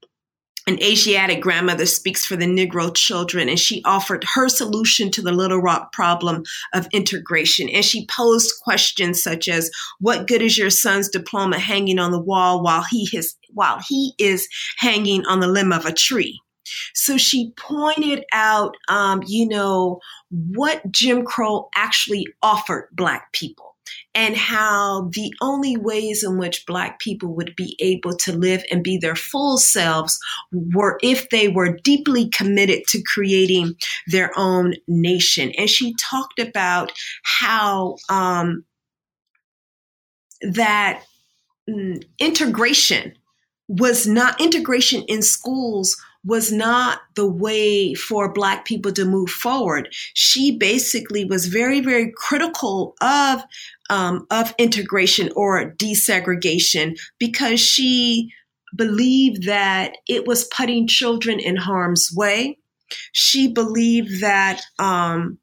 an 0.67 0.81
Asiatic 0.81 1.41
grandmother 1.41 1.85
speaks 1.85 2.25
for 2.25 2.35
the 2.35 2.45
Negro 2.45 2.93
children, 2.93 3.49
and 3.49 3.59
she 3.59 3.83
offered 3.85 4.23
her 4.33 4.49
solution 4.49 5.11
to 5.11 5.21
the 5.21 5.31
Little 5.31 5.59
Rock 5.59 5.93
problem 5.93 6.43
of 6.73 6.87
integration. 6.91 7.69
And 7.69 7.85
she 7.85 8.07
posed 8.07 8.53
questions 8.63 9.21
such 9.21 9.47
as, 9.47 9.69
"What 9.99 10.27
good 10.27 10.41
is 10.41 10.57
your 10.57 10.71
son's 10.71 11.09
diploma 11.09 11.59
hanging 11.59 11.99
on 11.99 12.11
the 12.11 12.19
wall 12.19 12.63
while 12.63 12.83
he 12.89 13.07
has 13.13 13.35
while 13.53 13.79
he 13.87 14.13
is 14.17 14.47
hanging 14.77 15.25
on 15.25 15.39
the 15.39 15.47
limb 15.47 15.71
of 15.71 15.85
a 15.85 15.93
tree?" 15.93 16.39
So 16.95 17.17
she 17.17 17.51
pointed 17.57 18.23
out, 18.33 18.75
um, 18.87 19.21
you 19.27 19.47
know, 19.47 19.99
what 20.29 20.91
Jim 20.91 21.23
Crow 21.25 21.69
actually 21.75 22.25
offered 22.41 22.89
Black 22.91 23.31
people 23.33 23.74
and 24.15 24.37
how 24.37 25.09
the 25.11 25.31
only 25.41 25.75
ways 25.75 26.23
in 26.23 26.37
which 26.37 26.65
Black 26.65 26.99
people 26.99 27.35
would 27.35 27.53
be 27.55 27.75
able 27.79 28.15
to 28.15 28.31
live 28.31 28.63
and 28.71 28.83
be 28.83 28.97
their 28.97 29.15
full 29.15 29.57
selves 29.57 30.17
were 30.51 30.97
if 31.03 31.29
they 31.29 31.49
were 31.49 31.77
deeply 31.83 32.29
committed 32.29 32.87
to 32.87 33.03
creating 33.03 33.75
their 34.07 34.31
own 34.37 34.73
nation. 34.87 35.51
And 35.57 35.69
she 35.69 35.93
talked 36.09 36.39
about 36.39 36.93
how 37.23 37.97
um, 38.09 38.63
that 40.41 41.03
mm, 41.69 42.01
integration 42.17 43.13
was 43.67 44.07
not 44.07 44.39
integration 44.39 45.03
in 45.03 45.21
schools 45.21 45.97
was 46.25 46.51
not 46.51 47.01
the 47.15 47.27
way 47.27 47.93
for 47.93 48.33
Black 48.33 48.65
people 48.65 48.91
to 48.91 49.05
move 49.05 49.29
forward. 49.29 49.89
She 50.15 50.57
basically 50.57 51.23
was 51.23 51.45
very, 51.45 51.81
very 51.81 52.11
critical 52.15 52.95
of 52.99 53.43
um, 53.89 54.25
of 54.31 54.53
integration 54.57 55.29
or 55.35 55.71
desegregation 55.77 56.97
because 57.19 57.59
she 57.59 58.31
believed 58.75 59.43
that 59.43 59.93
it 60.07 60.27
was 60.27 60.45
putting 60.45 60.87
children 60.87 61.39
in 61.39 61.55
harm's 61.55 62.09
way. 62.13 62.57
She 63.13 63.51
believed 63.51 64.21
that 64.21 64.61
um, 64.79 65.39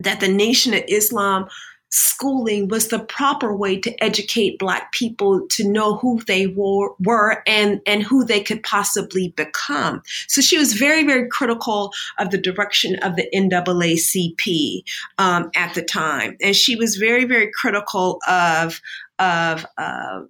that 0.00 0.20
the 0.20 0.28
Nation 0.28 0.74
of 0.74 0.82
Islam 0.88 1.46
schooling 1.90 2.68
was 2.68 2.88
the 2.88 2.98
proper 2.98 3.54
way 3.54 3.78
to 3.80 4.02
educate 4.02 4.58
black 4.58 4.92
people 4.92 5.46
to 5.50 5.68
know 5.68 5.96
who 5.96 6.20
they 6.26 6.46
were, 6.46 6.90
were 7.00 7.42
and, 7.46 7.80
and 7.86 8.02
who 8.02 8.24
they 8.24 8.40
could 8.40 8.62
possibly 8.62 9.34
become. 9.36 10.02
So 10.28 10.40
she 10.40 10.56
was 10.58 10.74
very, 10.74 11.04
very 11.04 11.28
critical 11.28 11.92
of 12.18 12.30
the 12.30 12.38
direction 12.38 12.96
of 13.02 13.16
the 13.16 13.28
NAACP 13.34 14.82
um, 15.18 15.50
at 15.54 15.74
the 15.74 15.82
time. 15.82 16.36
And 16.40 16.54
she 16.54 16.76
was 16.76 16.96
very, 16.96 17.24
very 17.24 17.50
critical 17.52 18.20
of, 18.28 18.80
of, 19.18 19.66
uh, 19.76 20.20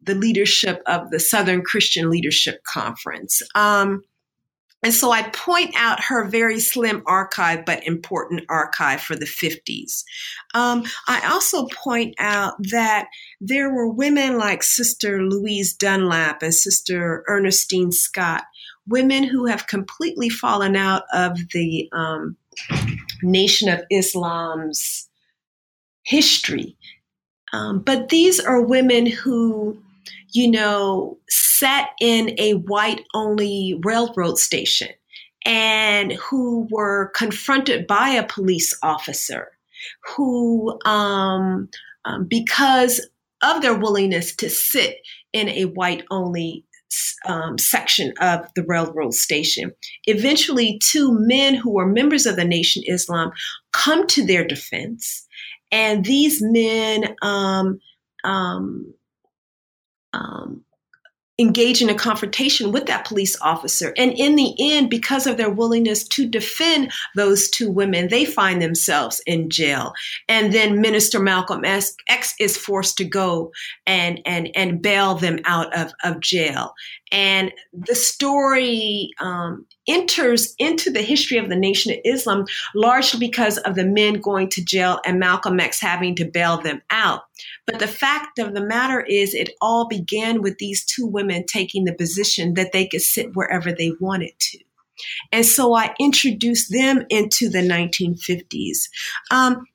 the 0.00 0.14
leadership 0.14 0.80
of 0.86 1.10
the 1.10 1.18
Southern 1.18 1.62
Christian 1.62 2.08
Leadership 2.08 2.62
Conference. 2.64 3.42
Um, 3.54 4.02
and 4.82 4.94
so 4.94 5.10
I 5.10 5.22
point 5.30 5.74
out 5.76 6.04
her 6.04 6.24
very 6.24 6.60
slim 6.60 7.02
archive, 7.06 7.64
but 7.64 7.84
important 7.84 8.42
archive 8.48 9.00
for 9.00 9.16
the 9.16 9.26
50s. 9.26 10.04
Um, 10.54 10.84
I 11.08 11.28
also 11.28 11.66
point 11.66 12.14
out 12.18 12.54
that 12.70 13.08
there 13.40 13.74
were 13.74 13.88
women 13.88 14.38
like 14.38 14.62
Sister 14.62 15.22
Louise 15.22 15.74
Dunlap 15.74 16.42
and 16.42 16.54
Sister 16.54 17.24
Ernestine 17.26 17.90
Scott, 17.90 18.44
women 18.86 19.24
who 19.24 19.46
have 19.46 19.66
completely 19.66 20.28
fallen 20.28 20.76
out 20.76 21.02
of 21.12 21.36
the 21.52 21.88
um, 21.92 22.36
Nation 23.22 23.68
of 23.68 23.82
Islam's 23.90 25.08
history. 26.04 26.76
Um, 27.52 27.80
but 27.80 28.10
these 28.10 28.38
are 28.38 28.60
women 28.60 29.06
who 29.06 29.82
you 30.32 30.50
know, 30.50 31.18
sat 31.28 31.90
in 32.00 32.34
a 32.38 32.54
white 32.54 33.04
only 33.14 33.78
railroad 33.84 34.38
station 34.38 34.88
and 35.44 36.12
who 36.12 36.66
were 36.70 37.10
confronted 37.14 37.86
by 37.86 38.08
a 38.10 38.26
police 38.26 38.76
officer 38.82 39.48
who, 40.04 40.78
um, 40.84 41.68
um, 42.04 42.26
because 42.28 43.06
of 43.42 43.62
their 43.62 43.74
willingness 43.74 44.34
to 44.36 44.50
sit 44.50 44.96
in 45.32 45.48
a 45.48 45.64
white 45.64 46.04
only 46.10 46.64
um, 47.26 47.58
section 47.58 48.12
of 48.20 48.46
the 48.54 48.64
railroad 48.64 49.14
station. 49.14 49.72
Eventually, 50.04 50.80
two 50.82 51.12
men 51.12 51.54
who 51.54 51.70
were 51.70 51.86
members 51.86 52.26
of 52.26 52.36
the 52.36 52.44
Nation 52.44 52.82
Islam 52.86 53.30
come 53.72 54.06
to 54.08 54.24
their 54.24 54.46
defense, 54.46 55.26
and 55.70 56.04
these 56.04 56.40
men 56.42 57.14
um, 57.22 57.78
um, 58.24 58.92
um, 60.18 60.64
engage 61.40 61.80
in 61.80 61.88
a 61.88 61.94
confrontation 61.94 62.72
with 62.72 62.86
that 62.86 63.06
police 63.06 63.40
officer. 63.40 63.94
And 63.96 64.12
in 64.12 64.34
the 64.34 64.54
end, 64.58 64.90
because 64.90 65.26
of 65.26 65.36
their 65.36 65.50
willingness 65.50 66.06
to 66.08 66.28
defend 66.28 66.90
those 67.14 67.48
two 67.48 67.70
women, 67.70 68.08
they 68.08 68.24
find 68.24 68.60
themselves 68.60 69.22
in 69.24 69.48
jail. 69.48 69.92
And 70.28 70.52
then 70.52 70.80
Minister 70.80 71.20
Malcolm 71.20 71.64
X 71.64 71.94
is 72.40 72.56
forced 72.56 72.96
to 72.98 73.04
go 73.04 73.52
and, 73.86 74.20
and, 74.26 74.50
and 74.56 74.82
bail 74.82 75.14
them 75.14 75.38
out 75.44 75.72
of, 75.78 75.92
of 76.02 76.20
jail. 76.20 76.74
And 77.12 77.52
the 77.72 77.94
story 77.94 79.10
um, 79.20 79.64
enters 79.86 80.54
into 80.58 80.90
the 80.90 81.02
history 81.02 81.38
of 81.38 81.48
the 81.48 81.56
Nation 81.56 81.92
of 81.92 81.98
Islam 82.04 82.46
largely 82.74 83.20
because 83.20 83.58
of 83.58 83.76
the 83.76 83.86
men 83.86 84.14
going 84.14 84.48
to 84.50 84.64
jail 84.64 85.00
and 85.06 85.20
Malcolm 85.20 85.60
X 85.60 85.80
having 85.80 86.16
to 86.16 86.24
bail 86.24 86.60
them 86.60 86.82
out. 86.90 87.22
But 87.68 87.80
the 87.80 87.86
fact 87.86 88.38
of 88.38 88.54
the 88.54 88.64
matter 88.64 89.02
is, 89.02 89.34
it 89.34 89.50
all 89.60 89.86
began 89.86 90.40
with 90.40 90.56
these 90.56 90.86
two 90.86 91.06
women 91.06 91.44
taking 91.44 91.84
the 91.84 91.92
position 91.92 92.54
that 92.54 92.72
they 92.72 92.86
could 92.86 93.02
sit 93.02 93.36
wherever 93.36 93.70
they 93.70 93.92
wanted 94.00 94.32
to. 94.38 94.58
And 95.32 95.44
so 95.44 95.74
I 95.74 95.94
introduced 96.00 96.72
them 96.72 97.04
into 97.10 97.50
the 97.50 97.58
1950s. 97.58 98.88
Um, 99.30 99.66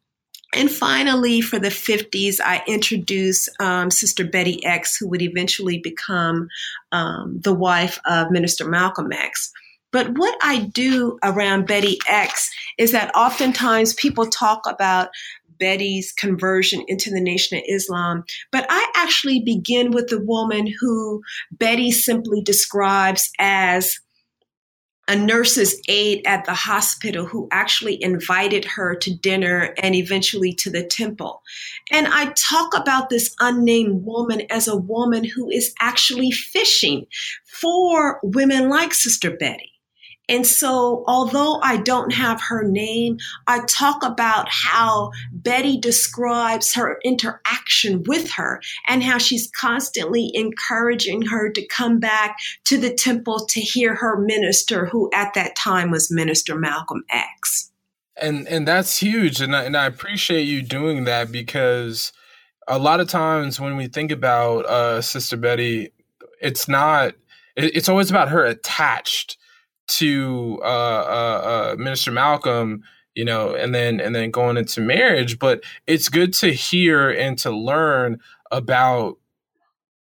and 0.55 0.71
finally, 0.71 1.41
for 1.41 1.59
the 1.59 1.69
50s, 1.69 2.39
I 2.43 2.63
introduced 2.67 3.49
um, 3.59 3.91
Sister 3.91 4.25
Betty 4.25 4.65
X, 4.65 4.97
who 4.97 5.07
would 5.09 5.21
eventually 5.21 5.77
become 5.77 6.47
um, 6.91 7.39
the 7.41 7.53
wife 7.53 7.99
of 8.05 8.31
Minister 8.31 8.67
Malcolm 8.67 9.11
X. 9.11 9.53
But 9.91 10.17
what 10.17 10.35
I 10.41 10.71
do 10.73 11.19
around 11.23 11.67
Betty 11.67 11.99
X 12.09 12.51
is 12.79 12.91
that 12.91 13.15
oftentimes 13.15 13.93
people 13.93 14.25
talk 14.25 14.63
about 14.67 15.09
Betty's 15.64 16.11
conversion 16.11 16.84
into 16.89 17.09
the 17.09 17.22
Nation 17.22 17.57
of 17.57 17.64
Islam, 17.70 18.26
but 18.51 18.66
I 18.70 18.91
actually 18.95 19.39
begin 19.39 19.91
with 19.91 20.09
the 20.09 20.20
woman 20.20 20.68
who 20.68 21.22
Betty 21.53 21.89
simply 21.89 22.41
describes 22.41 23.32
as 23.39 23.97
a 25.07 25.16
nurse's 25.16 25.82
aide 25.88 26.22
at 26.26 26.43
the 26.43 26.53
hospital 26.53 27.26
who 27.26 27.47
actually 27.49 28.01
invited 28.03 28.66
her 28.66 28.93
to 28.95 29.16
dinner 29.16 29.74
and 29.82 29.95
eventually 29.95 30.51
to 30.51 30.70
the 30.70 30.84
temple. 30.84 31.41
And 31.93 32.07
I 32.07 32.34
talk 32.36 32.76
about 32.76 33.09
this 33.09 33.34
unnamed 33.39 34.03
woman 34.03 34.41
as 34.49 34.68
a 34.68 34.76
woman 34.76 35.24
who 35.24 35.49
is 35.49 35.74
actually 35.80 36.32
fishing 36.32 37.05
for 37.45 38.20
women 38.22 38.68
like 38.68 38.93
Sister 38.93 39.32
Betty. 39.32 39.72
And 40.30 40.47
so, 40.47 41.03
although 41.05 41.59
I 41.61 41.78
don't 41.78 42.13
have 42.13 42.41
her 42.41 42.63
name, 42.63 43.17
I 43.45 43.59
talk 43.67 44.05
about 44.05 44.47
how 44.49 45.11
Betty 45.34 45.78
describes 45.78 46.74
her 46.76 46.97
interaction 47.03 48.03
with 48.07 48.32
her 48.32 48.61
and 48.88 49.03
how 49.03 49.17
she's 49.17 49.51
constantly 49.51 50.32
encouraging 50.34 51.24
her 51.24 51.51
to 51.51 51.67
come 51.67 51.99
back 51.99 52.38
to 52.65 52.78
the 52.78 52.93
temple 52.93 53.45
to 53.47 53.59
hear 53.59 53.95
her 53.95 54.17
minister, 54.17 54.86
who 54.86 55.11
at 55.13 55.34
that 55.34 55.57
time 55.57 55.91
was 55.91 56.09
Minister 56.09 56.55
Malcolm 56.55 57.03
X. 57.09 57.71
And 58.15 58.47
and 58.47 58.65
that's 58.65 58.97
huge, 58.97 59.41
and 59.41 59.53
I, 59.55 59.63
and 59.63 59.76
I 59.76 59.88
appreciate 59.88 60.43
you 60.43 60.61
doing 60.61 61.03
that 61.03 61.32
because 61.32 62.13
a 62.67 62.80
lot 62.80 63.01
of 63.01 63.09
times 63.09 63.59
when 63.59 63.76
we 63.76 63.88
think 63.88 64.11
about 64.11 64.65
uh, 64.67 65.01
Sister 65.01 65.36
Betty, 65.36 65.91
it's 66.39 66.69
not. 66.69 67.15
it's 67.57 67.89
always 67.89 68.09
about 68.09 68.30
her 68.30 68.45
attached 68.45 69.38
to 69.88 70.59
uh, 70.63 70.65
uh, 70.65 71.71
uh, 71.73 71.75
Minister 71.77 72.11
Malcolm, 72.11 72.84
you 73.15 73.25
know, 73.25 73.53
and 73.53 73.73
then 73.73 73.99
and 73.99 74.15
then 74.15 74.31
going 74.31 74.57
into 74.57 74.81
marriage. 74.81 75.39
But 75.39 75.63
it's 75.88 76.09
good 76.09 76.34
to 76.36 76.51
hear 76.51 77.09
and 77.09 77.38
to 77.39 77.51
learn 77.51 78.19
about 78.51 79.17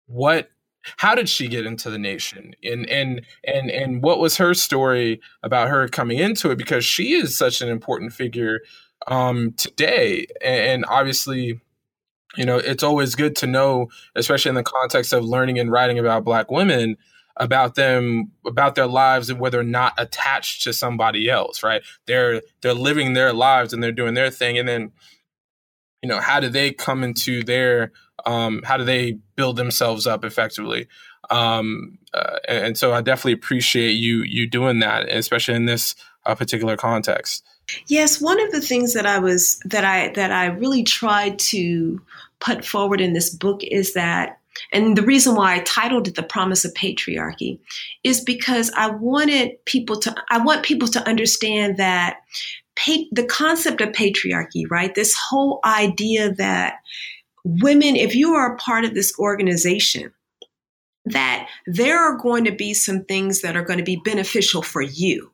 what 0.07 0.51
how 0.99 1.15
did 1.15 1.29
she 1.29 1.49
get 1.49 1.67
into 1.67 1.91
the 1.91 1.99
nation 1.99 2.55
and 2.63 2.89
and 2.89 3.23
and 3.45 3.71
and 3.71 4.03
what 4.03 4.19
was 4.19 4.37
her 4.37 4.55
story 4.55 5.21
about 5.43 5.69
her 5.69 5.89
coming 5.89 6.19
into 6.19 6.51
it 6.51 6.59
because 6.59 6.85
she 6.85 7.15
is 7.15 7.37
such 7.37 7.63
an 7.63 7.69
important 7.69 8.13
figure 8.13 8.61
um 9.07 9.53
today 9.53 10.27
and 10.45 10.85
obviously 10.89 11.59
you 12.37 12.45
know 12.45 12.59
it's 12.59 12.83
always 12.83 13.15
good 13.15 13.35
to 13.35 13.47
know 13.47 13.89
especially 14.15 14.51
in 14.51 14.55
the 14.55 14.63
context 14.63 15.13
of 15.15 15.25
learning 15.25 15.59
and 15.59 15.73
writing 15.73 15.99
about 15.99 16.25
black 16.25 16.51
women 16.51 16.97
about 17.37 17.75
them 17.75 18.31
about 18.47 18.75
their 18.75 18.87
lives 18.87 19.29
and 19.29 19.41
where 19.41 19.51
they're 19.51 19.63
not 19.63 19.93
attached 19.99 20.63
to 20.63 20.73
somebody 20.73 21.29
else 21.29 21.63
right? 21.63 21.83
They're 22.07 22.43
they're 22.61 22.75
living 22.75 23.15
their 23.15 23.33
lives 23.33 23.73
and 23.73 23.83
they're 23.83 23.93
doing 23.93 24.15
their 24.15 24.31
thing. 24.31 24.59
And 24.59 24.69
then 24.69 24.93
you 26.03 26.09
know 26.09 26.21
how 26.21 26.41
do 26.41 26.49
they 26.49 26.73
come 26.73 27.03
into 27.03 27.43
their 27.43 27.93
um 28.27 28.63
how 28.65 28.77
do 28.77 28.85
they 28.85 29.19
build 29.37 29.57
themselves 29.57 30.07
up 30.07 30.25
effectively? 30.25 30.87
Um 31.31 31.99
uh, 32.13 32.39
and, 32.47 32.67
and, 32.67 32.79
so 32.79 32.93
i 32.93 33.01
definitely 33.01 33.33
appreciate 33.33 33.93
you 33.93 34.23
you 34.23 34.47
doing 34.47 34.79
that 34.81 35.09
especially 35.09 35.55
in 35.55 35.65
this 35.65 35.97
uh, 36.27 36.35
particular 36.35 36.77
context. 36.77 37.45
Yes 37.89 38.21
one 38.21 38.41
of 38.41 38.53
the 38.53 38.61
things 38.61 38.95
that 38.95 39.07
i 39.07 39.19
was 39.19 39.59
that 39.65 39.85
i 39.85 40.09
that 40.11 40.31
i 40.31 40.47
really 40.47 40.85
tried 40.85 41.39
to 41.39 42.01
put 42.39 42.65
forward 42.65 43.01
in 43.01 43.15
this 43.15 43.31
book 43.31 43.63
is 43.65 43.95
that 43.95 44.39
and 44.73 44.97
the 44.97 45.03
reason 45.03 45.35
why 45.35 45.55
I 45.55 45.59
titled 45.61 46.09
it 46.09 46.15
The 46.15 46.23
Promise 46.23 46.65
of 46.65 46.75
Patriarchy 46.75 47.59
is 48.03 48.21
because 48.21 48.71
I 48.77 48.91
wanted 48.91 49.65
people 49.65 49.99
to, 50.01 50.15
I 50.31 50.39
want 50.39 50.65
people 50.65 50.89
to 50.89 51.09
understand 51.09 51.77
that 51.77 52.19
pa- 52.77 53.09
the 53.13 53.25
concept 53.25 53.81
of 53.81 53.91
patriarchy, 53.91 54.65
right? 54.71 54.95
This 54.95 55.17
whole 55.17 55.61
idea 55.65 56.33
that 56.35 56.81
women, 57.45 57.97
if 57.97 58.15
you 58.15 58.35
are 58.35 58.55
a 58.55 58.59
part 58.59 58.85
of 58.85 58.95
this 58.95 59.13
organization, 59.19 60.13
that 61.07 61.49
there 61.67 61.99
are 61.99 62.17
going 62.17 62.45
to 62.45 62.53
be 62.53 62.73
some 62.73 63.05
things 63.05 63.43
that 63.43 63.57
are 63.57 63.65
going 63.65 63.79
to 63.79 63.85
be 63.85 64.01
beneficial 64.05 64.63
for 64.63 64.81
you 64.81 65.31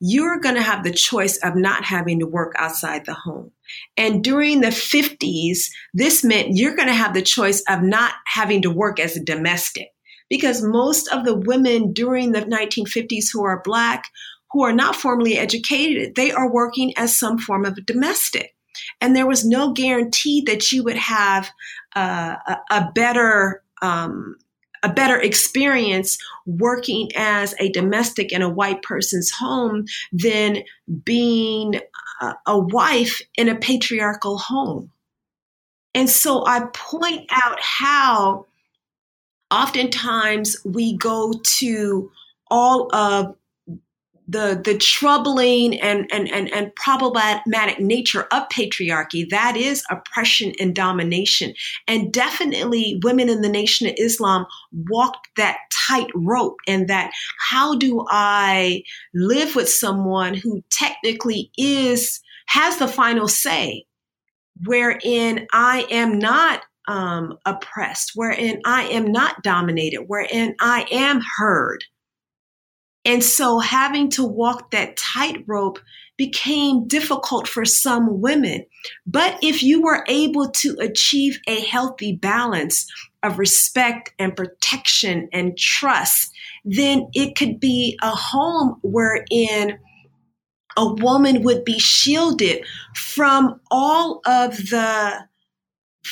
you're 0.00 0.40
going 0.40 0.54
to 0.54 0.62
have 0.62 0.84
the 0.84 0.92
choice 0.92 1.38
of 1.38 1.56
not 1.56 1.84
having 1.84 2.20
to 2.20 2.26
work 2.26 2.54
outside 2.58 3.04
the 3.06 3.14
home. 3.14 3.50
And 3.96 4.22
during 4.22 4.60
the 4.60 4.68
50s, 4.68 5.70
this 5.94 6.22
meant 6.22 6.56
you're 6.56 6.76
going 6.76 6.88
to 6.88 6.94
have 6.94 7.14
the 7.14 7.22
choice 7.22 7.62
of 7.68 7.82
not 7.82 8.14
having 8.26 8.62
to 8.62 8.70
work 8.70 9.00
as 9.00 9.16
a 9.16 9.24
domestic 9.24 9.88
because 10.28 10.62
most 10.62 11.08
of 11.08 11.24
the 11.24 11.36
women 11.36 11.92
during 11.92 12.32
the 12.32 12.42
1950s 12.42 13.26
who 13.32 13.44
are 13.44 13.62
Black, 13.64 14.04
who 14.50 14.62
are 14.64 14.72
not 14.72 14.96
formally 14.96 15.38
educated, 15.38 16.14
they 16.14 16.32
are 16.32 16.52
working 16.52 16.92
as 16.96 17.18
some 17.18 17.38
form 17.38 17.64
of 17.64 17.76
a 17.76 17.82
domestic. 17.82 18.54
And 19.00 19.16
there 19.16 19.26
was 19.26 19.44
no 19.44 19.72
guarantee 19.72 20.42
that 20.46 20.70
you 20.70 20.84
would 20.84 20.96
have 20.96 21.50
uh, 21.94 22.36
a, 22.46 22.58
a, 22.70 22.92
better 22.94 23.62
um, 23.80 24.36
a 24.86 24.92
better 24.92 25.20
experience 25.20 26.16
working 26.46 27.10
as 27.16 27.56
a 27.58 27.70
domestic 27.70 28.30
in 28.30 28.40
a 28.40 28.48
white 28.48 28.82
person's 28.82 29.32
home 29.32 29.84
than 30.12 30.62
being 31.02 31.80
a, 32.20 32.34
a 32.46 32.56
wife 32.56 33.20
in 33.36 33.48
a 33.48 33.56
patriarchal 33.56 34.38
home. 34.38 34.92
And 35.92 36.08
so 36.08 36.46
I 36.46 36.68
point 36.72 37.28
out 37.32 37.58
how 37.60 38.46
oftentimes 39.50 40.56
we 40.64 40.96
go 40.96 41.32
to 41.58 42.12
all 42.48 42.88
of 42.94 43.34
the 44.28 44.60
the 44.64 44.76
troubling 44.78 45.80
and, 45.80 46.08
and 46.12 46.28
and 46.30 46.52
and 46.52 46.74
problematic 46.74 47.78
nature 47.78 48.26
of 48.32 48.48
patriarchy 48.48 49.28
that 49.30 49.56
is 49.56 49.84
oppression 49.90 50.52
and 50.58 50.74
domination. 50.74 51.54
And 51.86 52.12
definitely 52.12 53.00
women 53.02 53.28
in 53.28 53.42
the 53.42 53.48
nation 53.48 53.86
of 53.86 53.94
islam 53.98 54.46
walked 54.88 55.28
that 55.36 55.58
tight 55.86 56.10
rope 56.14 56.56
and 56.66 56.88
that 56.88 57.12
how 57.38 57.76
do 57.76 58.04
i 58.08 58.82
live 59.14 59.54
with 59.54 59.68
someone 59.68 60.34
who 60.34 60.62
technically 60.70 61.50
is 61.56 62.20
has 62.46 62.78
the 62.78 62.88
final 62.88 63.28
say 63.28 63.84
wherein 64.64 65.46
i 65.52 65.86
am 65.90 66.18
not 66.18 66.62
um, 66.88 67.36
oppressed 67.44 68.12
wherein 68.14 68.60
i 68.64 68.84
am 68.84 69.10
not 69.10 69.42
dominated 69.42 70.04
wherein 70.06 70.54
i 70.60 70.86
am 70.90 71.20
heard 71.38 71.84
and 73.06 73.22
so 73.22 73.60
having 73.60 74.10
to 74.10 74.24
walk 74.24 74.72
that 74.72 74.96
tightrope 74.96 75.78
became 76.16 76.88
difficult 76.88 77.46
for 77.46 77.64
some 77.64 78.20
women. 78.20 78.66
But 79.06 79.38
if 79.42 79.62
you 79.62 79.80
were 79.80 80.04
able 80.08 80.50
to 80.50 80.76
achieve 80.80 81.38
a 81.46 81.60
healthy 81.60 82.16
balance 82.16 82.90
of 83.22 83.38
respect 83.38 84.12
and 84.18 84.34
protection 84.36 85.28
and 85.32 85.56
trust, 85.56 86.32
then 86.64 87.08
it 87.14 87.36
could 87.36 87.60
be 87.60 87.96
a 88.02 88.10
home 88.10 88.78
wherein 88.82 89.78
a 90.76 90.94
woman 90.94 91.42
would 91.42 91.64
be 91.64 91.78
shielded 91.78 92.64
from 92.94 93.60
all 93.70 94.20
of 94.26 94.56
the 94.56 95.26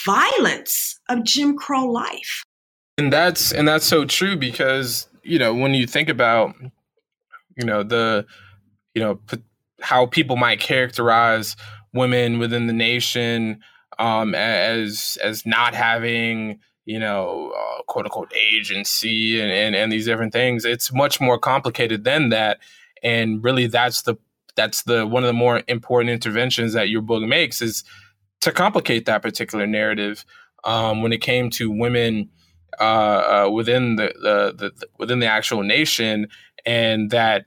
violence 0.05 1.01
of 1.09 1.25
Jim 1.25 1.57
Crow 1.57 1.87
life. 1.87 2.45
And 2.99 3.13
that's 3.13 3.53
and 3.53 3.67
that's 3.67 3.85
so 3.85 4.05
true 4.05 4.37
because 4.37 5.09
you 5.25 5.39
know 5.39 5.53
when 5.53 5.75
you 5.75 5.87
think 5.87 6.09
about 6.09 6.55
you 7.57 7.65
know 7.65 7.83
the 7.83 8.27
you 8.95 9.03
know 9.03 9.17
p- 9.17 9.43
how 9.81 10.07
people 10.07 10.37
might 10.37 10.61
characterize 10.61 11.57
women 11.93 12.39
within 12.39 12.67
the 12.67 12.73
nation 12.73 13.61
um, 13.99 14.35
as 14.35 15.19
as 15.23 15.47
not 15.47 15.75
having 15.75 16.59
you 16.85 16.99
know, 16.99 17.53
uh, 17.57 17.83
quote 17.85 18.05
unquote 18.05 18.33
agency 18.35 19.41
and, 19.41 19.51
and, 19.51 19.75
and 19.75 19.91
these 19.91 20.05
different 20.05 20.33
things. 20.33 20.65
It's 20.65 20.93
much 20.93 21.21
more 21.21 21.39
complicated 21.39 22.05
than 22.05 22.29
that. 22.29 22.59
And 23.03 23.43
really 23.43 23.67
that's 23.67 24.03
the, 24.03 24.17
that's 24.55 24.83
the, 24.83 25.07
one 25.07 25.23
of 25.23 25.27
the 25.27 25.33
more 25.33 25.63
important 25.67 26.11
interventions 26.11 26.75
that 26.75 26.91
your 26.91 27.03
book 27.03 27.23
makes 27.23 27.63
is 27.63 27.85
to 28.43 28.53
complicate 28.53 29.07
that 29.07 29.23
particular 29.23 29.67
narrative. 29.67 30.25
Um, 30.65 31.03
when 31.03 31.13
it 31.13 31.21
came 31.21 31.51
to 31.51 31.71
women, 31.71 32.31
uh, 32.81 33.45
uh, 33.47 33.51
within 33.51 33.97
the, 33.97 34.13
the, 34.21 34.71
the, 34.71 34.87
within 34.99 35.21
the 35.21 35.27
actual 35.27 35.63
nation 35.63 36.29
and 36.65 37.11
that 37.11 37.47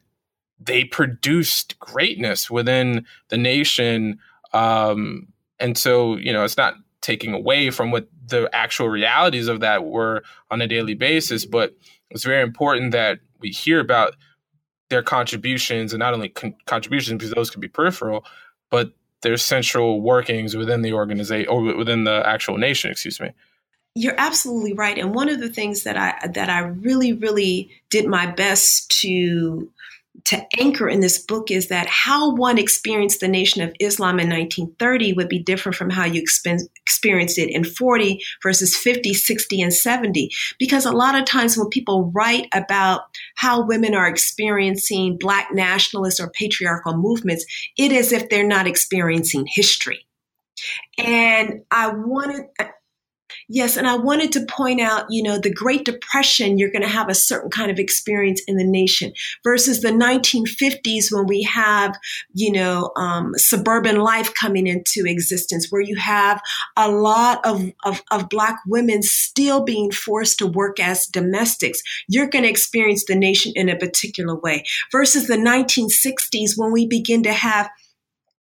they 0.59 0.83
produced 0.83 1.79
greatness 1.79 2.49
within 2.49 3.05
the 3.29 3.37
nation. 3.37 4.19
Um, 4.53 5.27
and 5.59 5.77
so, 5.77 6.15
you 6.17 6.33
know, 6.33 6.43
it's 6.43 6.57
not 6.57 6.75
taking 7.01 7.33
away 7.33 7.69
from 7.69 7.91
what 7.91 8.07
the 8.27 8.49
actual 8.53 8.89
realities 8.89 9.47
of 9.47 9.59
that 9.61 9.85
were 9.85 10.23
on 10.51 10.61
a 10.61 10.67
daily 10.67 10.93
basis, 10.93 11.45
but 11.45 11.75
it's 12.09 12.23
very 12.23 12.41
important 12.41 12.91
that 12.91 13.19
we 13.39 13.49
hear 13.49 13.79
about 13.79 14.15
their 14.89 15.03
contributions 15.03 15.93
and 15.93 15.99
not 15.99 16.13
only 16.13 16.29
con- 16.29 16.55
contributions 16.65 17.17
because 17.17 17.33
those 17.33 17.49
could 17.49 17.61
be 17.61 17.67
peripheral, 17.67 18.25
but 18.69 18.93
their 19.21 19.37
central 19.37 20.01
workings 20.01 20.55
within 20.55 20.81
the 20.81 20.93
organization 20.93 21.49
or 21.49 21.61
within 21.75 22.03
the 22.03 22.23
actual 22.25 22.57
nation, 22.57 22.91
excuse 22.91 23.19
me. 23.19 23.31
You're 23.99 24.19
absolutely 24.19 24.73
right. 24.73 24.95
And 24.95 25.15
one 25.15 25.27
of 25.27 25.39
the 25.39 25.49
things 25.49 25.83
that 25.83 25.97
I 25.97 26.27
that 26.27 26.51
I 26.51 26.59
really, 26.59 27.13
really 27.13 27.71
did 27.89 28.05
my 28.05 28.27
best 28.27 28.91
to 29.01 29.71
to 30.25 30.45
anchor 30.59 30.87
in 30.87 30.99
this 30.99 31.17
book 31.17 31.49
is 31.49 31.69
that 31.69 31.87
how 31.87 32.35
one 32.35 32.59
experienced 32.59 33.21
the 33.21 33.27
Nation 33.27 33.63
of 33.63 33.73
Islam 33.79 34.19
in 34.19 34.29
1930 34.29 35.13
would 35.13 35.29
be 35.29 35.39
different 35.39 35.75
from 35.75 35.89
how 35.89 36.05
you 36.05 36.21
experienced 36.21 37.39
it 37.39 37.49
in 37.49 37.63
40 37.63 38.21
versus 38.43 38.75
50, 38.75 39.15
60, 39.15 39.61
and 39.61 39.73
70. 39.73 40.29
Because 40.59 40.85
a 40.85 40.91
lot 40.91 41.15
of 41.17 41.25
times 41.25 41.57
when 41.57 41.69
people 41.69 42.11
write 42.13 42.47
about 42.53 43.01
how 43.35 43.65
women 43.65 43.95
are 43.95 44.07
experiencing 44.07 45.17
Black 45.17 45.53
nationalist 45.53 46.19
or 46.19 46.29
patriarchal 46.29 46.97
movements, 46.97 47.45
it 47.77 47.91
is 47.91 48.11
if 48.11 48.29
they're 48.29 48.47
not 48.47 48.67
experiencing 48.67 49.47
history. 49.47 50.05
And 50.97 51.61
I 51.71 51.89
wanted, 51.89 52.45
Yes, 53.49 53.77
and 53.77 53.87
I 53.87 53.95
wanted 53.95 54.33
to 54.33 54.45
point 54.45 54.81
out, 54.81 55.05
you 55.09 55.23
know, 55.23 55.39
the 55.39 55.53
Great 55.53 55.85
Depression, 55.85 56.57
you're 56.57 56.71
going 56.71 56.81
to 56.81 56.87
have 56.87 57.07
a 57.07 57.15
certain 57.15 57.49
kind 57.49 57.71
of 57.71 57.79
experience 57.79 58.41
in 58.45 58.57
the 58.57 58.65
nation 58.65 59.13
versus 59.41 59.81
the 59.81 59.89
1950s 59.89 61.05
when 61.11 61.27
we 61.27 61.43
have, 61.43 61.97
you 62.33 62.51
know, 62.51 62.91
um, 62.97 63.31
suburban 63.37 64.01
life 64.01 64.33
coming 64.33 64.67
into 64.67 65.05
existence, 65.05 65.67
where 65.69 65.81
you 65.81 65.95
have 65.95 66.41
a 66.75 66.91
lot 66.91 67.39
of, 67.45 67.71
of, 67.85 68.01
of 68.11 68.27
Black 68.27 68.57
women 68.67 69.01
still 69.01 69.63
being 69.63 69.91
forced 69.91 70.39
to 70.39 70.47
work 70.47 70.77
as 70.81 71.05
domestics. 71.05 71.81
You're 72.09 72.27
going 72.27 72.43
to 72.43 72.49
experience 72.49 73.05
the 73.05 73.15
nation 73.15 73.53
in 73.55 73.69
a 73.69 73.77
particular 73.77 74.35
way 74.35 74.65
versus 74.91 75.27
the 75.27 75.37
1960s 75.37 76.57
when 76.57 76.73
we 76.73 76.85
begin 76.85 77.23
to 77.23 77.33
have 77.33 77.69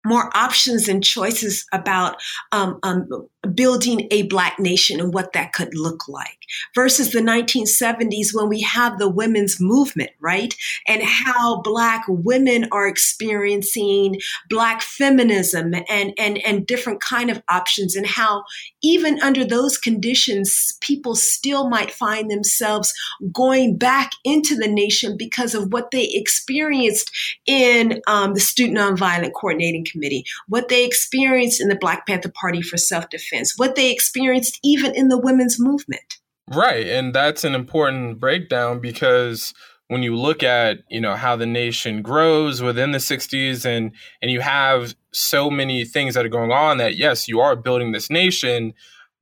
more 0.06 0.36
options 0.36 0.88
and 0.88 1.04
choices 1.04 1.66
about 1.72 2.16
um, 2.52 2.80
um, 2.84 3.08
building 3.54 4.08
a 4.12 4.24
black 4.24 4.60
nation 4.60 5.00
and 5.00 5.14
what 5.14 5.34
that 5.34 5.54
could 5.54 5.74
look 5.76 6.08
like 6.08 6.40
versus 6.76 7.12
the 7.12 7.20
1970s 7.20 8.34
when 8.34 8.50
we 8.50 8.62
have 8.62 8.98
the 8.98 9.10
women's 9.10 9.60
movement 9.60 10.12
right 10.20 10.56
and 10.88 11.02
how 11.04 11.62
black 11.62 12.04
women 12.08 12.68
are 12.72 12.88
experiencing 12.88 14.20
black 14.50 14.82
feminism 14.82 15.74
and 15.90 16.14
and 16.18 16.38
and 16.46 16.68
different 16.68 17.02
kind 17.02 17.30
of 17.30 17.42
options 17.50 17.96
and 17.96 18.08
how 18.08 18.44
even 18.82 19.22
under 19.22 19.46
those 19.46 19.78
conditions 19.78 20.74
people 20.82 21.16
still 21.16 21.70
might 21.70 21.92
find 21.92 22.30
themselves 22.30 22.94
going 23.32 23.78
back 23.78 24.12
into 24.24 24.56
the 24.56 24.68
nation 24.68 25.16
because 25.18 25.56
of 25.56 25.72
what 25.72 25.92
they 25.92 26.10
experienced 26.14 27.12
in 27.46 28.02
um, 28.08 28.34
the 28.34 28.40
student 28.40 28.78
nonviolent 28.78 29.34
coordinating 29.34 29.86
committee 29.86 30.24
what 30.48 30.70
they 30.70 30.86
experienced 30.86 31.62
in 31.62 31.68
the 31.68 31.76
black 31.76 32.06
panther 32.06 32.32
party 32.32 32.62
for 32.62 32.78
self-defense 32.78 33.24
defense, 33.24 33.58
what 33.58 33.76
they 33.76 33.92
experienced 33.92 34.60
even 34.64 34.96
in 34.96 35.08
the 35.08 35.18
women's 35.18 35.60
movement. 35.60 36.20
Right. 36.50 36.88
And 36.88 37.14
that's 37.14 37.44
an 37.44 37.56
important 37.56 38.20
breakdown 38.20 38.80
because 38.80 39.54
when 39.88 40.04
you 40.04 40.16
look 40.16 40.44
at, 40.44 40.80
you 40.90 41.00
know, 41.00 41.16
how 41.16 41.36
the 41.36 41.46
nation 41.46 42.02
grows 42.02 42.62
within 42.62 42.92
the 42.92 43.00
60s 43.00 43.66
and 43.66 43.92
and 44.22 44.32
you 44.32 44.42
have 44.42 44.96
so 45.12 45.50
many 45.50 45.86
things 45.86 46.16
that 46.16 46.26
are 46.26 46.30
going 46.30 46.52
on 46.52 46.78
that 46.78 46.98
yes, 46.98 47.28
you 47.28 47.40
are 47.40 47.56
building 47.56 47.92
this 47.92 48.10
nation, 48.10 48.74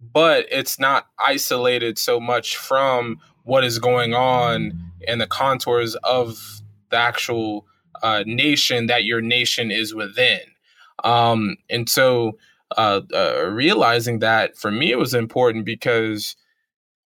but 0.02 0.46
it's 0.52 0.80
not 0.80 1.08
isolated 1.20 1.98
so 1.98 2.20
much 2.20 2.58
from 2.58 3.20
what 3.44 3.64
is 3.64 3.80
going 3.80 4.14
on 4.14 4.74
in 5.02 5.20
the 5.20 5.28
contours 5.28 5.96
of 6.04 6.62
the 6.90 6.98
actual 6.98 7.66
uh, 8.02 8.24
nation 8.26 8.88
that 8.88 9.04
your 9.04 9.22
nation 9.22 9.72
is 9.72 9.94
within. 9.94 10.40
Um, 11.04 11.58
and 11.70 11.88
so 11.90 12.38
uh, 12.78 13.02
uh, 13.14 13.46
realizing 13.50 14.20
that 14.20 14.58
for 14.58 14.72
me 14.72 14.92
it 14.92 14.98
was 14.98 15.14
important 15.14 15.66
because 15.66 16.36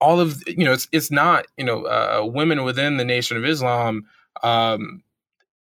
all 0.01 0.21
of 0.21 0.43
you 0.47 0.65
know 0.65 0.73
it's 0.73 0.89
it's 0.93 1.11
not 1.11 1.47
you 1.57 1.65
know 1.65 1.85
uh, 1.85 2.25
women 2.25 2.65
within 2.65 2.97
the 2.97 3.05
Nation 3.05 3.37
of 3.37 3.45
Islam 3.45 4.07
um, 4.43 5.03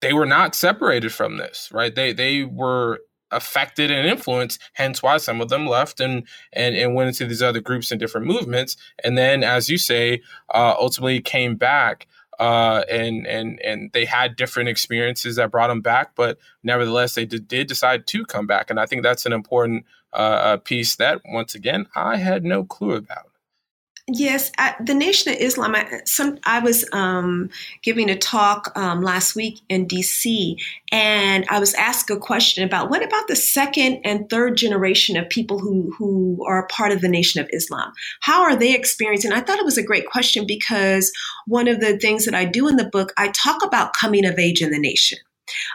they 0.01 0.13
were 0.13 0.25
not 0.25 0.55
separated 0.55 1.11
from 1.13 1.37
this 1.37 1.69
right 1.71 1.95
they 1.95 2.13
they 2.13 2.43
were 2.43 2.99
affected 3.31 3.89
and 3.91 4.07
influenced 4.07 4.59
hence 4.73 5.01
why 5.01 5.17
some 5.17 5.39
of 5.39 5.49
them 5.49 5.65
left 5.65 5.99
and 5.99 6.27
and 6.53 6.75
and 6.75 6.95
went 6.95 7.07
into 7.07 7.25
these 7.25 7.41
other 7.41 7.61
groups 7.61 7.89
and 7.89 7.99
different 7.99 8.27
movements 8.27 8.75
and 9.03 9.17
then 9.17 9.43
as 9.43 9.69
you 9.69 9.77
say 9.77 10.21
uh, 10.53 10.75
ultimately 10.77 11.21
came 11.21 11.55
back 11.55 12.07
uh, 12.41 12.83
and 12.89 13.27
and 13.27 13.61
and 13.61 13.91
they 13.93 14.03
had 14.03 14.35
different 14.35 14.67
experiences 14.67 15.35
that 15.35 15.51
brought 15.51 15.67
them 15.67 15.79
back, 15.79 16.15
but 16.15 16.39
nevertheless, 16.63 17.13
they 17.13 17.23
did, 17.23 17.47
did 17.47 17.67
decide 17.67 18.07
to 18.07 18.25
come 18.25 18.47
back, 18.47 18.71
and 18.71 18.79
I 18.79 18.87
think 18.87 19.03
that's 19.03 19.27
an 19.27 19.31
important 19.31 19.85
uh, 20.11 20.57
piece 20.57 20.95
that, 20.95 21.21
once 21.25 21.53
again, 21.53 21.85
I 21.95 22.17
had 22.17 22.43
no 22.43 22.63
clue 22.63 22.93
about. 22.93 23.30
Yes, 24.07 24.51
the 24.83 24.95
Nation 24.95 25.31
of 25.31 25.39
Islam. 25.39 25.75
I, 25.75 26.01
some, 26.05 26.39
I 26.43 26.59
was 26.59 26.85
um, 26.91 27.49
giving 27.83 28.09
a 28.09 28.17
talk 28.17 28.71
um, 28.75 29.01
last 29.01 29.35
week 29.35 29.61
in 29.69 29.85
D.C. 29.85 30.57
and 30.91 31.45
I 31.49 31.59
was 31.59 31.75
asked 31.75 32.09
a 32.09 32.17
question 32.17 32.63
about 32.63 32.89
what 32.89 33.03
about 33.03 33.27
the 33.27 33.35
second 33.35 34.01
and 34.03 34.27
third 34.29 34.57
generation 34.57 35.17
of 35.17 35.29
people 35.29 35.59
who 35.59 35.93
who 35.97 36.43
are 36.47 36.67
part 36.67 36.91
of 36.91 37.01
the 37.01 37.09
Nation 37.09 37.41
of 37.41 37.49
Islam? 37.53 37.93
How 38.21 38.41
are 38.41 38.55
they 38.55 38.73
experiencing? 38.73 39.33
I 39.33 39.41
thought 39.41 39.59
it 39.59 39.65
was 39.65 39.77
a 39.77 39.83
great 39.83 40.07
question 40.07 40.45
because 40.47 41.11
one 41.45 41.67
of 41.67 41.79
the 41.79 41.97
things 41.97 42.25
that 42.25 42.35
I 42.35 42.45
do 42.45 42.67
in 42.67 42.77
the 42.77 42.89
book, 42.89 43.13
I 43.17 43.29
talk 43.29 43.63
about 43.63 43.93
coming 43.93 44.25
of 44.25 44.39
age 44.39 44.61
in 44.61 44.71
the 44.71 44.79
nation. 44.79 45.19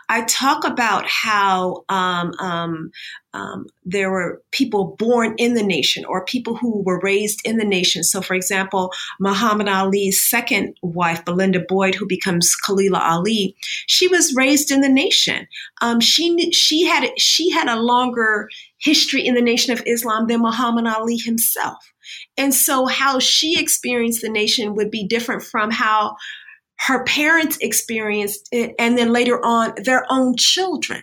I 0.09 0.23
talk 0.23 0.65
about 0.65 1.07
how 1.07 1.85
um, 1.89 2.33
um, 2.39 2.91
um, 3.37 3.67
there 3.85 4.11
were 4.11 4.43
people 4.51 4.97
born 4.99 5.35
in 5.37 5.53
the 5.53 5.63
nation 5.63 6.07
or 6.07 6.25
people 6.25 6.57
who 6.57 6.83
were 6.83 6.99
raised 7.01 7.41
in 7.45 7.59
the 7.59 7.65
nation. 7.65 8.03
So, 8.03 8.23
for 8.23 8.35
example, 8.35 8.93
Muhammad 9.21 9.69
Ali's 9.69 10.25
second 10.27 10.75
wife, 10.81 11.23
Belinda 11.25 11.61
Boyd, 11.69 11.95
who 11.95 12.07
becomes 12.07 12.57
Khalilah 12.65 13.03
Ali, 13.03 13.55
she 13.87 14.09
was 14.09 14.35
raised 14.35 14.71
in 14.71 14.81
the 14.81 14.89
nation. 14.89 15.47
Um, 15.83 16.01
she 16.01 16.51
she 16.53 16.85
had 16.87 17.11
she 17.19 17.51
had 17.51 17.69
a 17.69 17.81
longer 17.81 18.49
history 18.79 19.27
in 19.27 19.35
the 19.35 19.43
Nation 19.43 19.73
of 19.73 19.83
Islam 19.87 20.29
than 20.29 20.41
Muhammad 20.41 20.87
Ali 20.87 21.19
himself. 21.19 21.93
And 22.39 22.55
so, 22.55 22.87
how 22.87 23.19
she 23.19 23.61
experienced 23.61 24.23
the 24.23 24.31
nation 24.31 24.75
would 24.77 24.91
be 24.91 25.07
different 25.07 25.43
from 25.43 25.71
how 25.71 26.17
her 26.79 27.05
parents 27.05 27.59
experienced 27.61 28.49
it, 28.51 28.75
and 28.79 28.97
then 28.97 29.13
later 29.13 29.45
on, 29.45 29.75
their 29.85 30.07
own 30.09 30.37
children. 30.37 31.03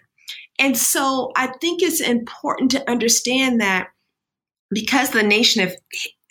And 0.60 0.78
so 0.78 1.32
I 1.36 1.48
think 1.62 1.82
it's 1.82 2.02
important 2.02 2.72
to 2.72 2.90
understand 2.90 3.62
that 3.62 3.88
because 4.70 5.12
the 5.12 5.24
nation 5.24 5.64
of 5.64 5.76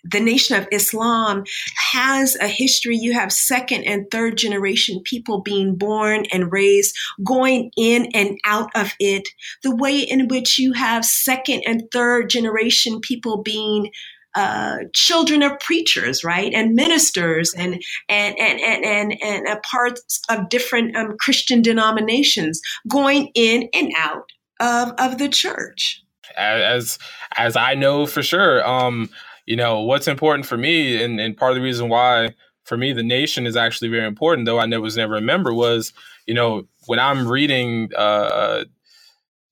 the 0.04 0.20
nation 0.20 0.56
of 0.56 0.66
Islam 0.72 1.44
has 1.92 2.36
a 2.36 2.48
history. 2.48 2.96
You 2.96 3.12
have 3.12 3.32
second 3.32 3.84
and 3.84 4.10
third 4.10 4.36
generation 4.36 5.00
people 5.04 5.40
being 5.40 5.76
born 5.76 6.24
and 6.32 6.50
raised, 6.50 6.96
going 7.24 7.70
in 7.76 8.06
and 8.14 8.38
out 8.44 8.70
of 8.74 8.92
it. 8.98 9.28
The 9.62 9.74
way 9.74 10.00
in 10.00 10.28
which 10.28 10.58
you 10.58 10.72
have 10.72 11.04
second 11.04 11.62
and 11.66 11.84
third 11.92 12.30
generation 12.30 13.00
people 13.00 13.42
being 13.42 13.90
uh, 14.35 14.78
children 14.95 15.43
of 15.43 15.59
preachers, 15.61 16.24
right, 16.24 16.53
and 16.55 16.74
ministers, 16.74 17.53
and 17.55 17.83
and 18.09 18.39
and 18.39 18.61
and 18.61 18.85
and, 18.85 19.22
and 19.22 19.49
uh, 19.49 19.61
parts 19.61 20.20
of 20.28 20.49
different 20.49 20.97
um, 20.97 21.16
Christian 21.18 21.62
denominations 21.62 22.61
going 22.89 23.30
in 23.35 23.68
and 23.74 23.93
out 23.97 24.30
of 24.61 24.93
of 24.99 25.18
the 25.18 25.28
church. 25.28 26.03
As 26.37 26.99
as 27.37 27.57
I 27.57 27.74
know 27.74 28.07
for 28.07 28.22
sure, 28.22 28.66
um, 28.66 29.11
you 29.47 29.57
know 29.57 29.80
what's 29.80 30.09
important 30.09 30.47
for 30.47 30.57
me, 30.57 31.03
and, 31.03 31.20
and 31.20 31.37
part 31.37 31.53
of 31.53 31.57
the 31.57 31.62
reason 31.62 31.89
why 31.89 32.35
for 32.64 32.76
me 32.76 32.93
the 32.93 33.03
nation 33.03 33.47
is 33.47 33.57
actually 33.57 33.89
very 33.89 34.07
important, 34.07 34.47
though 34.47 34.59
I 34.59 34.66
was 34.78 34.97
never 34.97 35.16
a 35.16 35.20
member, 35.20 35.53
was 35.53 35.93
you 36.26 36.35
know 36.35 36.66
when 36.87 36.99
I'm 36.99 37.28
reading. 37.28 37.91
Uh, 37.97 38.64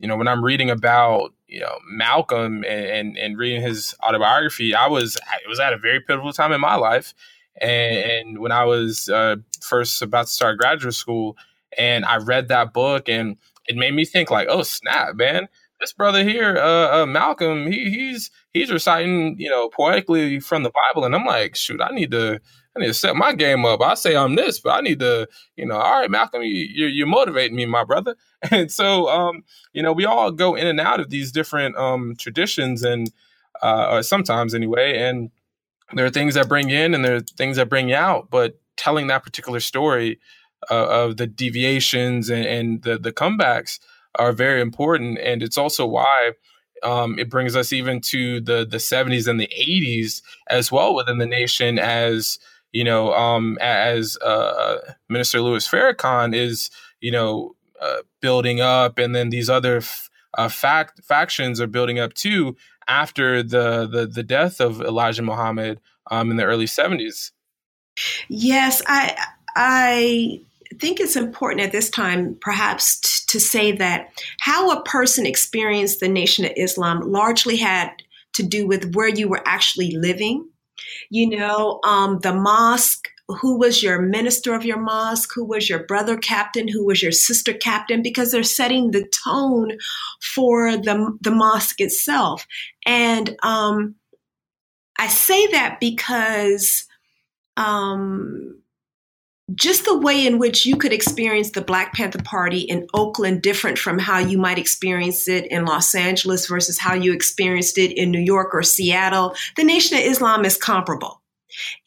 you 0.01 0.09
know, 0.09 0.17
when 0.17 0.29
I'm 0.29 0.45
reading 0.45 0.71
about 0.71 1.33
you 1.47 1.61
know 1.61 1.79
Malcolm 1.89 2.65
and, 2.67 2.87
and, 2.87 3.19
and 3.19 3.39
reading 3.39 3.61
his 3.61 3.95
autobiography, 4.03 4.75
I 4.75 4.89
was 4.89 5.17
it 5.17 5.49
was 5.49 5.61
at 5.61 5.73
a 5.73 5.79
very 5.79 6.01
pivotal 6.01 6.33
time 6.33 6.53
in 6.53 6.61
my 6.61 6.75
life, 6.75 7.15
and, 7.61 7.97
and 7.97 8.39
when 8.39 8.51
I 8.51 8.65
was 8.65 9.09
uh, 9.09 9.37
first 9.61 10.01
about 10.03 10.27
to 10.27 10.33
start 10.33 10.59
graduate 10.59 10.95
school, 10.95 11.37
and 11.77 12.05
I 12.05 12.17
read 12.17 12.49
that 12.49 12.73
book, 12.73 13.09
and 13.09 13.37
it 13.69 13.77
made 13.77 13.95
me 13.95 14.05
think 14.05 14.31
like, 14.31 14.49
oh 14.51 14.63
snap, 14.63 15.15
man, 15.17 15.49
this 15.81 15.93
brother 15.93 16.25
here, 16.25 16.57
uh, 16.57 17.03
uh, 17.03 17.07
Malcolm, 17.07 17.71
he, 17.71 17.91
he's 17.91 18.31
he's 18.53 18.73
reciting, 18.73 19.37
you 19.39 19.49
know, 19.49 19.69
poetically 19.69 20.41
from 20.41 20.63
the 20.63 20.71
Bible, 20.71 21.05
and 21.05 21.15
I'm 21.15 21.25
like, 21.25 21.57
shoot, 21.57 21.81
I 21.81 21.91
need 21.95 22.11
to 22.13 22.41
I 22.77 22.81
need 22.81 22.87
to 22.87 22.95
set 22.95 23.17
my 23.17 23.35
game 23.35 23.65
up. 23.65 23.81
I 23.81 23.95
say 23.95 24.17
I'm 24.17 24.37
this, 24.37 24.61
but 24.61 24.71
I 24.71 24.81
need 24.81 25.01
to, 25.01 25.29
you 25.57 25.67
know, 25.67 25.77
all 25.77 26.01
right, 26.01 26.11
Malcolm, 26.11 26.43
you, 26.43 26.69
you're, 26.71 26.89
you're 26.89 27.07
motivating 27.07 27.57
me, 27.57 27.67
my 27.67 27.85
brother. 27.85 28.17
And 28.51 28.73
so, 28.73 29.07
um, 29.11 29.45
you 29.75 29.83
know, 29.83 29.93
we 29.93 30.07
all 30.07 30.31
go 30.31 30.55
in 30.55 30.67
and 30.67 30.81
out 30.81 30.99
of 30.99 31.11
these 31.11 31.31
different 31.31 31.77
um, 31.77 32.15
traditions, 32.17 32.83
and 32.83 33.11
uh, 33.61 34.01
sometimes 34.01 34.55
anyway, 34.55 34.97
and 34.97 35.31
there 35.93 36.07
are 36.07 36.11
things 36.11 36.35
that 36.35 36.49
bring 36.49 36.71
in 36.71 36.95
and 36.95 37.05
there 37.05 37.17
are 37.17 37.21
things 37.21 37.59
that 37.59 37.69
bring 37.69 37.93
out, 37.93 38.31
but 38.31 38.59
telling 38.79 39.09
that 39.09 39.25
particular 39.25 39.61
story 39.61 40.19
uh, 40.71 40.89
of 40.89 41.19
the 41.19 41.27
deviations 41.27 42.31
and, 42.31 42.47
and 42.47 42.83
the 42.83 42.99
the 42.99 43.13
comebacks 43.13 43.79
are 44.15 44.33
very 44.33 44.61
important, 44.61 45.19
and 45.19 45.43
it's 45.43 45.59
also 45.59 45.87
why 45.87 46.33
um, 46.83 47.19
it 47.19 47.31
brings 47.31 47.57
us 47.57 47.73
even 47.73 48.01
to 48.03 48.41
the 48.41 48.67
the 48.67 48.79
70s 48.79 49.27
and 49.27 49.41
the 49.41 49.51
80s 49.59 50.23
as 50.49 50.71
well 50.71 50.95
within 50.95 51.19
the 51.19 51.27
nation 51.27 51.79
as 51.79 52.39
you 52.73 52.85
know 52.85 53.13
um, 53.15 53.59
as 53.61 54.17
uh, 54.19 54.79
Minister 55.09 55.41
Louis 55.41 55.67
Farrakhan 55.67 56.35
is 56.35 56.71
you 57.01 57.11
know 57.11 57.55
uh, 57.81 57.99
building 58.21 58.61
up, 58.61 58.99
and 58.99 59.15
then 59.15 59.31
these 59.31 59.49
other 59.49 59.79
f- 59.79 60.11
uh, 60.37 60.49
fact 60.49 61.03
factions 61.03 61.61
are 61.61 61.67
building 61.67 61.99
up 61.99 62.13
too 62.15 62.57
after 62.87 63.43
the 63.43 63.87
the, 63.87 64.07
the 64.07 64.23
death 64.23 64.61
of 64.61 64.81
Elijah 64.81 65.23
Muhammad 65.23 65.81
um, 66.11 66.31
in 66.31 66.37
the 66.37 66.45
early 66.45 66.67
70s. 66.67 67.33
Yes, 68.29 68.83
I 68.87 69.17
I 69.57 70.41
think 70.79 71.01
it's 71.01 71.17
important 71.17 71.63
at 71.63 71.73
this 71.73 71.91
time, 71.91 72.37
perhaps, 72.41 73.20
to 73.31 73.41
say 73.41 73.73
that 73.73 74.09
how 74.41 74.71
a 74.71 74.83
person 74.83 75.25
experienced 75.25 76.01
the 76.01 76.09
Nation 76.09 76.45
of 76.45 76.53
Islam 76.57 77.01
largely 77.01 77.57
had 77.57 77.91
to 78.35 78.43
do 78.43 78.67
with 78.67 78.95
where 78.95 79.09
you 79.09 79.29
were 79.29 79.43
actually 79.47 79.97
living. 79.97 80.49
You 81.11 81.29
know, 81.31 81.81
um, 81.85 82.19
the 82.21 82.35
mosque, 82.35 83.09
who 83.29 83.57
was 83.57 83.83
your 83.83 84.03
minister 84.03 84.55
of 84.55 84.65
your 84.65 84.81
mosque, 84.81 85.31
who 85.33 85.45
was 85.45 85.69
your 85.69 85.85
brother 85.85 86.17
captain, 86.17 86.67
who 86.67 86.85
was 86.85 87.03
your 87.03 87.13
sister 87.13 87.53
captain, 87.53 88.03
because 88.03 88.33
they're 88.33 88.43
setting 88.43 88.91
the 88.91 89.07
tone 89.25 89.79
for 90.21 90.77
the, 90.77 91.17
the 91.21 91.31
mosque 91.31 91.81
itself. 91.81 92.47
And 92.85 93.37
um, 93.45 93.95
I 94.99 95.07
say 95.07 95.47
that 95.49 95.79
because 95.79 96.87
um, 97.57 98.60
just 99.55 99.85
the 99.85 99.99
way 99.99 100.27
in 100.27 100.39
which 100.39 100.67
you 100.67 100.77
could 100.77 100.93
experience 100.93 101.51
the 101.51 101.61
Black 101.61 101.95
Panther 101.95 102.23
Party 102.23 102.61
in 102.61 102.87
Oakland 102.95 103.43
different 103.43 103.79
from 103.79 103.99
how 103.99 104.19
you 104.19 104.39
might 104.39 104.59
experience 104.59 105.29
it 105.29 105.47
in 105.47 105.65
Los 105.65 105.95
Angeles 105.95 106.47
versus 106.47 106.79
how 106.79 106.95
you 106.95 107.13
experienced 107.13 107.79
it 107.79 107.93
in 107.93 108.11
New 108.11 108.21
York 108.21 108.55
or 108.55 108.63
Seattle. 108.63 109.35
The 109.57 109.65
Nation 109.65 109.99
of 109.99 110.05
Islam 110.05 110.45
is 110.45 110.57
comparable. 110.57 111.21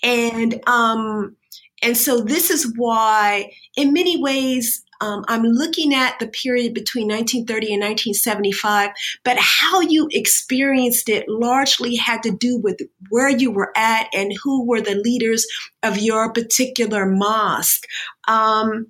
And 0.01 0.61
um, 0.67 1.35
and 1.81 1.97
so 1.97 2.21
this 2.21 2.49
is 2.49 2.73
why, 2.77 3.51
in 3.75 3.93
many 3.93 4.21
ways, 4.21 4.83
um, 5.03 5.25
I'm 5.27 5.43
looking 5.43 5.93
at 5.93 6.17
the 6.19 6.27
period 6.27 6.73
between 6.73 7.09
1930 7.09 7.73
and 7.73 7.81
1975, 7.81 8.91
but 9.25 9.35
how 9.37 9.81
you 9.81 10.07
experienced 10.11 11.09
it 11.09 11.27
largely 11.27 11.95
had 11.97 12.23
to 12.23 12.31
do 12.31 12.57
with 12.57 12.77
where 13.09 13.27
you 13.27 13.51
were 13.51 13.73
at 13.75 14.07
and 14.13 14.31
who 14.41 14.65
were 14.65 14.79
the 14.79 14.95
leaders 14.95 15.45
of 15.83 15.97
your 15.97 16.31
particular 16.31 17.05
mosque. 17.05 17.85
Um, 18.29 18.87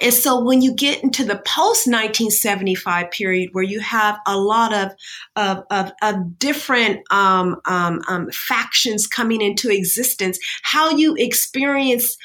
and 0.00 0.12
so 0.12 0.42
when 0.42 0.62
you 0.62 0.74
get 0.74 1.04
into 1.04 1.24
the 1.24 1.36
post 1.36 1.86
1975 1.86 3.12
period 3.12 3.50
where 3.52 3.64
you 3.64 3.78
have 3.78 4.18
a 4.26 4.36
lot 4.36 4.74
of, 4.74 4.90
of, 5.36 5.64
of, 5.70 5.92
of 6.02 6.38
different 6.40 7.00
um, 7.12 7.60
um, 7.66 8.02
um, 8.08 8.28
factions 8.32 9.06
coming 9.06 9.40
into 9.40 9.70
existence, 9.70 10.40
how 10.62 10.90
you 10.90 11.14
experience 11.14 12.16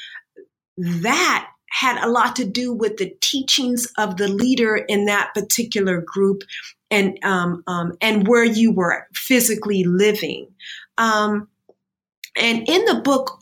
that 0.76 1.48
had 1.72 2.02
a 2.04 2.08
lot 2.08 2.36
to 2.36 2.44
do 2.44 2.72
with 2.72 2.98
the 2.98 3.14
teachings 3.20 3.90
of 3.96 4.18
the 4.18 4.28
leader 4.28 4.76
in 4.76 5.06
that 5.06 5.32
particular 5.34 6.02
group 6.02 6.42
and 6.90 7.18
um, 7.24 7.64
um, 7.66 7.96
and 8.02 8.28
where 8.28 8.44
you 8.44 8.70
were 8.70 9.06
physically 9.14 9.82
living. 9.82 10.48
Um, 10.98 11.48
and 12.36 12.68
in 12.68 12.84
the 12.84 13.00
book, 13.02 13.38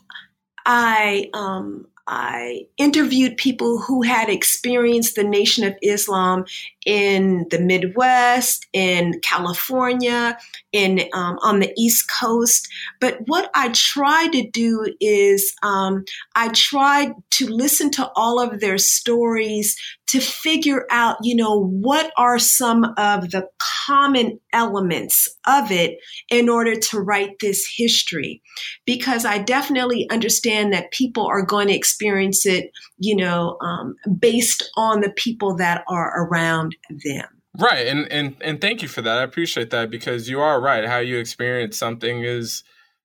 I 0.65 1.29
um, 1.33 1.87
I 2.07 2.67
interviewed 2.77 3.35
people 3.35 3.79
who 3.79 4.01
had 4.01 4.29
experienced 4.29 5.15
the 5.15 5.23
Nation 5.25 5.65
of 5.65 5.75
Islam 5.83 6.45
in 6.85 7.45
the 7.49 7.59
Midwest, 7.59 8.65
in 8.73 9.19
California, 9.21 10.37
in 10.71 11.01
um, 11.13 11.37
on 11.43 11.59
the 11.59 11.71
East 11.77 12.09
Coast. 12.19 12.67
But 12.99 13.17
what 13.27 13.49
I 13.53 13.69
try 13.69 14.27
to 14.29 14.49
do 14.49 14.93
is 14.99 15.53
um, 15.63 16.05
I 16.35 16.49
try 16.49 17.13
to 17.31 17.47
listen 17.47 17.91
to 17.91 18.09
all 18.15 18.39
of 18.39 18.59
their 18.59 18.77
stories 18.77 19.75
to 20.11 20.19
figure 20.19 20.85
out, 20.91 21.15
you 21.23 21.33
know, 21.33 21.63
what 21.63 22.11
are 22.17 22.37
some 22.37 22.83
of 22.97 23.31
the 23.31 23.47
common 23.85 24.37
elements 24.51 25.29
of 25.47 25.71
it 25.71 25.99
in 26.29 26.49
order 26.49 26.75
to 26.75 26.99
write 26.99 27.39
this 27.39 27.65
history. 27.77 28.41
Because 28.85 29.23
I 29.23 29.37
definitely 29.37 30.09
understand 30.11 30.73
that 30.73 30.91
people 30.91 31.25
are 31.25 31.45
going 31.45 31.67
to 31.69 31.73
experience 31.73 32.45
it, 32.45 32.71
you 33.01 33.15
know, 33.15 33.57
um, 33.61 33.95
based 34.19 34.71
on 34.77 35.01
the 35.01 35.09
people 35.09 35.55
that 35.57 35.83
are 35.89 36.23
around 36.23 36.75
them. 37.03 37.25
Right, 37.57 37.87
and 37.87 38.09
and 38.11 38.35
and 38.41 38.61
thank 38.61 38.81
you 38.81 38.87
for 38.87 39.01
that. 39.01 39.17
I 39.17 39.23
appreciate 39.23 39.71
that 39.71 39.89
because 39.89 40.29
you 40.29 40.39
are 40.39 40.61
right. 40.61 40.85
How 40.85 40.99
you 40.99 41.17
experience 41.17 41.77
something 41.77 42.23
is 42.23 42.63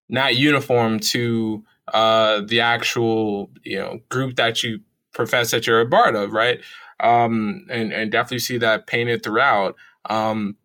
not 0.09 0.37
uniform 0.37 1.01
to 1.01 1.65
uh, 1.93 2.43
the 2.43 2.61
actual 2.61 3.51
you 3.65 3.79
know 3.79 4.01
group 4.11 4.37
that 4.37 4.63
you 4.63 4.81
profess 5.15 5.51
that 5.51 5.67
you're 5.67 5.81
a 5.81 5.89
part 5.89 6.15
of, 6.15 6.33
right? 6.33 6.61
Um, 7.01 7.67
and 7.71 7.93
and 7.93 8.13
definitely 8.13 8.41
see 8.41 8.59
that 8.59 8.87
painted 8.87 9.23
throughout. 9.23 9.77
Um, 10.09 10.57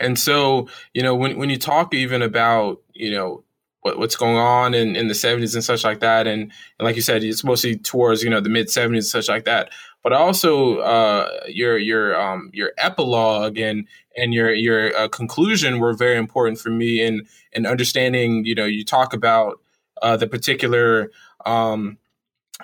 and 0.00 0.18
so 0.18 0.68
you 0.92 1.02
know 1.02 1.14
when 1.14 1.38
when 1.38 1.48
you 1.48 1.58
talk 1.58 1.94
even 1.94 2.22
about 2.22 2.82
you 2.92 3.12
know 3.12 3.44
what, 3.82 3.98
what's 3.98 4.16
going 4.16 4.36
on 4.36 4.74
in, 4.74 4.96
in 4.96 5.08
the 5.08 5.14
70s 5.14 5.54
and 5.54 5.64
such 5.64 5.84
like 5.84 6.00
that 6.00 6.26
and, 6.26 6.42
and 6.42 6.86
like 6.86 6.96
you 6.96 7.02
said 7.02 7.22
it's 7.22 7.44
mostly 7.44 7.76
towards 7.76 8.22
you 8.22 8.30
know 8.30 8.40
the 8.40 8.48
mid 8.48 8.68
70s 8.68 8.88
and 8.94 9.04
such 9.04 9.28
like 9.28 9.44
that 9.44 9.70
but 10.02 10.12
also 10.12 10.78
uh, 10.78 11.28
your 11.48 11.76
your 11.76 12.18
um, 12.20 12.50
your 12.52 12.72
epilogue 12.78 13.58
and 13.58 13.86
and 14.16 14.32
your 14.32 14.54
your 14.54 14.96
uh, 14.96 15.08
conclusion 15.08 15.80
were 15.80 15.92
very 15.92 16.16
important 16.16 16.58
for 16.58 16.70
me 16.70 17.02
in 17.02 17.26
in 17.52 17.66
understanding. 17.66 18.44
You 18.44 18.54
know, 18.54 18.64
you 18.64 18.84
talk 18.84 19.12
about 19.12 19.60
uh, 20.00 20.16
the 20.16 20.26
particular 20.26 21.10
um, 21.44 21.98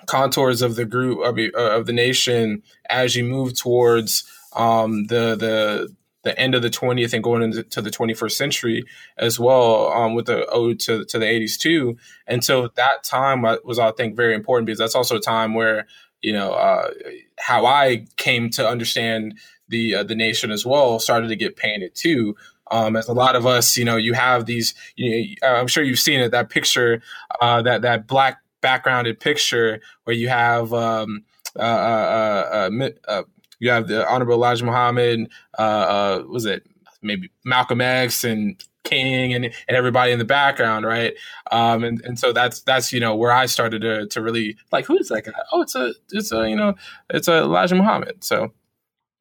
contours 0.05 0.61
of 0.61 0.75
the 0.75 0.85
group 0.85 1.19
of, 1.23 1.37
of 1.55 1.85
the 1.85 1.93
nation 1.93 2.63
as 2.89 3.15
you 3.15 3.23
move 3.23 3.57
towards 3.57 4.23
um, 4.53 5.05
the 5.07 5.35
the 5.35 5.95
the 6.25 6.37
end 6.37 6.53
of 6.53 6.61
the 6.61 6.69
20th 6.69 7.13
and 7.13 7.23
going 7.23 7.41
into 7.41 7.81
the 7.81 7.89
21st 7.89 8.31
century 8.31 8.85
as 9.17 9.39
well 9.39 9.91
um, 9.93 10.13
with 10.13 10.25
the 10.25 10.45
ode 10.47 10.79
to, 10.81 11.05
to 11.05 11.17
the 11.17 11.25
80s 11.25 11.57
too 11.57 11.97
and 12.27 12.43
so 12.43 12.67
that 12.75 13.03
time 13.03 13.43
was 13.63 13.79
i 13.79 13.91
think 13.91 14.17
very 14.17 14.35
important 14.35 14.65
because 14.65 14.79
that's 14.79 14.95
also 14.95 15.15
a 15.15 15.21
time 15.21 15.53
where 15.53 15.87
you 16.21 16.33
know 16.33 16.53
uh, 16.53 16.89
how 17.37 17.65
I 17.65 18.05
came 18.17 18.49
to 18.51 18.67
understand 18.67 19.37
the 19.69 19.95
uh, 19.95 20.03
the 20.03 20.15
nation 20.15 20.51
as 20.51 20.65
well 20.65 20.99
started 20.99 21.27
to 21.29 21.35
get 21.35 21.55
painted 21.55 21.95
too. 21.95 22.35
Um, 22.71 22.95
as 22.95 23.07
a 23.07 23.13
lot 23.13 23.35
of 23.35 23.45
us, 23.45 23.77
you 23.77 23.85
know, 23.85 23.95
you 23.95 24.13
have 24.13 24.47
these. 24.47 24.73
You 24.95 25.35
know, 25.41 25.47
I'm 25.47 25.67
sure 25.67 25.83
you've 25.83 25.99
seen 25.99 26.19
it. 26.19 26.31
That 26.31 26.49
picture, 26.49 27.01
uh, 27.41 27.61
that 27.61 27.83
that 27.83 28.07
black 28.07 28.39
backgrounded 28.61 29.19
picture 29.19 29.81
where 30.05 30.15
you 30.15 30.27
have 30.29 30.73
um, 30.73 31.23
uh, 31.55 31.61
uh, 31.61 32.69
uh, 32.73 32.89
uh 33.07 33.23
you 33.59 33.69
have 33.69 33.87
the 33.87 34.07
Honorable 34.07 34.35
Elijah 34.35 34.65
Muhammad. 34.65 35.29
was 35.57 36.45
it 36.45 36.65
maybe 37.01 37.31
Malcolm 37.43 37.81
X 37.81 38.23
and 38.23 38.61
King 38.85 39.33
and, 39.33 39.45
and 39.45 39.53
everybody 39.77 40.11
in 40.11 40.19
the 40.19 40.25
background, 40.25 40.85
right? 40.85 41.13
Um, 41.51 41.83
and, 41.83 42.01
and 42.05 42.17
so 42.17 42.31
that's 42.31 42.61
that's 42.61 42.93
you 42.93 42.99
know 43.01 43.15
where 43.15 43.31
I 43.31 43.47
started 43.47 43.81
to 43.81 44.07
to 44.07 44.21
really 44.21 44.55
like 44.71 44.85
who 44.85 44.97
is 44.97 45.09
that 45.09 45.25
guy? 45.25 45.33
Oh, 45.51 45.61
it's 45.61 45.75
a 45.75 45.93
it's 46.11 46.31
a 46.31 46.49
you 46.49 46.55
know 46.55 46.75
it's 47.09 47.27
a 47.27 47.39
Elijah 47.39 47.75
Muhammad. 47.75 48.23
So. 48.23 48.53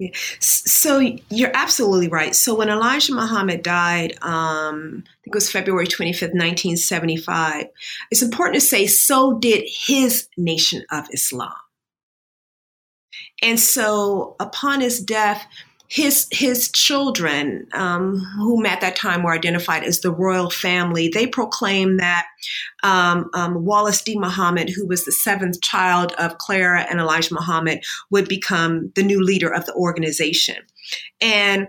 Yeah. 0.01 0.11
So 0.41 0.99
you're 0.99 1.53
absolutely 1.55 2.09
right. 2.09 2.35
So 2.35 2.53
when 2.57 2.69
Elijah 2.69 3.15
Muhammad 3.15 3.63
died, 3.63 4.19
um, 4.23 5.05
I 5.07 5.15
think 5.23 5.27
it 5.27 5.35
was 5.35 5.49
February 5.49 5.87
25th, 5.87 6.35
1975, 6.35 7.67
it's 8.11 8.21
important 8.21 8.57
to 8.57 8.61
say 8.61 8.89
so 8.89 9.39
did 9.39 9.65
his 9.69 10.29
nation 10.37 10.85
of 10.91 11.07
Islam. 11.13 11.53
And 13.43 13.59
so 13.59 14.37
upon 14.41 14.81
his 14.81 15.01
death, 15.01 15.47
his 15.89 16.27
his 16.33 16.73
children, 16.73 17.69
um, 17.73 18.19
whom 18.39 18.67
at 18.67 18.81
that 18.81 18.97
time 18.97 19.23
were 19.23 19.33
identified 19.33 19.85
as 19.85 20.01
the 20.01 20.11
royal 20.11 20.51
family, 20.51 21.09
they 21.09 21.27
proclaimed 21.27 22.01
that 22.01 22.27
um, 22.83 23.31
um, 23.35 23.65
Wallace 23.65 24.03
D. 24.03 24.19
Muhammad, 24.19 24.71
who 24.71 24.87
was 24.87 25.05
the 25.05 25.13
seventh 25.13 25.61
child 25.61 26.13
of 26.19 26.39
Clara 26.39 26.87
and 26.91 27.01
Elijah 27.01 27.35
Muhammad, 27.35 27.85
would 28.11 28.29
become 28.29 28.91
the 28.95 29.03
new 29.03 29.23
leader 29.23 29.53
of 29.53 29.67
the 29.67 29.75
organization. 29.75 30.57
And 31.21 31.69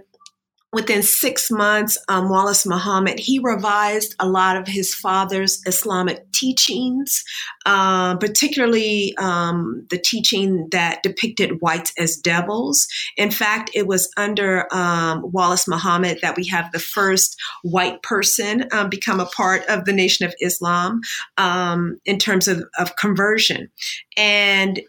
within 0.75 1.01
six 1.01 1.49
months, 1.49 1.97
um, 2.09 2.27
Wallace 2.27 2.65
Muhammad, 2.65 3.17
he 3.17 3.39
revised 3.39 4.13
a 4.19 4.27
lot 4.27 4.57
of 4.57 4.67
his 4.67 4.93
father's 4.93 5.61
Islamic 5.65 6.29
teachings, 6.33 7.23
uh, 7.65 8.17
particularly 8.17 9.15
um, 9.17 9.87
the 9.89 9.97
teaching 9.97 10.67
that 10.71 11.01
depicted 11.01 11.61
whites 11.61 11.93
as 11.97 12.17
devils. 12.17 12.85
In 13.15 13.31
fact, 13.31 13.71
it 13.73 13.87
was 13.87 14.11
under 14.17 14.67
um, 14.75 15.21
Wallace 15.31 15.65
Muhammad 15.65 16.17
that 16.21 16.35
we 16.35 16.45
have 16.47 16.69
the 16.73 16.79
first 16.79 17.39
white 17.63 18.03
person 18.03 18.67
um, 18.73 18.89
become 18.89 19.21
a 19.21 19.27
part 19.27 19.65
of 19.69 19.85
the 19.85 19.93
Nation 19.93 20.25
of 20.25 20.35
Islam 20.41 20.99
um, 21.37 21.95
in 22.03 22.19
terms 22.19 22.49
of, 22.49 22.61
of 22.77 22.97
conversion. 22.97 23.69
And 24.17 24.81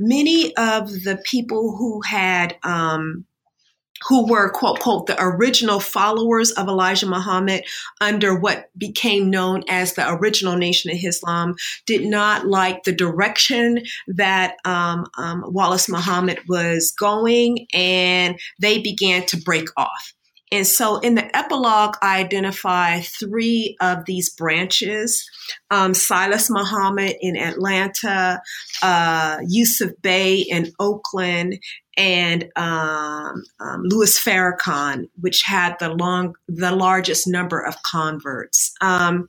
many 0.00 0.52
of 0.56 0.90
the 1.04 1.22
people 1.24 1.76
who 1.76 2.00
had 2.02 2.56
um, 2.64 3.24
who 4.06 4.26
were 4.26 4.50
quote 4.50 4.80
quote 4.80 5.06
the 5.06 5.16
original 5.18 5.80
followers 5.80 6.50
of 6.52 6.68
Elijah 6.68 7.06
Muhammad 7.06 7.64
under 8.00 8.38
what 8.38 8.70
became 8.76 9.30
known 9.30 9.62
as 9.68 9.94
the 9.94 10.10
original 10.12 10.56
Nation 10.56 10.90
of 10.90 10.98
Islam 11.02 11.54
did 11.86 12.04
not 12.04 12.46
like 12.46 12.84
the 12.84 12.92
direction 12.92 13.82
that 14.06 14.56
um, 14.64 15.06
um, 15.16 15.44
Wallace 15.46 15.88
Muhammad 15.88 16.38
was 16.48 16.92
going, 16.98 17.66
and 17.72 18.38
they 18.60 18.80
began 18.80 19.24
to 19.26 19.36
break 19.36 19.68
off. 19.76 20.14
And 20.50 20.66
so 20.66 20.98
in 20.98 21.14
the 21.14 21.36
epilogue, 21.36 21.96
I 22.00 22.20
identify 22.20 23.00
three 23.00 23.76
of 23.80 24.04
these 24.06 24.30
branches 24.30 25.28
um, 25.70 25.94
Silas 25.94 26.50
Muhammad 26.50 27.16
in 27.20 27.36
Atlanta, 27.36 28.40
uh, 28.82 29.38
Yusuf 29.46 29.92
Bey 30.02 30.36
in 30.48 30.72
Oakland, 30.78 31.58
and 31.96 32.48
um, 32.56 33.42
um, 33.60 33.82
Louis 33.84 34.18
Farrakhan, 34.18 35.08
which 35.20 35.42
had 35.44 35.76
the 35.80 35.90
long, 35.90 36.34
the 36.46 36.72
largest 36.72 37.26
number 37.26 37.60
of 37.60 37.82
converts. 37.82 38.72
Um, 38.80 39.28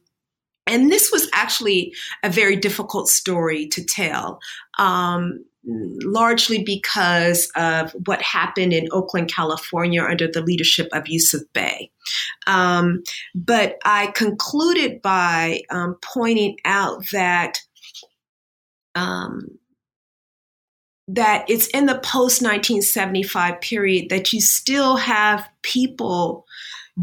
and 0.67 0.91
this 0.91 1.11
was 1.11 1.27
actually 1.33 1.93
a 2.23 2.29
very 2.29 2.55
difficult 2.55 3.09
story 3.09 3.67
to 3.69 3.83
tell, 3.83 4.39
um, 4.77 5.43
largely 5.65 6.63
because 6.63 7.51
of 7.55 7.91
what 8.05 8.21
happened 8.21 8.73
in 8.73 8.87
Oakland, 8.91 9.31
California, 9.33 10.03
under 10.03 10.27
the 10.27 10.41
leadership 10.41 10.87
of 10.93 11.07
Yusuf 11.07 11.41
Bey. 11.53 11.91
Um, 12.47 13.03
but 13.35 13.77
I 13.85 14.07
concluded 14.07 15.01
by 15.01 15.61
um, 15.69 15.97
pointing 16.01 16.57
out 16.65 17.03
that 17.11 17.59
um, 18.95 19.59
that 21.07 21.45
it's 21.49 21.67
in 21.67 21.87
the 21.87 21.95
post 21.95 22.41
1975 22.41 23.61
period 23.61 24.09
that 24.09 24.31
you 24.31 24.39
still 24.39 24.95
have 24.95 25.47
people 25.63 26.45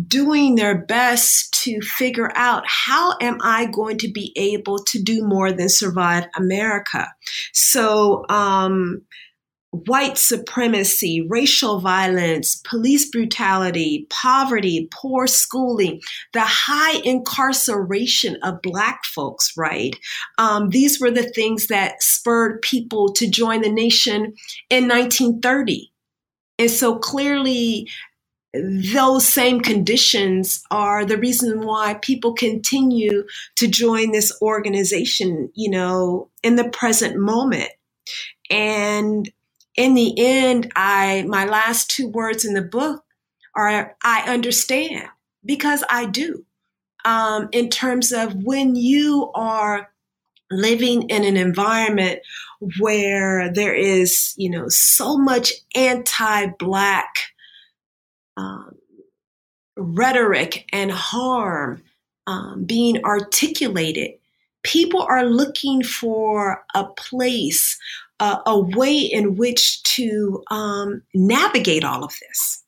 doing 0.07 0.55
their 0.55 0.85
best 0.85 1.53
to 1.65 1.81
figure 1.81 2.31
out 2.35 2.65
how 2.67 3.15
am 3.21 3.39
I 3.43 3.67
going 3.67 3.99
to 3.99 4.11
be 4.11 4.33
able 4.37 4.79
to 4.85 5.03
do 5.03 5.25
more 5.25 5.53
than 5.53 5.69
survive 5.69 6.27
America. 6.37 7.13
So, 7.53 8.25
um, 8.29 9.03
white 9.85 10.17
supremacy, 10.17 11.27
racial 11.29 11.81
violence, 11.81 12.57
police 12.67 13.11
brutality, 13.11 14.07
poverty, 14.11 14.89
poor 14.93 15.27
schooling, 15.27 16.01
the 16.33 16.41
high 16.43 16.99
incarceration 17.05 18.37
of 18.43 18.63
Black 18.63 19.05
folks, 19.05 19.53
right? 19.57 19.95
Um, 20.39 20.71
these 20.71 21.01
were 21.01 21.11
the 21.11 21.31
things 21.31 21.67
that 21.67 22.03
spurred 22.03 22.63
people 22.63 23.13
to 23.15 23.29
join 23.29 23.61
the 23.61 23.73
nation 23.73 24.35
in 24.71 24.89
1930. 24.89 25.93
And 26.59 26.71
so 26.71 26.99
clearly, 26.99 27.87
those 28.93 29.27
same 29.27 29.61
conditions 29.61 30.63
are 30.71 31.05
the 31.05 31.19
reason 31.19 31.67
why 31.67 31.95
people 31.95 32.35
continue 32.35 33.25
to 33.57 33.69
join 33.69 34.13
this 34.13 34.37
organization, 34.43 35.51
you 35.55 35.71
know, 35.71 36.29
in 36.43 36.57
the 36.57 36.69
present 36.69 37.17
moment. 37.17 37.71
And 38.51 39.31
in 39.77 39.95
the 39.95 40.15
end, 40.19 40.73
I 40.77 41.25
my 41.29 41.45
last 41.45 41.91
two 41.91 42.09
words 42.09 42.45
in 42.45 42.55
the 42.55 42.63
book 42.63 43.05
are 43.55 43.97
I 44.03 44.23
understand 44.33 45.09
because 45.45 45.85
I 45.91 46.07
do. 46.07 46.45
Um, 47.05 47.49
in 47.53 47.69
terms 47.69 48.13
of 48.13 48.35
when 48.35 48.75
you 48.75 49.31
are 49.35 49.93
living 50.51 51.09
in 51.09 51.25
an 51.25 51.37
environment 51.37 52.21
where 52.81 53.53
there 53.53 53.75
is, 53.75 54.35
you 54.37 54.51
know, 54.51 54.67
so 54.69 55.17
much 55.17 55.53
anti-black 55.75 57.15
um, 58.37 58.77
rhetoric 59.77 60.69
and 60.73 60.91
harm 60.91 61.83
um, 62.27 62.65
being 62.65 63.05
articulated, 63.05 64.13
people 64.63 65.03
are 65.03 65.25
looking 65.25 65.83
for 65.83 66.65
a 66.75 66.85
place 66.85 67.79
a, 68.21 68.39
a 68.47 68.59
way 68.59 68.99
in 68.99 69.37
which 69.37 69.83
to 69.83 70.43
um, 70.51 71.03
navigate 71.15 71.85
all 71.85 72.05
of 72.05 72.15
this. 72.29 72.63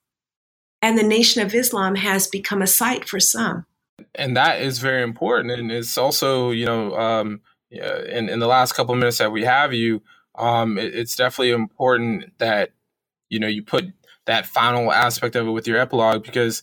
And 0.82 0.96
the 0.96 1.02
Nation 1.02 1.42
of 1.42 1.54
Islam 1.54 1.94
has 1.96 2.26
become 2.26 2.62
a 2.62 2.66
site 2.66 3.08
for 3.08 3.18
some. 3.18 3.66
And 4.14 4.36
that 4.36 4.60
is 4.60 4.78
very 4.78 5.02
important. 5.02 5.58
And 5.58 5.72
it's 5.72 5.98
also, 5.98 6.50
you 6.50 6.66
know, 6.66 6.94
um, 6.96 7.40
in, 7.70 8.28
in 8.28 8.38
the 8.38 8.46
last 8.46 8.72
couple 8.72 8.94
minutes 8.94 9.18
that 9.18 9.32
we 9.32 9.44
have 9.44 9.72
you, 9.72 10.02
um, 10.36 10.78
it, 10.78 10.94
it's 10.94 11.16
definitely 11.16 11.50
important 11.50 12.38
that, 12.38 12.70
you 13.28 13.40
know, 13.40 13.48
you 13.48 13.62
put 13.62 13.86
that 14.28 14.46
final 14.46 14.92
aspect 14.92 15.34
of 15.34 15.46
it 15.46 15.50
with 15.50 15.66
your 15.66 15.78
epilogue 15.78 16.22
because 16.22 16.62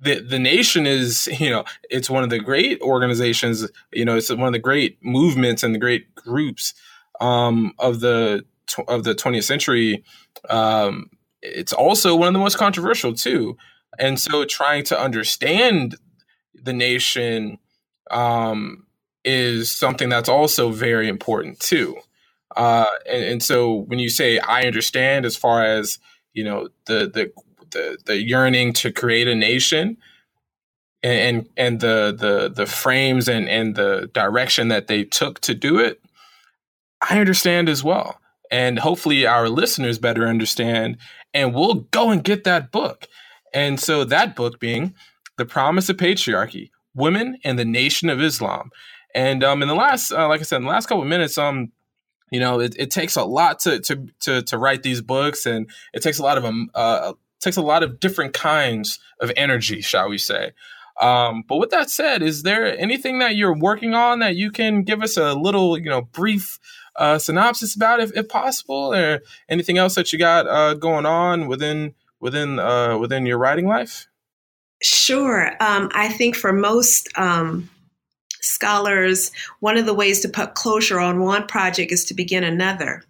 the 0.00 0.20
the 0.20 0.38
nation 0.38 0.86
is 0.86 1.26
you 1.40 1.50
know 1.50 1.64
it's 1.90 2.08
one 2.08 2.22
of 2.22 2.30
the 2.30 2.38
great 2.38 2.80
organizations 2.80 3.68
you 3.92 4.04
know 4.04 4.16
it's 4.16 4.30
one 4.30 4.46
of 4.46 4.52
the 4.52 4.58
great 4.58 4.96
movements 5.02 5.64
and 5.64 5.74
the 5.74 5.80
great 5.80 6.14
groups 6.14 6.72
um, 7.20 7.72
of 7.78 8.00
the 8.00 8.44
of 8.88 9.04
the 9.04 9.14
20th 9.14 9.44
century, 9.44 10.04
um, 10.48 11.10
it's 11.40 11.72
also 11.72 12.14
one 12.14 12.28
of 12.28 12.34
the 12.34 12.40
most 12.40 12.58
controversial 12.58 13.14
too. 13.14 13.56
And 13.98 14.18
so, 14.18 14.44
trying 14.44 14.84
to 14.84 14.98
understand 14.98 15.96
the 16.54 16.72
nation 16.72 17.58
um, 18.10 18.86
is 19.24 19.70
something 19.70 20.08
that's 20.08 20.28
also 20.28 20.70
very 20.70 21.08
important 21.08 21.60
too. 21.60 21.96
Uh, 22.56 22.86
and, 23.08 23.24
and, 23.24 23.42
so, 23.42 23.72
when 23.72 23.98
you 23.98 24.08
say 24.08 24.38
"I 24.38 24.62
understand," 24.62 25.24
as 25.26 25.36
far 25.36 25.64
as 25.64 25.98
you 26.32 26.44
know, 26.44 26.68
the 26.86 27.10
the 27.12 27.32
the, 27.70 27.98
the 28.06 28.22
yearning 28.22 28.72
to 28.74 28.92
create 28.92 29.28
a 29.28 29.34
nation, 29.34 29.96
and 31.02 31.48
and 31.56 31.80
the 31.80 32.14
the 32.16 32.52
the 32.54 32.66
frames 32.66 33.28
and 33.28 33.48
and 33.48 33.74
the 33.74 34.10
direction 34.12 34.68
that 34.68 34.86
they 34.86 35.04
took 35.04 35.40
to 35.40 35.54
do 35.54 35.78
it 35.78 36.02
I 37.02 37.18
understand 37.18 37.68
as 37.68 37.82
well. 37.82 38.20
And 38.50 38.78
hopefully 38.78 39.26
our 39.26 39.48
listeners 39.48 39.98
better 39.98 40.28
understand. 40.28 40.98
And 41.34 41.54
we'll 41.54 41.86
go 41.90 42.10
and 42.10 42.22
get 42.22 42.44
that 42.44 42.70
book. 42.70 43.08
And 43.52 43.80
so 43.80 44.04
that 44.04 44.36
book 44.36 44.60
being 44.60 44.94
The 45.36 45.44
Promise 45.44 45.88
of 45.88 45.96
Patriarchy 45.96 46.70
Women 46.94 47.38
and 47.44 47.58
the 47.58 47.64
Nation 47.64 48.08
of 48.08 48.20
Islam. 48.20 48.70
And 49.14 49.42
um, 49.42 49.62
in 49.62 49.68
the 49.68 49.74
last, 49.74 50.12
uh, 50.12 50.28
like 50.28 50.40
I 50.40 50.44
said, 50.44 50.56
in 50.56 50.62
the 50.62 50.70
last 50.70 50.86
couple 50.86 51.02
of 51.02 51.08
minutes, 51.08 51.36
um, 51.36 51.72
you 52.32 52.40
know, 52.40 52.60
it, 52.60 52.74
it 52.78 52.90
takes 52.90 53.14
a 53.16 53.24
lot 53.24 53.60
to, 53.60 53.78
to 53.80 54.08
to 54.20 54.42
to 54.42 54.58
write 54.58 54.82
these 54.82 55.02
books, 55.02 55.44
and 55.44 55.68
it 55.92 56.02
takes 56.02 56.18
a 56.18 56.22
lot 56.22 56.38
of 56.38 56.46
um, 56.46 56.70
uh, 56.74 57.12
takes 57.40 57.58
a 57.58 57.62
lot 57.62 57.82
of 57.82 58.00
different 58.00 58.32
kinds 58.32 58.98
of 59.20 59.30
energy, 59.36 59.82
shall 59.82 60.08
we 60.08 60.16
say. 60.16 60.52
Um, 61.00 61.44
but 61.46 61.56
with 61.56 61.70
that 61.70 61.90
said, 61.90 62.22
is 62.22 62.42
there 62.42 62.78
anything 62.78 63.18
that 63.18 63.36
you're 63.36 63.56
working 63.56 63.94
on 63.94 64.20
that 64.20 64.34
you 64.34 64.50
can 64.50 64.82
give 64.82 65.02
us 65.02 65.16
a 65.16 65.34
little, 65.34 65.76
you 65.76 65.90
know, 65.90 66.02
brief 66.02 66.58
uh, 66.96 67.18
synopsis 67.18 67.74
about 67.74 68.00
if, 68.00 68.16
if, 68.16 68.28
possible, 68.28 68.94
or 68.94 69.20
anything 69.48 69.76
else 69.76 69.94
that 69.96 70.12
you 70.12 70.18
got 70.18 70.46
uh, 70.46 70.74
going 70.74 71.04
on 71.04 71.48
within 71.48 71.94
within 72.18 72.58
uh, 72.58 72.96
within 72.96 73.26
your 73.26 73.36
writing 73.36 73.66
life? 73.66 74.08
Sure. 74.82 75.50
Um, 75.60 75.90
I 75.94 76.08
think 76.08 76.34
for 76.34 76.52
most 76.52 77.08
um, 77.16 77.68
scholars, 78.42 79.30
one 79.60 79.76
of 79.76 79.86
the 79.86 79.94
ways 79.94 80.20
to 80.20 80.28
put 80.28 80.54
closure 80.54 81.00
on 81.00 81.20
one 81.20 81.46
project 81.46 81.92
is 81.92 82.04
to 82.06 82.14
begin 82.14 82.44
another. 82.44 83.02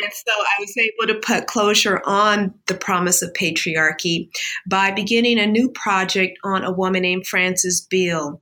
And 0.00 0.12
so 0.12 0.32
I 0.32 0.60
was 0.60 0.76
able 0.76 1.14
to 1.14 1.20
put 1.20 1.46
closure 1.46 2.02
on 2.04 2.54
the 2.66 2.74
promise 2.74 3.22
of 3.22 3.32
patriarchy 3.32 4.28
by 4.66 4.90
beginning 4.90 5.38
a 5.38 5.46
new 5.46 5.70
project 5.70 6.38
on 6.44 6.64
a 6.64 6.72
woman 6.72 7.02
named 7.02 7.26
Frances 7.26 7.80
Beale 7.80 8.40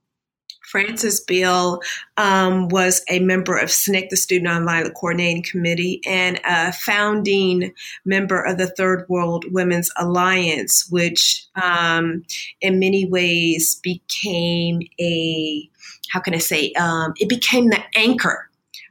Frances 0.70 1.20
Beale 1.20 1.80
um, 2.16 2.68
was 2.68 3.02
a 3.10 3.18
member 3.18 3.56
of 3.56 3.68
SNCC, 3.68 4.08
the 4.08 4.16
Student 4.16 4.48
Nonviolent 4.48 4.94
Coordinating 4.94 5.42
Committee, 5.42 6.00
and 6.06 6.40
a 6.44 6.72
founding 6.72 7.74
member 8.04 8.40
of 8.40 8.56
the 8.56 8.68
Third 8.68 9.04
World 9.08 9.44
Women's 9.50 9.90
Alliance, 9.98 10.86
which 10.88 11.46
um, 11.60 12.22
in 12.60 12.78
many 12.78 13.06
ways 13.06 13.80
became 13.82 14.80
a, 15.00 15.68
how 16.10 16.20
can 16.20 16.34
I 16.34 16.38
say, 16.38 16.72
um, 16.72 17.14
it 17.18 17.28
became 17.28 17.68
the 17.68 17.82
anchor 17.94 18.50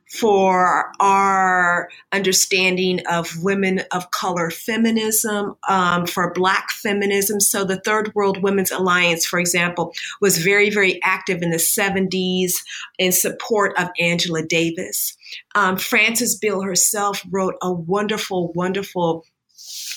for 0.09 0.91
our 0.99 1.87
understanding 2.11 2.99
of 3.07 3.31
women 3.43 3.81
of 3.91 4.09
color 4.09 4.49
feminism, 4.49 5.55
um, 5.67 6.07
for 6.07 6.33
Black 6.33 6.71
feminism. 6.71 7.39
So, 7.39 7.63
the 7.63 7.79
Third 7.81 8.13
World 8.15 8.41
Women's 8.41 8.71
Alliance, 8.71 9.25
for 9.25 9.39
example, 9.39 9.93
was 10.19 10.39
very, 10.39 10.71
very 10.71 10.99
active 11.03 11.43
in 11.43 11.51
the 11.51 11.57
70s 11.57 12.53
in 12.97 13.11
support 13.11 13.77
of 13.77 13.89
Angela 13.99 14.41
Davis. 14.41 15.15
Um, 15.53 15.77
Frances 15.77 16.35
Beale 16.35 16.61
herself 16.61 17.23
wrote 17.29 17.55
a 17.61 17.71
wonderful, 17.71 18.51
wonderful 18.53 19.25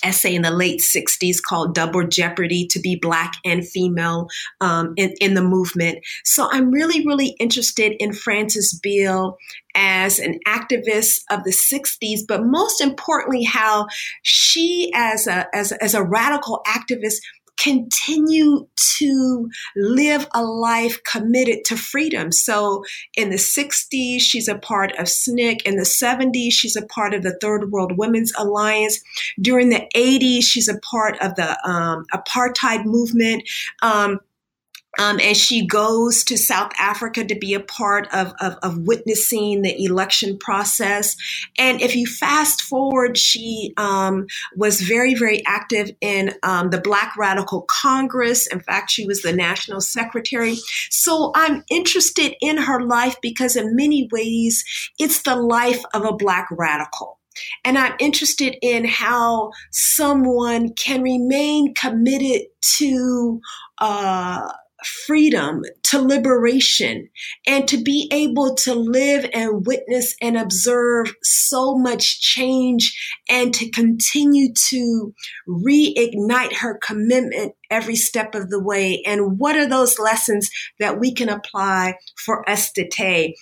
essay 0.03 0.35
in 0.35 0.43
the 0.43 0.51
late 0.51 0.81
60s 0.81 1.37
called 1.43 1.75
Double 1.75 2.07
Jeopardy 2.07 2.67
to 2.69 2.81
be 2.81 2.97
Black 3.01 3.35
and 3.45 3.67
Female 3.67 4.29
um, 4.61 4.95
in, 4.97 5.15
in 5.21 5.35
the 5.35 5.43
movement. 5.43 5.99
So 6.25 6.49
I'm 6.51 6.71
really, 6.71 7.07
really 7.07 7.37
interested 7.39 7.95
in 7.99 8.13
Frances 8.13 8.79
Beale 8.83 9.37
as 9.75 10.19
an 10.19 10.39
activist 10.47 11.21
of 11.31 11.45
the 11.45 11.51
60s, 11.51 12.21
but 12.29 12.45
most 12.45 12.81
importantly, 12.81 13.43
how 13.43 13.87
she, 14.23 14.91
as 14.95 15.27
a, 15.27 15.47
as, 15.55 15.73
as 15.73 15.95
a 15.95 16.03
radical 16.03 16.63
activist, 16.67 17.17
continue 17.63 18.67
to 18.99 19.49
live 19.77 20.27
a 20.35 20.43
life 20.43 21.03
committed 21.05 21.65
to 21.67 21.77
freedom. 21.77 22.33
So 22.33 22.85
in 23.17 23.31
the 23.31 23.37
60s, 23.37 24.21
she's 24.21 24.49
a 24.49 24.59
part 24.59 24.93
of 24.93 25.07
SNCC. 25.07 25.63
In 25.63 25.77
the 25.77 25.83
70s, 25.83 26.53
she's 26.53 26.77
a 26.77 26.87
part 26.87 27.15
of 27.15 27.23
the 27.23 27.37
Third 27.41 27.71
World 27.71 27.97
Women's 27.97 28.33
Alliance. 28.37 29.01
During 29.41 29.71
the 29.71 29.87
80s, 29.95 30.43
she's 30.43 30.69
a 30.69 30.79
part 30.81 31.17
of 31.21 31.35
the 31.37 31.57
um, 31.69 32.05
apartheid 32.13 32.85
movement. 32.85 33.49
Um, 33.83 34.19
um, 34.99 35.19
and 35.21 35.37
she 35.37 35.67
goes 35.67 36.23
to 36.25 36.37
South 36.37 36.73
Africa 36.79 37.25
to 37.25 37.35
be 37.35 37.55
a 37.55 37.61
part 37.61 38.09
of, 38.13 38.35
of, 38.41 38.57
of, 38.63 38.79
witnessing 38.79 39.63
the 39.63 39.85
election 39.85 40.39
process. 40.39 41.17
And 41.57 41.81
if 41.81 41.97
you 41.97 42.07
fast 42.07 42.61
forward, 42.61 43.17
she 43.17 43.73
um, 43.79 44.27
was 44.55 44.83
very, 44.83 45.15
very 45.15 45.43
active 45.47 45.91
in 46.01 46.35
um, 46.43 46.71
the 46.71 46.81
Black 46.81 47.17
Radical 47.17 47.63
Congress. 47.71 48.47
In 48.47 48.61
fact, 48.61 48.91
she 48.91 49.07
was 49.07 49.23
the 49.23 49.33
national 49.33 49.81
secretary. 49.81 50.57
So 50.91 51.33
I'm 51.35 51.65
interested 51.71 52.35
in 52.43 52.59
her 52.59 52.83
life 52.83 53.17
because, 53.23 53.57
in 53.57 53.75
many 53.75 54.09
ways, 54.13 54.63
it's 54.99 55.23
the 55.23 55.37
life 55.37 55.83
of 55.95 56.05
a 56.05 56.13
Black 56.13 56.49
radical. 56.51 57.19
And 57.65 57.79
I'm 57.79 57.95
interested 57.99 58.57
in 58.61 58.85
how 58.85 59.53
someone 59.71 60.75
can 60.75 61.03
remain 61.03 61.75
committed 61.75 62.43
to 62.79 63.41
uh, 63.79 64.53
freedom, 64.85 65.63
to 65.85 66.01
liberation, 66.01 67.09
and 67.47 67.69
to 67.69 67.83
be 67.83 68.09
able 68.13 68.55
to 68.55 68.75
live 68.75 69.29
and 69.33 69.67
witness 69.67 70.15
and 70.21 70.37
observe 70.37 71.15
so 71.23 71.77
much 71.77 72.21
change 72.21 72.99
and 73.29 73.55
to 73.55 73.71
continue 73.71 74.53
to 74.71 75.15
reignite 75.49 76.55
her 76.55 76.79
commitment 76.83 77.55
every 77.71 77.97
step 77.97 78.35
of 78.35 78.51
the 78.51 78.63
way. 78.63 79.03
And 79.07 79.39
what 79.39 79.57
are 79.57 79.69
those 79.69 79.99
lessons 79.99 80.51
that 80.79 80.99
we 80.99 81.13
can 81.13 81.29
apply 81.29 81.95
for 82.25 82.49
us 82.49 82.73
today? 82.73 83.35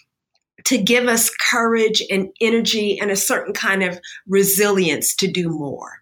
To 0.66 0.76
give 0.76 1.06
us 1.06 1.30
courage 1.50 2.02
and 2.10 2.28
energy 2.40 2.98
and 3.00 3.10
a 3.10 3.16
certain 3.16 3.54
kind 3.54 3.82
of 3.82 3.98
resilience 4.26 5.16
to 5.16 5.26
do 5.26 5.48
more 5.48 5.99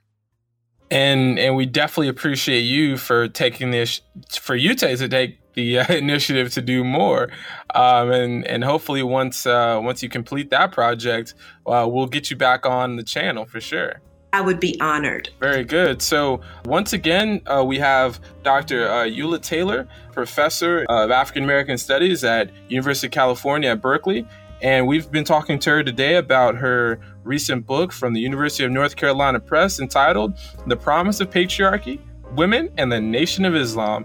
and 0.90 1.38
and 1.38 1.56
we 1.56 1.66
definitely 1.66 2.08
appreciate 2.08 2.62
you 2.62 2.96
for 2.96 3.28
taking 3.28 3.70
this 3.70 4.00
for 4.30 4.56
you 4.56 4.74
to, 4.74 4.96
to 4.96 5.08
take 5.08 5.38
the 5.54 5.80
uh, 5.80 5.92
initiative 5.94 6.52
to 6.52 6.62
do 6.62 6.84
more 6.84 7.28
um, 7.74 8.10
and 8.10 8.46
and 8.46 8.64
hopefully 8.64 9.02
once 9.02 9.46
uh, 9.46 9.78
once 9.82 10.02
you 10.02 10.08
complete 10.08 10.50
that 10.50 10.72
project 10.72 11.34
uh, 11.66 11.86
we'll 11.88 12.06
get 12.06 12.30
you 12.30 12.36
back 12.36 12.66
on 12.66 12.96
the 12.96 13.02
channel 13.02 13.44
for 13.44 13.60
sure 13.60 14.00
I 14.30 14.42
would 14.42 14.60
be 14.60 14.78
honored. 14.78 15.30
Very 15.40 15.64
good. 15.64 16.02
So, 16.02 16.42
once 16.66 16.92
again, 16.92 17.40
uh, 17.46 17.64
we 17.64 17.78
have 17.78 18.20
Dr. 18.42 18.86
Uh, 18.86 19.04
Ula 19.04 19.38
Taylor, 19.38 19.88
professor 20.12 20.84
of 20.90 21.10
African 21.10 21.44
American 21.44 21.78
Studies 21.78 22.24
at 22.24 22.50
University 22.68 23.06
of 23.06 23.12
California 23.12 23.70
at 23.70 23.80
Berkeley, 23.80 24.26
and 24.62 24.86
we've 24.86 25.10
been 25.10 25.24
talking 25.24 25.58
to 25.60 25.70
her 25.70 25.82
today 25.84 26.16
about 26.16 26.56
her 26.56 26.98
recent 27.22 27.66
book 27.66 27.92
from 27.92 28.12
the 28.12 28.20
University 28.20 28.64
of 28.64 28.70
North 28.70 28.96
Carolina 28.96 29.38
Press 29.38 29.80
entitled 29.80 30.38
The 30.66 30.76
Promise 30.76 31.20
of 31.20 31.30
Patriarchy 31.30 32.00
Women 32.32 32.70
and 32.76 32.90
the 32.90 33.00
Nation 33.00 33.44
of 33.44 33.54
Islam 33.54 34.04